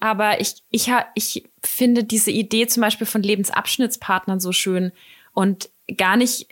Aber 0.00 0.40
ich, 0.40 0.54
ich, 0.70 0.90
ich 1.14 1.44
finde 1.62 2.02
diese 2.02 2.30
Idee 2.30 2.66
zum 2.66 2.80
Beispiel 2.80 3.06
von 3.06 3.22
Lebensabschnittspartnern 3.22 4.40
so 4.40 4.52
schön 4.52 4.90
und 5.34 5.68
gar 5.98 6.16
nicht 6.16 6.46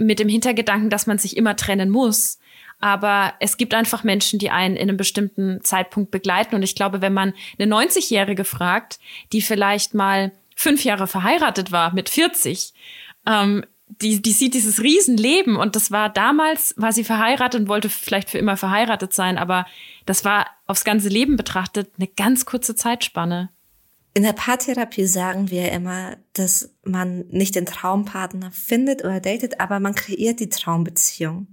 mit 0.00 0.18
dem 0.18 0.28
Hintergedanken, 0.28 0.90
dass 0.90 1.06
man 1.06 1.18
sich 1.18 1.36
immer 1.36 1.54
trennen 1.54 1.90
muss, 1.90 2.39
aber 2.80 3.34
es 3.40 3.56
gibt 3.56 3.74
einfach 3.74 4.04
Menschen, 4.04 4.38
die 4.38 4.50
einen 4.50 4.76
in 4.76 4.88
einem 4.88 4.96
bestimmten 4.96 5.62
Zeitpunkt 5.62 6.10
begleiten. 6.10 6.54
Und 6.54 6.62
ich 6.62 6.74
glaube, 6.74 7.02
wenn 7.02 7.12
man 7.12 7.34
eine 7.58 7.72
90-Jährige 7.72 8.44
fragt, 8.44 8.98
die 9.32 9.42
vielleicht 9.42 9.94
mal 9.94 10.32
fünf 10.56 10.84
Jahre 10.84 11.06
verheiratet 11.06 11.72
war 11.72 11.94
mit 11.94 12.08
40, 12.08 12.72
ähm, 13.26 13.64
die, 14.00 14.22
die 14.22 14.32
sieht 14.32 14.54
dieses 14.54 14.82
Riesenleben 14.82 15.56
und 15.56 15.76
das 15.76 15.90
war 15.90 16.08
damals, 16.08 16.74
war 16.76 16.92
sie 16.92 17.04
verheiratet 17.04 17.60
und 17.60 17.68
wollte 17.68 17.90
vielleicht 17.90 18.30
für 18.30 18.38
immer 18.38 18.56
verheiratet 18.56 19.12
sein, 19.12 19.36
aber 19.36 19.66
das 20.06 20.24
war 20.24 20.46
aufs 20.66 20.84
ganze 20.84 21.08
Leben 21.08 21.36
betrachtet 21.36 21.90
eine 21.98 22.06
ganz 22.06 22.44
kurze 22.44 22.76
Zeitspanne. 22.76 23.50
In 24.14 24.22
der 24.22 24.32
Paartherapie 24.32 25.06
sagen 25.06 25.50
wir 25.50 25.70
immer, 25.72 26.16
dass 26.32 26.70
man 26.84 27.26
nicht 27.28 27.54
den 27.54 27.66
Traumpartner 27.66 28.50
findet 28.52 29.04
oder 29.04 29.20
datet, 29.20 29.60
aber 29.60 29.80
man 29.80 29.94
kreiert 29.94 30.40
die 30.40 30.48
Traumbeziehung. 30.48 31.48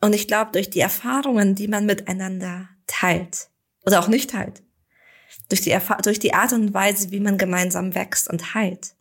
Und 0.00 0.14
ich 0.14 0.26
glaube, 0.26 0.52
durch 0.52 0.70
die 0.70 0.80
Erfahrungen, 0.80 1.54
die 1.54 1.68
man 1.68 1.86
miteinander 1.86 2.68
teilt 2.86 3.48
oder 3.84 4.00
auch 4.00 4.08
nicht 4.08 4.30
teilt, 4.30 4.62
durch 5.48 5.60
die, 5.60 5.76
durch 6.02 6.18
die 6.18 6.34
Art 6.34 6.52
und 6.52 6.72
Weise, 6.72 7.10
wie 7.10 7.20
man 7.20 7.38
gemeinsam 7.38 7.94
wächst 7.94 8.28
und 8.28 8.54
heilt, 8.54 8.94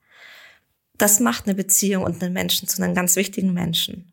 das 0.98 1.20
macht 1.20 1.46
eine 1.46 1.56
Beziehung 1.56 2.04
und 2.04 2.22
einen 2.22 2.34
Menschen 2.34 2.68
zu 2.68 2.82
einem 2.82 2.94
ganz 2.94 3.16
wichtigen 3.16 3.54
Menschen. 3.54 4.12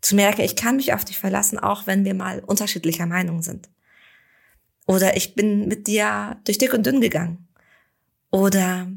Zu 0.00 0.16
merken, 0.16 0.40
ich 0.40 0.56
kann 0.56 0.76
mich 0.76 0.94
auf 0.94 1.04
dich 1.04 1.18
verlassen, 1.18 1.58
auch 1.58 1.86
wenn 1.86 2.04
wir 2.04 2.14
mal 2.14 2.40
unterschiedlicher 2.40 3.06
Meinung 3.06 3.42
sind. 3.42 3.68
Oder 4.86 5.16
ich 5.16 5.34
bin 5.34 5.68
mit 5.68 5.86
dir 5.86 6.40
durch 6.44 6.58
dick 6.58 6.72
und 6.72 6.86
dünn 6.86 7.00
gegangen. 7.00 7.46
Oder 8.30 8.90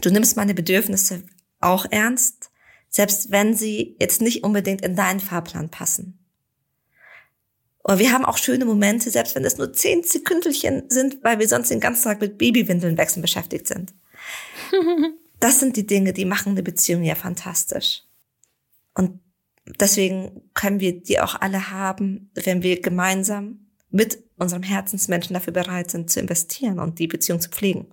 du 0.00 0.10
nimmst 0.10 0.36
meine 0.36 0.54
Bedürfnisse 0.54 1.24
auch 1.60 1.86
ernst 1.90 2.50
selbst 2.94 3.32
wenn 3.32 3.56
sie 3.56 3.96
jetzt 3.98 4.20
nicht 4.20 4.44
unbedingt 4.44 4.82
in 4.82 4.94
deinen 4.94 5.18
Fahrplan 5.18 5.68
passen. 5.68 6.16
Und 7.82 7.98
wir 7.98 8.12
haben 8.12 8.24
auch 8.24 8.38
schöne 8.38 8.64
Momente, 8.64 9.10
selbst 9.10 9.34
wenn 9.34 9.44
es 9.44 9.58
nur 9.58 9.72
zehn 9.72 10.04
Sekündelchen 10.04 10.84
sind, 10.88 11.18
weil 11.24 11.40
wir 11.40 11.48
sonst 11.48 11.72
den 11.72 11.80
ganzen 11.80 12.04
Tag 12.04 12.20
mit 12.20 12.38
Babywindeln 12.38 12.96
wechseln 12.96 13.22
beschäftigt 13.22 13.66
sind. 13.66 13.92
Das 15.40 15.60
sind 15.60 15.76
die 15.76 15.86
Dinge, 15.86 16.14
die 16.14 16.24
machen 16.24 16.52
eine 16.52 16.62
Beziehung 16.62 17.02
ja 17.02 17.16
fantastisch. 17.16 18.04
Und 18.94 19.20
deswegen 19.78 20.40
können 20.54 20.80
wir 20.80 21.02
die 21.02 21.20
auch 21.20 21.38
alle 21.38 21.70
haben, 21.70 22.30
wenn 22.34 22.62
wir 22.62 22.80
gemeinsam 22.80 23.66
mit 23.90 24.22
unserem 24.38 24.62
Herzensmenschen 24.62 25.34
dafür 25.34 25.52
bereit 25.52 25.90
sind 25.90 26.08
zu 26.08 26.20
investieren 26.20 26.78
und 26.78 26.98
die 26.98 27.08
Beziehung 27.08 27.40
zu 27.40 27.50
pflegen. 27.50 27.88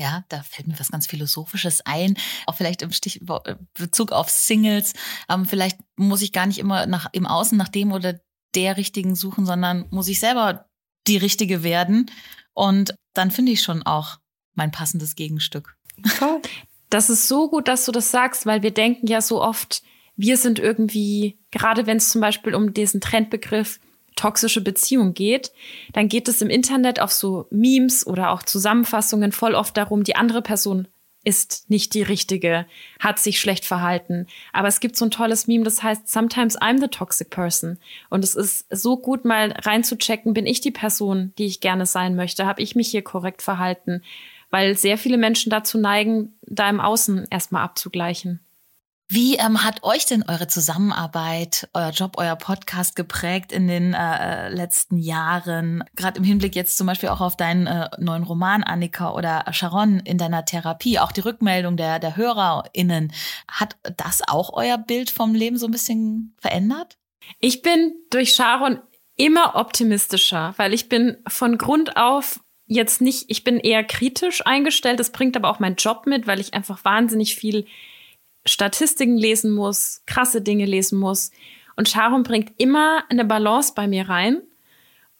Ja, 0.00 0.24
da 0.30 0.42
fällt 0.42 0.66
mir 0.66 0.80
was 0.80 0.90
ganz 0.90 1.06
Philosophisches 1.06 1.82
ein, 1.84 2.16
auch 2.46 2.54
vielleicht 2.54 2.80
im 2.80 2.90
Stich, 2.90 3.20
äh, 3.20 3.56
Bezug 3.74 4.12
auf 4.12 4.30
Singles. 4.30 4.94
Ähm, 5.28 5.44
vielleicht 5.44 5.78
muss 5.96 6.22
ich 6.22 6.32
gar 6.32 6.46
nicht 6.46 6.58
immer 6.58 6.86
nach, 6.86 7.10
im 7.12 7.26
Außen 7.26 7.58
nach 7.58 7.68
dem 7.68 7.92
oder 7.92 8.18
der 8.54 8.78
Richtigen 8.78 9.14
suchen, 9.14 9.44
sondern 9.44 9.84
muss 9.90 10.08
ich 10.08 10.18
selber 10.18 10.70
die 11.06 11.18
Richtige 11.18 11.62
werden. 11.62 12.10
Und 12.54 12.94
dann 13.12 13.30
finde 13.30 13.52
ich 13.52 13.60
schon 13.60 13.82
auch 13.82 14.16
mein 14.54 14.70
passendes 14.70 15.16
Gegenstück. 15.16 15.76
Das 16.88 17.10
ist 17.10 17.28
so 17.28 17.50
gut, 17.50 17.68
dass 17.68 17.84
du 17.84 17.92
das 17.92 18.10
sagst, 18.10 18.46
weil 18.46 18.62
wir 18.62 18.72
denken 18.72 19.06
ja 19.06 19.20
so 19.20 19.42
oft, 19.42 19.82
wir 20.16 20.38
sind 20.38 20.58
irgendwie, 20.58 21.38
gerade 21.50 21.86
wenn 21.86 21.98
es 21.98 22.08
zum 22.08 22.22
Beispiel 22.22 22.54
um 22.54 22.72
diesen 22.72 23.02
Trendbegriff 23.02 23.80
toxische 24.16 24.60
Beziehung 24.60 25.14
geht, 25.14 25.52
dann 25.92 26.08
geht 26.08 26.28
es 26.28 26.42
im 26.42 26.50
Internet 26.50 27.00
auf 27.00 27.12
so 27.12 27.46
Memes 27.50 28.06
oder 28.06 28.30
auch 28.30 28.42
Zusammenfassungen 28.42 29.32
voll 29.32 29.54
oft 29.54 29.76
darum, 29.76 30.04
die 30.04 30.16
andere 30.16 30.42
Person 30.42 30.88
ist 31.22 31.68
nicht 31.68 31.92
die 31.94 32.02
richtige, 32.02 32.66
hat 32.98 33.18
sich 33.18 33.40
schlecht 33.40 33.66
verhalten. 33.66 34.26
Aber 34.52 34.68
es 34.68 34.80
gibt 34.80 34.96
so 34.96 35.04
ein 35.04 35.10
tolles 35.10 35.46
Meme, 35.46 35.64
das 35.64 35.82
heißt, 35.82 36.08
sometimes 36.08 36.58
I'm 36.58 36.80
the 36.80 36.88
toxic 36.88 37.30
person. 37.30 37.78
Und 38.08 38.24
es 38.24 38.34
ist 38.34 38.66
so 38.70 38.96
gut, 38.96 39.24
mal 39.24 39.52
reinzuchecken, 39.52 40.32
bin 40.32 40.46
ich 40.46 40.60
die 40.60 40.70
Person, 40.70 41.34
die 41.36 41.44
ich 41.44 41.60
gerne 41.60 41.84
sein 41.84 42.16
möchte? 42.16 42.46
Habe 42.46 42.62
ich 42.62 42.74
mich 42.74 42.88
hier 42.88 43.02
korrekt 43.02 43.42
verhalten? 43.42 44.02
Weil 44.50 44.76
sehr 44.76 44.96
viele 44.96 45.18
Menschen 45.18 45.50
dazu 45.50 45.78
neigen, 45.78 46.32
da 46.42 46.68
im 46.70 46.80
Außen 46.80 47.26
erstmal 47.30 47.62
abzugleichen. 47.64 48.40
Wie 49.12 49.34
ähm, 49.34 49.64
hat 49.64 49.82
euch 49.82 50.06
denn 50.06 50.22
eure 50.28 50.46
Zusammenarbeit, 50.46 51.68
euer 51.74 51.90
Job, 51.90 52.12
euer 52.16 52.36
Podcast 52.36 52.94
geprägt 52.94 53.50
in 53.50 53.66
den 53.66 53.92
äh, 53.92 54.48
letzten 54.50 54.98
Jahren? 54.98 55.82
Gerade 55.96 56.18
im 56.18 56.24
Hinblick 56.24 56.54
jetzt 56.54 56.76
zum 56.76 56.86
Beispiel 56.86 57.08
auch 57.08 57.20
auf 57.20 57.36
deinen 57.36 57.66
äh, 57.66 57.88
neuen 57.98 58.22
Roman, 58.22 58.62
Annika 58.62 59.12
oder 59.12 59.44
Sharon, 59.50 59.98
in 59.98 60.16
deiner 60.16 60.44
Therapie, 60.44 61.00
auch 61.00 61.10
die 61.10 61.22
Rückmeldung 61.22 61.76
der, 61.76 61.98
der 61.98 62.14
HörerInnen. 62.14 63.12
Hat 63.48 63.74
das 63.96 64.20
auch 64.28 64.52
euer 64.52 64.78
Bild 64.78 65.10
vom 65.10 65.34
Leben 65.34 65.58
so 65.58 65.66
ein 65.66 65.72
bisschen 65.72 66.36
verändert? 66.40 66.96
Ich 67.40 67.62
bin 67.62 67.92
durch 68.10 68.30
Sharon 68.30 68.78
immer 69.16 69.56
optimistischer, 69.56 70.54
weil 70.56 70.72
ich 70.72 70.88
bin 70.88 71.16
von 71.26 71.58
Grund 71.58 71.96
auf 71.96 72.38
jetzt 72.66 73.00
nicht, 73.00 73.24
ich 73.26 73.42
bin 73.42 73.58
eher 73.58 73.82
kritisch 73.82 74.46
eingestellt. 74.46 75.00
Das 75.00 75.10
bringt 75.10 75.36
aber 75.36 75.50
auch 75.50 75.58
mein 75.58 75.74
Job 75.74 76.06
mit, 76.06 76.28
weil 76.28 76.38
ich 76.38 76.54
einfach 76.54 76.84
wahnsinnig 76.84 77.34
viel 77.34 77.66
Statistiken 78.44 79.16
lesen 79.16 79.52
muss, 79.52 80.02
krasse 80.06 80.40
Dinge 80.40 80.66
lesen 80.66 80.98
muss. 80.98 81.30
Und 81.76 81.88
Sharon 81.88 82.22
bringt 82.22 82.52
immer 82.58 83.04
eine 83.08 83.24
Balance 83.24 83.72
bei 83.74 83.86
mir 83.86 84.08
rein. 84.08 84.42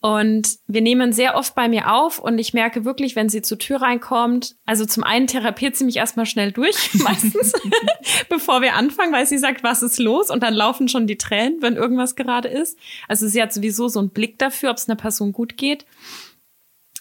Und 0.03 0.57
wir 0.67 0.81
nehmen 0.81 1.13
sehr 1.13 1.37
oft 1.37 1.55
bei 1.55 1.69
mir 1.69 1.93
auf 1.93 2.19
und 2.19 2.39
ich 2.39 2.55
merke 2.55 2.87
wirklich, 2.87 3.17
wenn 3.17 3.29
sie 3.29 3.43
zur 3.43 3.59
Tür 3.59 3.83
reinkommt, 3.83 4.57
also 4.65 4.87
zum 4.87 5.05
einen 5.05 5.27
therapiert 5.27 5.77
sie 5.77 5.85
mich 5.85 5.97
erstmal 5.97 6.25
schnell 6.25 6.53
durch, 6.53 6.95
meistens, 7.03 7.53
bevor 8.31 8.63
wir 8.63 8.77
anfangen, 8.77 9.13
weil 9.13 9.27
sie 9.27 9.37
sagt, 9.37 9.63
was 9.63 9.83
ist 9.83 9.99
los? 9.99 10.31
Und 10.31 10.43
dann 10.43 10.55
laufen 10.55 10.89
schon 10.89 11.07
die 11.07 11.19
Tränen, 11.19 11.61
wenn 11.61 11.77
irgendwas 11.77 12.17
gerade 12.17 12.49
ist. 12.49 12.79
Also 13.09 13.29
sie 13.29 13.43
hat 13.43 13.53
sowieso 13.53 13.89
so 13.89 14.01
einen 14.01 14.09
Blick 14.09 14.39
dafür, 14.39 14.71
ob 14.71 14.79
es 14.79 14.89
einer 14.89 14.97
Person 14.97 15.33
gut 15.33 15.59
geht. 15.59 15.85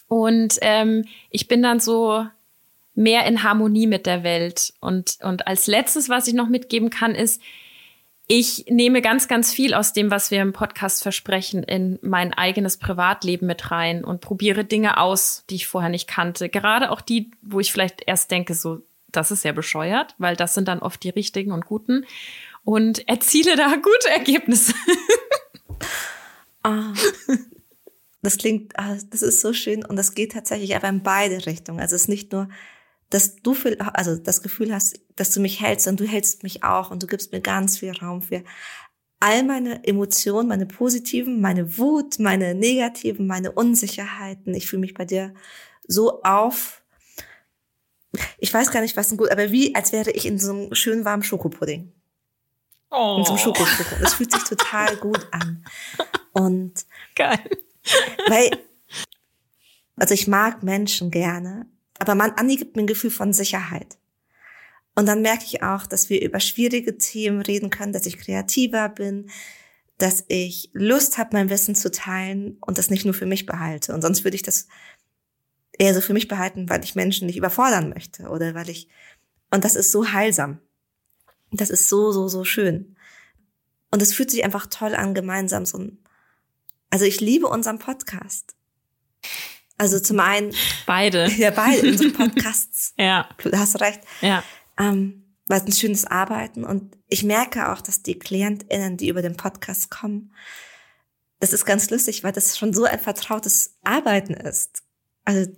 Und 0.06 0.58
ähm, 0.60 1.06
ich 1.30 1.48
bin 1.48 1.62
dann 1.62 1.80
so 1.80 2.26
mehr 3.00 3.24
in 3.24 3.42
Harmonie 3.42 3.86
mit 3.86 4.06
der 4.06 4.22
Welt. 4.22 4.74
Und, 4.78 5.16
und 5.22 5.46
als 5.46 5.66
letztes, 5.66 6.08
was 6.08 6.26
ich 6.26 6.34
noch 6.34 6.48
mitgeben 6.48 6.90
kann, 6.90 7.14
ist, 7.14 7.40
ich 8.28 8.66
nehme 8.68 9.02
ganz, 9.02 9.26
ganz 9.26 9.52
viel 9.52 9.74
aus 9.74 9.92
dem, 9.92 10.10
was 10.12 10.30
wir 10.30 10.40
im 10.40 10.52
Podcast 10.52 11.02
versprechen, 11.02 11.64
in 11.64 11.98
mein 12.02 12.32
eigenes 12.32 12.76
Privatleben 12.76 13.46
mit 13.46 13.72
rein 13.72 14.04
und 14.04 14.20
probiere 14.20 14.64
Dinge 14.64 14.98
aus, 14.98 15.44
die 15.50 15.56
ich 15.56 15.66
vorher 15.66 15.90
nicht 15.90 16.06
kannte. 16.06 16.48
Gerade 16.48 16.90
auch 16.90 17.00
die, 17.00 17.32
wo 17.42 17.58
ich 17.58 17.72
vielleicht 17.72 18.02
erst 18.06 18.30
denke, 18.30 18.54
so, 18.54 18.82
das 19.08 19.32
ist 19.32 19.44
ja 19.44 19.50
bescheuert, 19.50 20.14
weil 20.18 20.36
das 20.36 20.54
sind 20.54 20.68
dann 20.68 20.78
oft 20.78 21.02
die 21.02 21.10
richtigen 21.10 21.50
und 21.50 21.66
guten 21.66 22.06
und 22.62 23.08
erziele 23.08 23.56
da 23.56 23.74
gute 23.76 24.10
Ergebnisse. 24.10 24.74
Ah, 26.62 26.92
das 28.22 28.36
klingt, 28.36 28.78
ah, 28.78 28.96
das 29.10 29.22
ist 29.22 29.40
so 29.40 29.54
schön 29.54 29.84
und 29.84 29.96
das 29.96 30.14
geht 30.14 30.32
tatsächlich 30.32 30.76
aber 30.76 30.88
in 30.88 31.02
beide 31.02 31.46
Richtungen. 31.46 31.80
Also 31.80 31.96
es 31.96 32.02
ist 32.02 32.08
nicht 32.08 32.30
nur 32.32 32.48
dass 33.10 33.36
du 33.36 33.54
viel, 33.54 33.76
also 33.78 34.16
das 34.16 34.42
Gefühl 34.42 34.72
hast, 34.72 34.98
dass 35.16 35.32
du 35.32 35.40
mich 35.40 35.60
hältst 35.60 35.88
und 35.88 35.98
du 36.00 36.06
hältst 36.06 36.42
mich 36.44 36.62
auch 36.62 36.90
und 36.90 37.02
du 37.02 37.06
gibst 37.06 37.32
mir 37.32 37.40
ganz 37.40 37.78
viel 37.78 37.92
Raum 37.92 38.22
für 38.22 38.44
all 39.18 39.42
meine 39.44 39.84
Emotionen, 39.84 40.48
meine 40.48 40.66
positiven, 40.66 41.40
meine 41.40 41.76
Wut, 41.76 42.18
meine 42.18 42.54
negativen, 42.54 43.26
meine 43.26 43.52
Unsicherheiten. 43.52 44.54
Ich 44.54 44.66
fühle 44.66 44.80
mich 44.80 44.94
bei 44.94 45.04
dir 45.04 45.34
so 45.86 46.22
auf. 46.22 46.82
Ich 48.38 48.52
weiß 48.52 48.70
gar 48.70 48.80
nicht, 48.80 48.96
was 48.96 49.12
ein 49.12 49.18
gut, 49.18 49.30
aber 49.30 49.52
wie, 49.52 49.74
als 49.74 49.92
wäre 49.92 50.10
ich 50.10 50.24
in 50.24 50.38
so 50.38 50.52
einem 50.52 50.74
schönen 50.74 51.04
warmen 51.04 51.22
Schokopudding. 51.22 51.92
Oh. 52.90 53.16
In 53.18 53.24
so 53.24 53.32
einem 53.32 53.40
oh. 53.40 53.44
Schokopudding. 53.44 53.98
Das 54.00 54.14
fühlt 54.14 54.32
sich 54.32 54.44
total 54.44 54.96
gut 54.96 55.26
an. 55.32 55.64
Und 56.32 56.86
geil. 57.14 57.38
Weil, 58.26 58.50
also 59.96 60.14
ich 60.14 60.26
mag 60.28 60.62
Menschen 60.62 61.10
gerne, 61.10 61.66
aber 62.00 62.14
man, 62.14 62.32
Anni 62.32 62.56
gibt 62.56 62.74
mir 62.74 62.82
ein 62.82 62.88
Gefühl 62.88 63.10
von 63.10 63.32
Sicherheit. 63.32 63.98
Und 64.96 65.06
dann 65.06 65.22
merke 65.22 65.44
ich 65.44 65.62
auch, 65.62 65.86
dass 65.86 66.10
wir 66.10 66.20
über 66.22 66.40
schwierige 66.40 66.98
Themen 66.98 67.42
reden 67.42 67.70
können, 67.70 67.92
dass 67.92 68.06
ich 68.06 68.18
kreativer 68.18 68.88
bin, 68.88 69.30
dass 69.98 70.24
ich 70.28 70.70
Lust 70.72 71.18
habe, 71.18 71.36
mein 71.36 71.50
Wissen 71.50 71.74
zu 71.74 71.90
teilen 71.90 72.56
und 72.60 72.78
das 72.78 72.90
nicht 72.90 73.04
nur 73.04 73.14
für 73.14 73.26
mich 73.26 73.46
behalte. 73.46 73.94
Und 73.94 74.02
sonst 74.02 74.24
würde 74.24 74.34
ich 74.34 74.42
das 74.42 74.66
eher 75.78 75.94
so 75.94 76.00
für 76.00 76.14
mich 76.14 76.26
behalten, 76.26 76.68
weil 76.70 76.82
ich 76.82 76.94
Menschen 76.94 77.26
nicht 77.26 77.36
überfordern 77.36 77.90
möchte 77.90 78.28
oder 78.28 78.54
weil 78.54 78.70
ich, 78.70 78.88
und 79.50 79.64
das 79.64 79.76
ist 79.76 79.92
so 79.92 80.10
heilsam. 80.12 80.58
Das 81.52 81.68
ist 81.68 81.88
so, 81.88 82.12
so, 82.12 82.28
so 82.28 82.44
schön. 82.44 82.96
Und 83.90 84.00
es 84.00 84.14
fühlt 84.14 84.30
sich 84.30 84.44
einfach 84.44 84.66
toll 84.66 84.94
an, 84.94 85.14
gemeinsam 85.14 85.66
so 85.66 85.78
ein, 85.78 85.98
also 86.88 87.04
ich 87.04 87.20
liebe 87.20 87.46
unseren 87.46 87.78
Podcast. 87.78 88.54
Also 89.80 89.98
zum 89.98 90.20
einen. 90.20 90.52
Beide. 90.84 91.26
Ja, 91.38 91.50
beide, 91.52 91.88
unsere 91.88 92.10
Podcasts. 92.12 92.92
ja. 92.98 93.26
Du 93.42 93.50
hast 93.50 93.80
recht. 93.80 94.00
Ja. 94.20 94.44
Ähm, 94.78 95.24
weil 95.46 95.60
es 95.60 95.66
ein 95.66 95.72
schönes 95.72 96.04
Arbeiten 96.04 96.64
und 96.64 96.98
ich 97.08 97.24
merke 97.24 97.72
auch, 97.72 97.80
dass 97.80 98.02
die 98.02 98.18
KlientInnen, 98.18 98.98
die 98.98 99.08
über 99.08 99.22
den 99.22 99.38
Podcast 99.38 99.90
kommen, 99.90 100.34
das 101.40 101.54
ist 101.54 101.64
ganz 101.64 101.88
lustig, 101.88 102.22
weil 102.22 102.32
das 102.32 102.58
schon 102.58 102.74
so 102.74 102.84
ein 102.84 103.00
vertrautes 103.00 103.78
Arbeiten 103.82 104.34
ist. 104.34 104.82
Also 105.24 105.50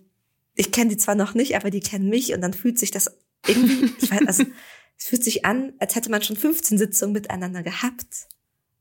ich 0.54 0.70
kenne 0.70 0.90
die 0.90 0.96
zwar 0.98 1.16
noch 1.16 1.34
nicht, 1.34 1.56
aber 1.56 1.70
die 1.70 1.80
kennen 1.80 2.08
mich 2.08 2.32
und 2.32 2.42
dann 2.42 2.54
fühlt 2.54 2.78
sich 2.78 2.92
das 2.92 3.10
irgendwie, 3.44 3.92
ich 4.00 4.08
weiß, 4.08 4.22
also 4.28 4.44
es 4.98 5.06
fühlt 5.06 5.24
sich 5.24 5.44
an, 5.44 5.72
als 5.80 5.96
hätte 5.96 6.12
man 6.12 6.22
schon 6.22 6.36
15 6.36 6.78
Sitzungen 6.78 7.12
miteinander 7.12 7.64
gehabt. 7.64 8.28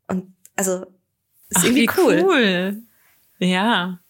Und 0.07 0.35
also 0.55 0.85
ist 1.49 1.57
Ach, 1.57 1.63
irgendwie 1.63 1.89
cool. 1.97 2.23
cool. 2.27 2.83
Ja. 3.39 4.00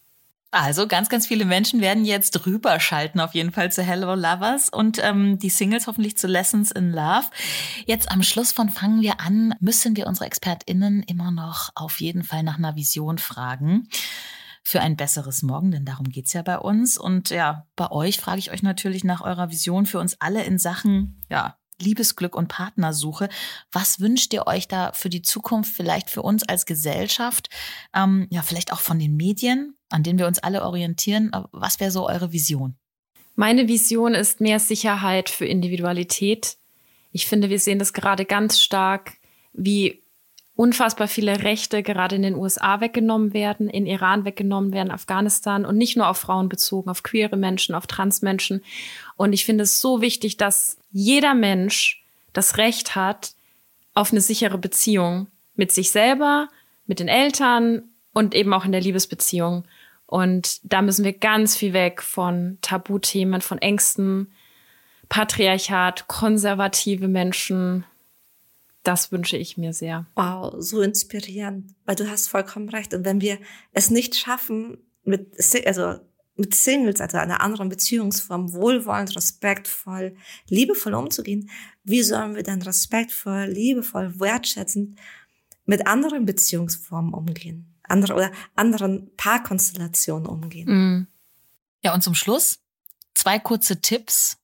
Also 0.54 0.86
ganz, 0.86 1.08
ganz 1.08 1.28
viele 1.28 1.46
Menschen 1.46 1.80
werden 1.80 2.04
jetzt 2.04 2.46
rüberschalten 2.46 3.22
auf 3.22 3.34
jeden 3.34 3.54
Fall 3.54 3.72
zu 3.72 3.84
Hello 3.84 4.16
Lovers 4.16 4.68
und 4.68 5.00
ähm, 5.02 5.40
die 5.40 5.50
Singles 5.50 5.88
hoffentlich 5.88 6.18
zu 6.18 6.28
Lessons 6.28 6.72
in 6.72 6.92
Love. 6.92 7.28
Jetzt 7.86 8.12
am 8.12 8.22
Schluss 8.22 8.52
von 8.52 8.68
Fangen 8.68 9.02
wir 9.02 9.22
an, 9.22 9.56
müssen 9.62 9.96
wir 9.96 10.08
unsere 10.08 10.26
ExpertInnen 10.26 11.04
immer 11.04 11.32
noch 11.32 11.70
auf 11.76 12.02
jeden 12.02 12.24
Fall 12.24 12.44
nach 12.44 12.58
einer 12.58 12.76
Vision 12.76 13.18
fragen 13.18 13.88
für 14.62 14.82
ein 14.82 14.98
besseres 14.98 15.42
Morgen, 15.42 15.72
denn 15.72 15.86
darum 15.86 16.10
geht's 16.10 16.34
ja 16.34 16.42
bei 16.42 16.60
uns. 16.60 16.98
Und 16.98 17.30
ja, 17.30 17.66
bei 17.78 17.90
euch 17.90 18.20
frage 18.20 18.40
ich 18.40 18.52
euch 18.52 18.62
natürlich 18.62 19.06
nach 19.06 19.22
eurer 19.22 19.52
Vision 19.52 19.86
für 19.86 20.00
uns 20.00 20.20
alle 20.20 20.44
in 20.44 20.60
Sachen, 20.60 21.24
ja, 21.30 21.56
Liebesglück 21.82 22.36
und 22.36 22.48
Partnersuche. 22.48 23.30
Was 23.72 24.00
wünscht 24.00 24.34
ihr 24.34 24.48
euch 24.48 24.68
da 24.68 24.92
für 24.94 25.10
die 25.10 25.22
Zukunft, 25.22 25.74
vielleicht 25.74 26.10
für 26.10 26.22
uns 26.22 26.44
als 26.44 26.66
Gesellschaft, 26.66 27.50
ähm, 27.94 28.28
ja, 28.30 28.42
vielleicht 28.42 28.72
auch 28.74 28.80
von 28.80 29.00
den 29.00 29.16
Medien, 29.16 29.76
an 29.90 30.04
denen 30.04 30.20
wir 30.20 30.28
uns 30.28 30.40
alle 30.40 30.64
orientieren? 30.64 31.32
Was 31.52 31.80
wäre 31.80 31.92
so 31.92 32.08
eure 32.08 32.32
Vision? 32.32 32.76
Meine 33.36 33.68
Vision 33.68 34.14
ist 34.14 34.42
mehr 34.42 34.60
Sicherheit 34.60 35.30
für 35.30 35.46
Individualität. 35.46 36.58
Ich 37.12 37.28
finde, 37.28 37.50
wir 37.50 37.60
sehen 37.60 37.80
das 37.80 37.94
gerade 37.94 38.26
ganz 38.26 38.62
stark, 38.62 39.14
wie 39.54 40.02
unfassbar 40.56 41.08
viele 41.08 41.44
Rechte 41.44 41.82
gerade 41.82 42.16
in 42.16 42.22
den 42.22 42.36
USA 42.36 42.82
weggenommen 42.82 43.34
werden, 43.34 43.70
in 43.70 43.86
Iran 43.88 44.26
weggenommen 44.26 44.74
werden, 44.74 44.92
Afghanistan 44.92 45.66
und 45.66 45.78
nicht 45.78 45.98
nur 45.98 46.08
auf 46.08 46.18
Frauen 46.18 46.50
bezogen, 46.50 46.90
auf 46.90 47.04
queere 47.04 47.38
Menschen, 47.38 47.74
auf 47.74 47.88
Transmenschen. 47.88 48.62
Und 49.22 49.34
ich 49.34 49.46
finde 49.46 49.66
es 49.66 49.80
so 49.80 50.02
wichtig, 50.02 50.38
dass 50.38 50.80
jeder 50.90 51.36
Mensch 51.36 52.04
das 52.34 52.58
Recht 52.58 52.96
hat 52.96 53.36
auf 53.94 54.12
eine 54.12 54.20
sichere 54.20 54.58
Beziehung 54.58 55.28
mit 55.54 55.72
sich 55.72 55.92
selber, 55.92 56.50
mit 56.88 57.00
den 57.00 57.08
Eltern 57.08 57.84
und 58.14 58.34
eben 58.34 58.52
auch 58.52 58.66
in 58.66 58.72
der 58.72 58.82
Liebesbeziehung. 58.82 59.66
Und 60.08 60.60
da 60.64 60.82
müssen 60.82 61.06
wir 61.06 61.14
ganz 61.14 61.56
viel 61.56 61.72
weg 61.72 62.02
von 62.02 62.58
Tabuthemen, 62.64 63.42
von 63.42 63.60
Ängsten, 63.60 64.32
Patriarchat, 65.08 66.08
konservative 66.08 67.08
Menschen, 67.08 67.86
das 68.82 69.12
wünsche 69.12 69.38
ich 69.38 69.56
mir 69.56 69.74
sehr. 69.74 70.08
Wow, 70.16 70.56
so 70.58 70.82
inspirierend, 70.82 71.76
weil 71.86 71.96
du 71.96 72.10
hast 72.10 72.28
vollkommen 72.28 72.70
recht. 72.70 72.92
Und 72.96 73.06
wenn 73.06 73.22
wir 73.22 73.38
es 73.72 73.92
nicht 73.92 74.16
schaffen, 74.16 74.80
mit, 75.04 75.36
also 75.68 76.00
mit 76.36 76.56
Singles, 76.56 77.02
also 77.02 77.18
einer 77.18 77.42
anderen 77.42 77.70
Beziehungsform, 77.70 78.54
wohlwollend, 78.54 79.16
respektvoll, 79.16 80.16
liebevoll 80.48 80.94
umzugehen, 80.94 81.50
wie 81.84 82.04
sollen 82.04 82.36
wir 82.36 82.44
dann 82.44 82.62
respektvoll, 82.62 83.46
liebevoll, 83.46 84.20
wertschätzend 84.20 85.00
mit 85.66 85.88
anderen 85.88 86.26
Beziehungsformen 86.26 87.14
umgehen? 87.14 87.76
Andere 87.84 88.14
oder 88.14 88.32
anderen 88.56 89.16
Paarkonstellationen 89.18 90.26
umgehen? 90.26 90.70
Mm. 90.70 91.08
Ja, 91.84 91.94
und 91.94 92.02
zum 92.02 92.16
Schluss 92.16 92.60
zwei 93.14 93.40
kurze 93.40 93.82
Tipps 93.82 94.38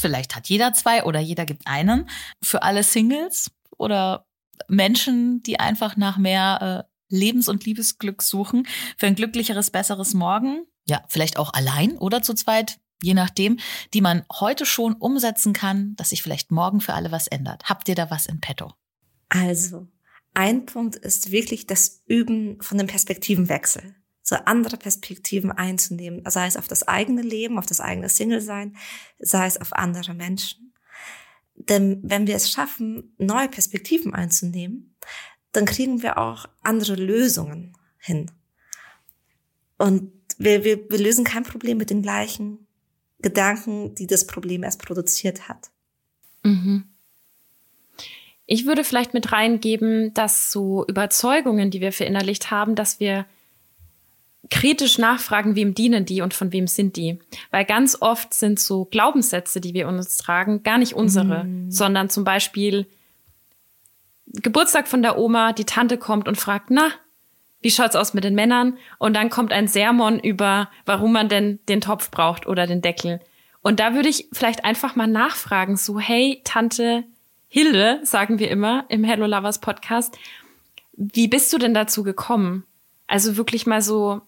vielleicht 0.00 0.34
hat 0.34 0.48
jeder 0.48 0.72
zwei 0.72 1.04
oder 1.04 1.20
jeder 1.20 1.44
gibt 1.44 1.66
einen 1.66 2.08
für 2.42 2.62
alle 2.62 2.82
Singles 2.82 3.50
oder 3.76 4.26
Menschen, 4.68 5.42
die 5.42 5.58
einfach 5.58 5.96
nach 5.96 6.18
mehr 6.18 6.86
äh, 6.86 6.89
Lebens- 7.10 7.48
und 7.48 7.64
Liebesglück 7.66 8.22
suchen, 8.22 8.66
für 8.96 9.06
ein 9.06 9.14
glücklicheres, 9.14 9.70
besseres 9.70 10.14
Morgen. 10.14 10.64
Ja, 10.86 11.04
vielleicht 11.08 11.36
auch 11.36 11.52
allein 11.52 11.98
oder 11.98 12.22
zu 12.22 12.34
zweit, 12.34 12.78
je 13.02 13.14
nachdem, 13.14 13.58
die 13.92 14.00
man 14.00 14.24
heute 14.32 14.64
schon 14.64 14.94
umsetzen 14.94 15.52
kann, 15.52 15.94
dass 15.96 16.10
sich 16.10 16.22
vielleicht 16.22 16.50
morgen 16.50 16.80
für 16.80 16.94
alle 16.94 17.12
was 17.12 17.26
ändert. 17.26 17.64
Habt 17.64 17.88
ihr 17.88 17.94
da 17.94 18.10
was 18.10 18.26
in 18.26 18.40
petto? 18.40 18.72
Also, 19.28 19.86
ein 20.32 20.64
Punkt 20.64 20.96
ist 20.96 21.30
wirklich 21.30 21.66
das 21.66 22.02
Üben 22.06 22.60
von 22.62 22.78
dem 22.78 22.86
Perspektivenwechsel 22.86 23.94
so 24.30 24.36
andere 24.36 24.76
Perspektiven 24.76 25.50
einzunehmen, 25.50 26.22
sei 26.26 26.46
es 26.46 26.56
auf 26.56 26.68
das 26.68 26.86
eigene 26.86 27.20
Leben, 27.22 27.58
auf 27.58 27.66
das 27.66 27.80
eigene 27.80 28.08
Single-Sein, 28.08 28.76
sei 29.18 29.46
es 29.46 29.60
auf 29.60 29.72
andere 29.72 30.14
Menschen. 30.14 30.72
Denn 31.56 32.00
wenn 32.02 32.26
wir 32.26 32.36
es 32.36 32.50
schaffen, 32.50 33.14
neue 33.18 33.48
Perspektiven 33.48 34.14
einzunehmen, 34.14 34.89
dann 35.52 35.64
kriegen 35.64 36.02
wir 36.02 36.18
auch 36.18 36.46
andere 36.62 36.94
Lösungen 36.94 37.76
hin. 37.98 38.30
Und 39.78 40.12
wir, 40.38 40.64
wir, 40.64 40.90
wir 40.90 40.98
lösen 40.98 41.24
kein 41.24 41.42
Problem 41.42 41.78
mit 41.78 41.90
den 41.90 42.02
gleichen 42.02 42.66
Gedanken, 43.20 43.94
die 43.94 44.06
das 44.06 44.26
Problem 44.26 44.62
erst 44.62 44.82
produziert 44.82 45.48
hat. 45.48 45.70
Mhm. 46.42 46.84
Ich 48.46 48.66
würde 48.66 48.82
vielleicht 48.82 49.14
mit 49.14 49.32
reingeben, 49.32 50.12
dass 50.14 50.50
so 50.50 50.84
Überzeugungen, 50.86 51.70
die 51.70 51.80
wir 51.80 51.92
verinnerlicht 51.92 52.50
haben, 52.50 52.74
dass 52.74 52.98
wir 52.98 53.26
kritisch 54.50 54.98
nachfragen, 54.98 55.54
wem 55.54 55.74
dienen 55.74 56.04
die 56.04 56.22
und 56.22 56.34
von 56.34 56.52
wem 56.52 56.66
sind 56.66 56.96
die. 56.96 57.20
Weil 57.50 57.64
ganz 57.64 57.98
oft 58.00 58.34
sind 58.34 58.58
so 58.58 58.86
Glaubenssätze, 58.86 59.60
die 59.60 59.74
wir 59.74 59.86
uns 59.86 60.16
tragen, 60.16 60.62
gar 60.62 60.78
nicht 60.78 60.94
unsere, 60.94 61.44
mm. 61.44 61.70
sondern 61.70 62.10
zum 62.10 62.24
Beispiel 62.24 62.86
Geburtstag 64.32 64.88
von 64.88 65.02
der 65.02 65.18
Oma, 65.18 65.52
die 65.52 65.64
Tante 65.64 65.98
kommt 65.98 66.28
und 66.28 66.36
fragt, 66.36 66.70
na, 66.70 66.90
wie 67.62 67.70
schaut's 67.70 67.96
aus 67.96 68.14
mit 68.14 68.24
den 68.24 68.34
Männern? 68.34 68.78
Und 68.98 69.14
dann 69.14 69.30
kommt 69.30 69.52
ein 69.52 69.68
Sermon 69.68 70.18
über, 70.18 70.70
warum 70.86 71.12
man 71.12 71.28
denn 71.28 71.58
den 71.68 71.80
Topf 71.80 72.10
braucht 72.10 72.46
oder 72.46 72.66
den 72.66 72.80
Deckel. 72.80 73.20
Und 73.62 73.80
da 73.80 73.94
würde 73.94 74.08
ich 74.08 74.28
vielleicht 74.32 74.64
einfach 74.64 74.96
mal 74.96 75.06
nachfragen, 75.06 75.76
so, 75.76 75.98
hey, 75.98 76.40
Tante 76.44 77.04
Hilde, 77.48 78.00
sagen 78.04 78.38
wir 78.38 78.50
immer 78.50 78.84
im 78.88 79.04
Hello 79.04 79.26
Lovers 79.26 79.58
Podcast, 79.58 80.16
wie 80.92 81.28
bist 81.28 81.52
du 81.52 81.58
denn 81.58 81.74
dazu 81.74 82.02
gekommen? 82.02 82.64
Also 83.06 83.36
wirklich 83.36 83.66
mal 83.66 83.82
so, 83.82 84.22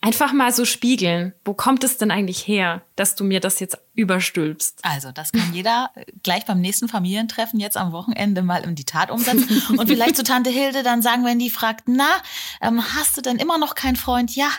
einfach 0.00 0.32
mal 0.32 0.52
so 0.52 0.64
spiegeln. 0.64 1.34
Wo 1.44 1.54
kommt 1.54 1.82
es 1.84 1.96
denn 1.96 2.10
eigentlich 2.10 2.46
her, 2.46 2.82
dass 2.96 3.14
du 3.14 3.24
mir 3.24 3.40
das 3.40 3.58
jetzt 3.60 3.78
überstülpst? 3.94 4.80
Also, 4.82 5.10
das 5.12 5.32
kann 5.32 5.52
jeder 5.52 5.90
gleich 6.22 6.44
beim 6.46 6.60
nächsten 6.60 6.88
Familientreffen 6.88 7.58
jetzt 7.60 7.76
am 7.76 7.92
Wochenende 7.92 8.42
mal 8.42 8.62
in 8.64 8.74
die 8.74 8.84
Tat 8.84 9.10
umsetzen. 9.10 9.62
Und 9.76 9.86
vielleicht 9.88 10.16
zu 10.16 10.22
Tante 10.24 10.50
Hilde 10.50 10.82
dann 10.82 11.02
sagen, 11.02 11.24
wenn 11.24 11.38
die 11.38 11.50
fragt, 11.50 11.84
na, 11.86 12.08
ähm, 12.60 12.82
hast 12.94 13.16
du 13.16 13.22
denn 13.22 13.36
immer 13.38 13.58
noch 13.58 13.74
keinen 13.74 13.96
Freund? 13.96 14.34
Ja, 14.36 14.50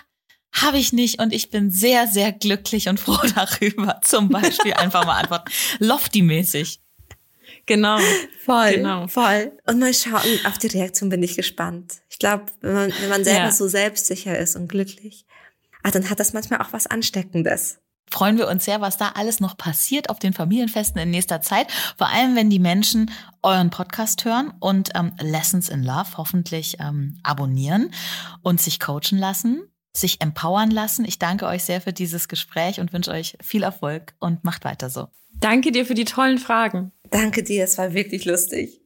habe 0.51 0.77
ich 0.79 0.93
nicht 0.93 1.21
und 1.21 1.31
ich 1.31 1.51
bin 1.51 1.69
sehr, 1.71 2.07
sehr 2.07 2.31
glücklich 2.31 2.89
und 2.89 2.99
froh 2.99 3.19
darüber. 3.35 4.01
Zum 4.03 4.29
Beispiel 4.29 4.73
einfach 4.73 5.05
mal 5.05 5.19
antworten. 5.19 5.51
Lofty-mäßig. 5.79 6.79
Genau. 7.65 7.99
Voll, 8.45 8.73
Genau. 8.75 9.07
voll. 9.07 9.51
Und 9.67 9.79
mal 9.79 9.93
schauen, 9.93 10.21
auf 10.45 10.57
die 10.57 10.67
Reaktion 10.67 11.09
bin 11.09 11.21
ich 11.21 11.35
gespannt. 11.35 11.97
Ich 12.09 12.17
glaube, 12.17 12.45
wenn 12.61 12.73
man, 12.73 12.93
wenn 12.99 13.09
man 13.09 13.23
selber 13.23 13.45
Ja. 13.45 13.51
so 13.51 13.67
selbstsicher 13.67 14.37
ist 14.39 14.55
und 14.55 14.67
glücklich, 14.67 15.25
ah, 15.89 15.91
dann 15.91 16.09
hat 16.09 16.19
das 16.19 16.33
manchmal 16.33 16.61
auch 16.61 16.71
was 16.73 16.87
Ansteckendes. 16.87 17.79
freuen 18.11 18.37
wir 18.37 18.47
uns 18.47 18.65
sehr, 18.65 18.81
was 18.81 18.97
da 18.97 19.09
alles 19.09 19.39
noch 19.39 19.55
passiert 19.55 20.09
auf 20.09 20.17
den 20.17 20.33
Familienfesten 20.33 20.99
in 20.99 21.11
nächster 21.11 21.41
Zeit. 21.41 21.71
Vor 21.97 22.07
allem, 22.07 22.35
wenn 22.35 22.49
die 22.49 22.59
Menschen 22.59 23.11
euren 23.43 23.69
Podcast 23.69 24.25
hören 24.25 24.51
und 24.59 24.89
ähm, 24.95 25.11
Lessons 25.21 25.69
in 25.69 25.83
Love 25.83 26.17
hoffentlich 26.17 26.77
ähm, 26.79 27.19
abonnieren 27.23 27.91
und 28.41 28.59
sich 28.59 28.79
coachen 28.79 29.19
lassen, 29.19 29.61
sich 29.95 30.21
empowern 30.21 30.71
lassen. 30.71 31.05
Ich 31.05 31.19
danke 31.19 31.45
euch 31.45 31.63
sehr 31.63 31.81
für 31.81 31.93
dieses 31.93 32.27
Gespräch 32.27 32.79
und 32.79 32.93
wünsche 32.93 33.11
euch 33.11 33.37
viel 33.41 33.61
Erfolg 33.63 34.15
und 34.19 34.43
macht 34.43 34.65
weiter 34.65 34.89
so. 34.89 35.07
Danke 35.35 35.71
dir 35.71 35.85
für 35.85 35.93
die 35.93 36.05
tollen 36.05 36.39
Fragen. 36.39 36.91
Danke 37.11 37.43
dir, 37.43 37.63
es 37.63 37.77
war 37.77 37.93
wirklich 37.93 38.25
lustig. 38.25 38.81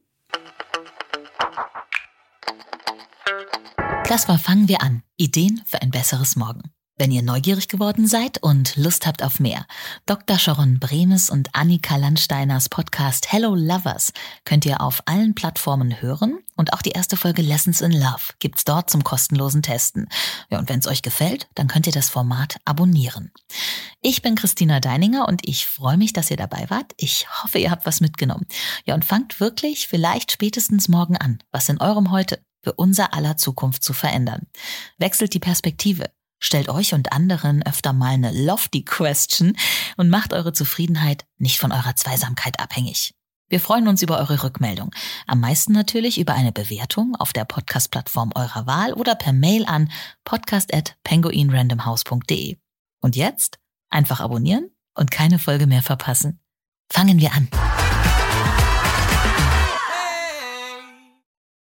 Das 4.06 4.28
war 4.28 4.38
Fangen 4.38 4.68
wir 4.68 4.82
an. 4.82 5.02
Ideen 5.16 5.62
für 5.64 5.80
ein 5.80 5.90
besseres 5.90 6.36
Morgen. 6.36 6.73
Wenn 6.96 7.10
ihr 7.10 7.22
neugierig 7.22 7.66
geworden 7.66 8.06
seid 8.06 8.40
und 8.40 8.76
Lust 8.76 9.04
habt 9.04 9.24
auf 9.24 9.40
mehr, 9.40 9.66
Dr. 10.06 10.38
Sharon 10.38 10.78
Bremes 10.78 11.28
und 11.28 11.52
Annika 11.52 11.96
Landsteiners 11.96 12.68
Podcast 12.68 13.32
Hello 13.32 13.56
Lovers 13.56 14.12
könnt 14.44 14.64
ihr 14.64 14.80
auf 14.80 15.02
allen 15.06 15.34
Plattformen 15.34 16.00
hören 16.00 16.38
und 16.54 16.72
auch 16.72 16.82
die 16.82 16.92
erste 16.92 17.16
Folge 17.16 17.42
Lessons 17.42 17.80
in 17.80 17.90
Love 17.90 18.34
gibt's 18.38 18.62
dort 18.62 18.90
zum 18.90 19.02
kostenlosen 19.02 19.60
Testen. 19.60 20.06
Ja, 20.50 20.60
und 20.60 20.68
wenn 20.68 20.78
es 20.78 20.86
euch 20.86 21.02
gefällt, 21.02 21.48
dann 21.56 21.66
könnt 21.66 21.88
ihr 21.88 21.92
das 21.92 22.10
Format 22.10 22.58
abonnieren. 22.64 23.32
Ich 24.00 24.22
bin 24.22 24.36
Christina 24.36 24.78
Deininger 24.78 25.26
und 25.26 25.40
ich 25.48 25.66
freue 25.66 25.96
mich, 25.96 26.12
dass 26.12 26.30
ihr 26.30 26.36
dabei 26.36 26.70
wart. 26.70 26.92
Ich 26.96 27.26
hoffe, 27.42 27.58
ihr 27.58 27.72
habt 27.72 27.86
was 27.86 28.00
mitgenommen. 28.02 28.46
Ja, 28.84 28.94
und 28.94 29.04
fangt 29.04 29.40
wirklich 29.40 29.88
vielleicht 29.88 30.30
spätestens 30.30 30.88
morgen 30.88 31.16
an, 31.16 31.40
was 31.50 31.68
in 31.68 31.80
eurem 31.80 32.12
Heute 32.12 32.38
für 32.62 32.74
unser 32.74 33.14
aller 33.14 33.36
Zukunft 33.36 33.82
zu 33.82 33.92
verändern. 33.94 34.46
Wechselt 34.96 35.34
die 35.34 35.40
Perspektive. 35.40 36.04
Stellt 36.38 36.68
euch 36.68 36.94
und 36.94 37.12
anderen 37.12 37.64
öfter 37.64 37.92
mal 37.92 38.14
eine 38.14 38.30
lofty 38.32 38.84
Question 38.84 39.56
und 39.96 40.10
macht 40.10 40.32
eure 40.32 40.52
Zufriedenheit 40.52 41.24
nicht 41.38 41.58
von 41.58 41.72
eurer 41.72 41.96
Zweisamkeit 41.96 42.60
abhängig. 42.60 43.14
Wir 43.48 43.60
freuen 43.60 43.88
uns 43.88 44.02
über 44.02 44.18
eure 44.18 44.42
Rückmeldung. 44.42 44.90
Am 45.26 45.40
meisten 45.40 45.72
natürlich 45.72 46.18
über 46.18 46.34
eine 46.34 46.52
Bewertung 46.52 47.16
auf 47.16 47.32
der 47.32 47.44
Podcast-Plattform 47.44 48.32
eurer 48.34 48.66
Wahl 48.66 48.92
oder 48.94 49.14
per 49.14 49.32
Mail 49.32 49.64
an 49.66 49.90
podcast.penguinrandomhouse.de. 50.24 52.58
Und 53.00 53.16
jetzt 53.16 53.58
einfach 53.90 54.20
abonnieren 54.20 54.70
und 54.94 55.10
keine 55.10 55.38
Folge 55.38 55.66
mehr 55.66 55.82
verpassen. 55.82 56.40
Fangen 56.90 57.20
wir 57.20 57.32
an. 57.32 57.48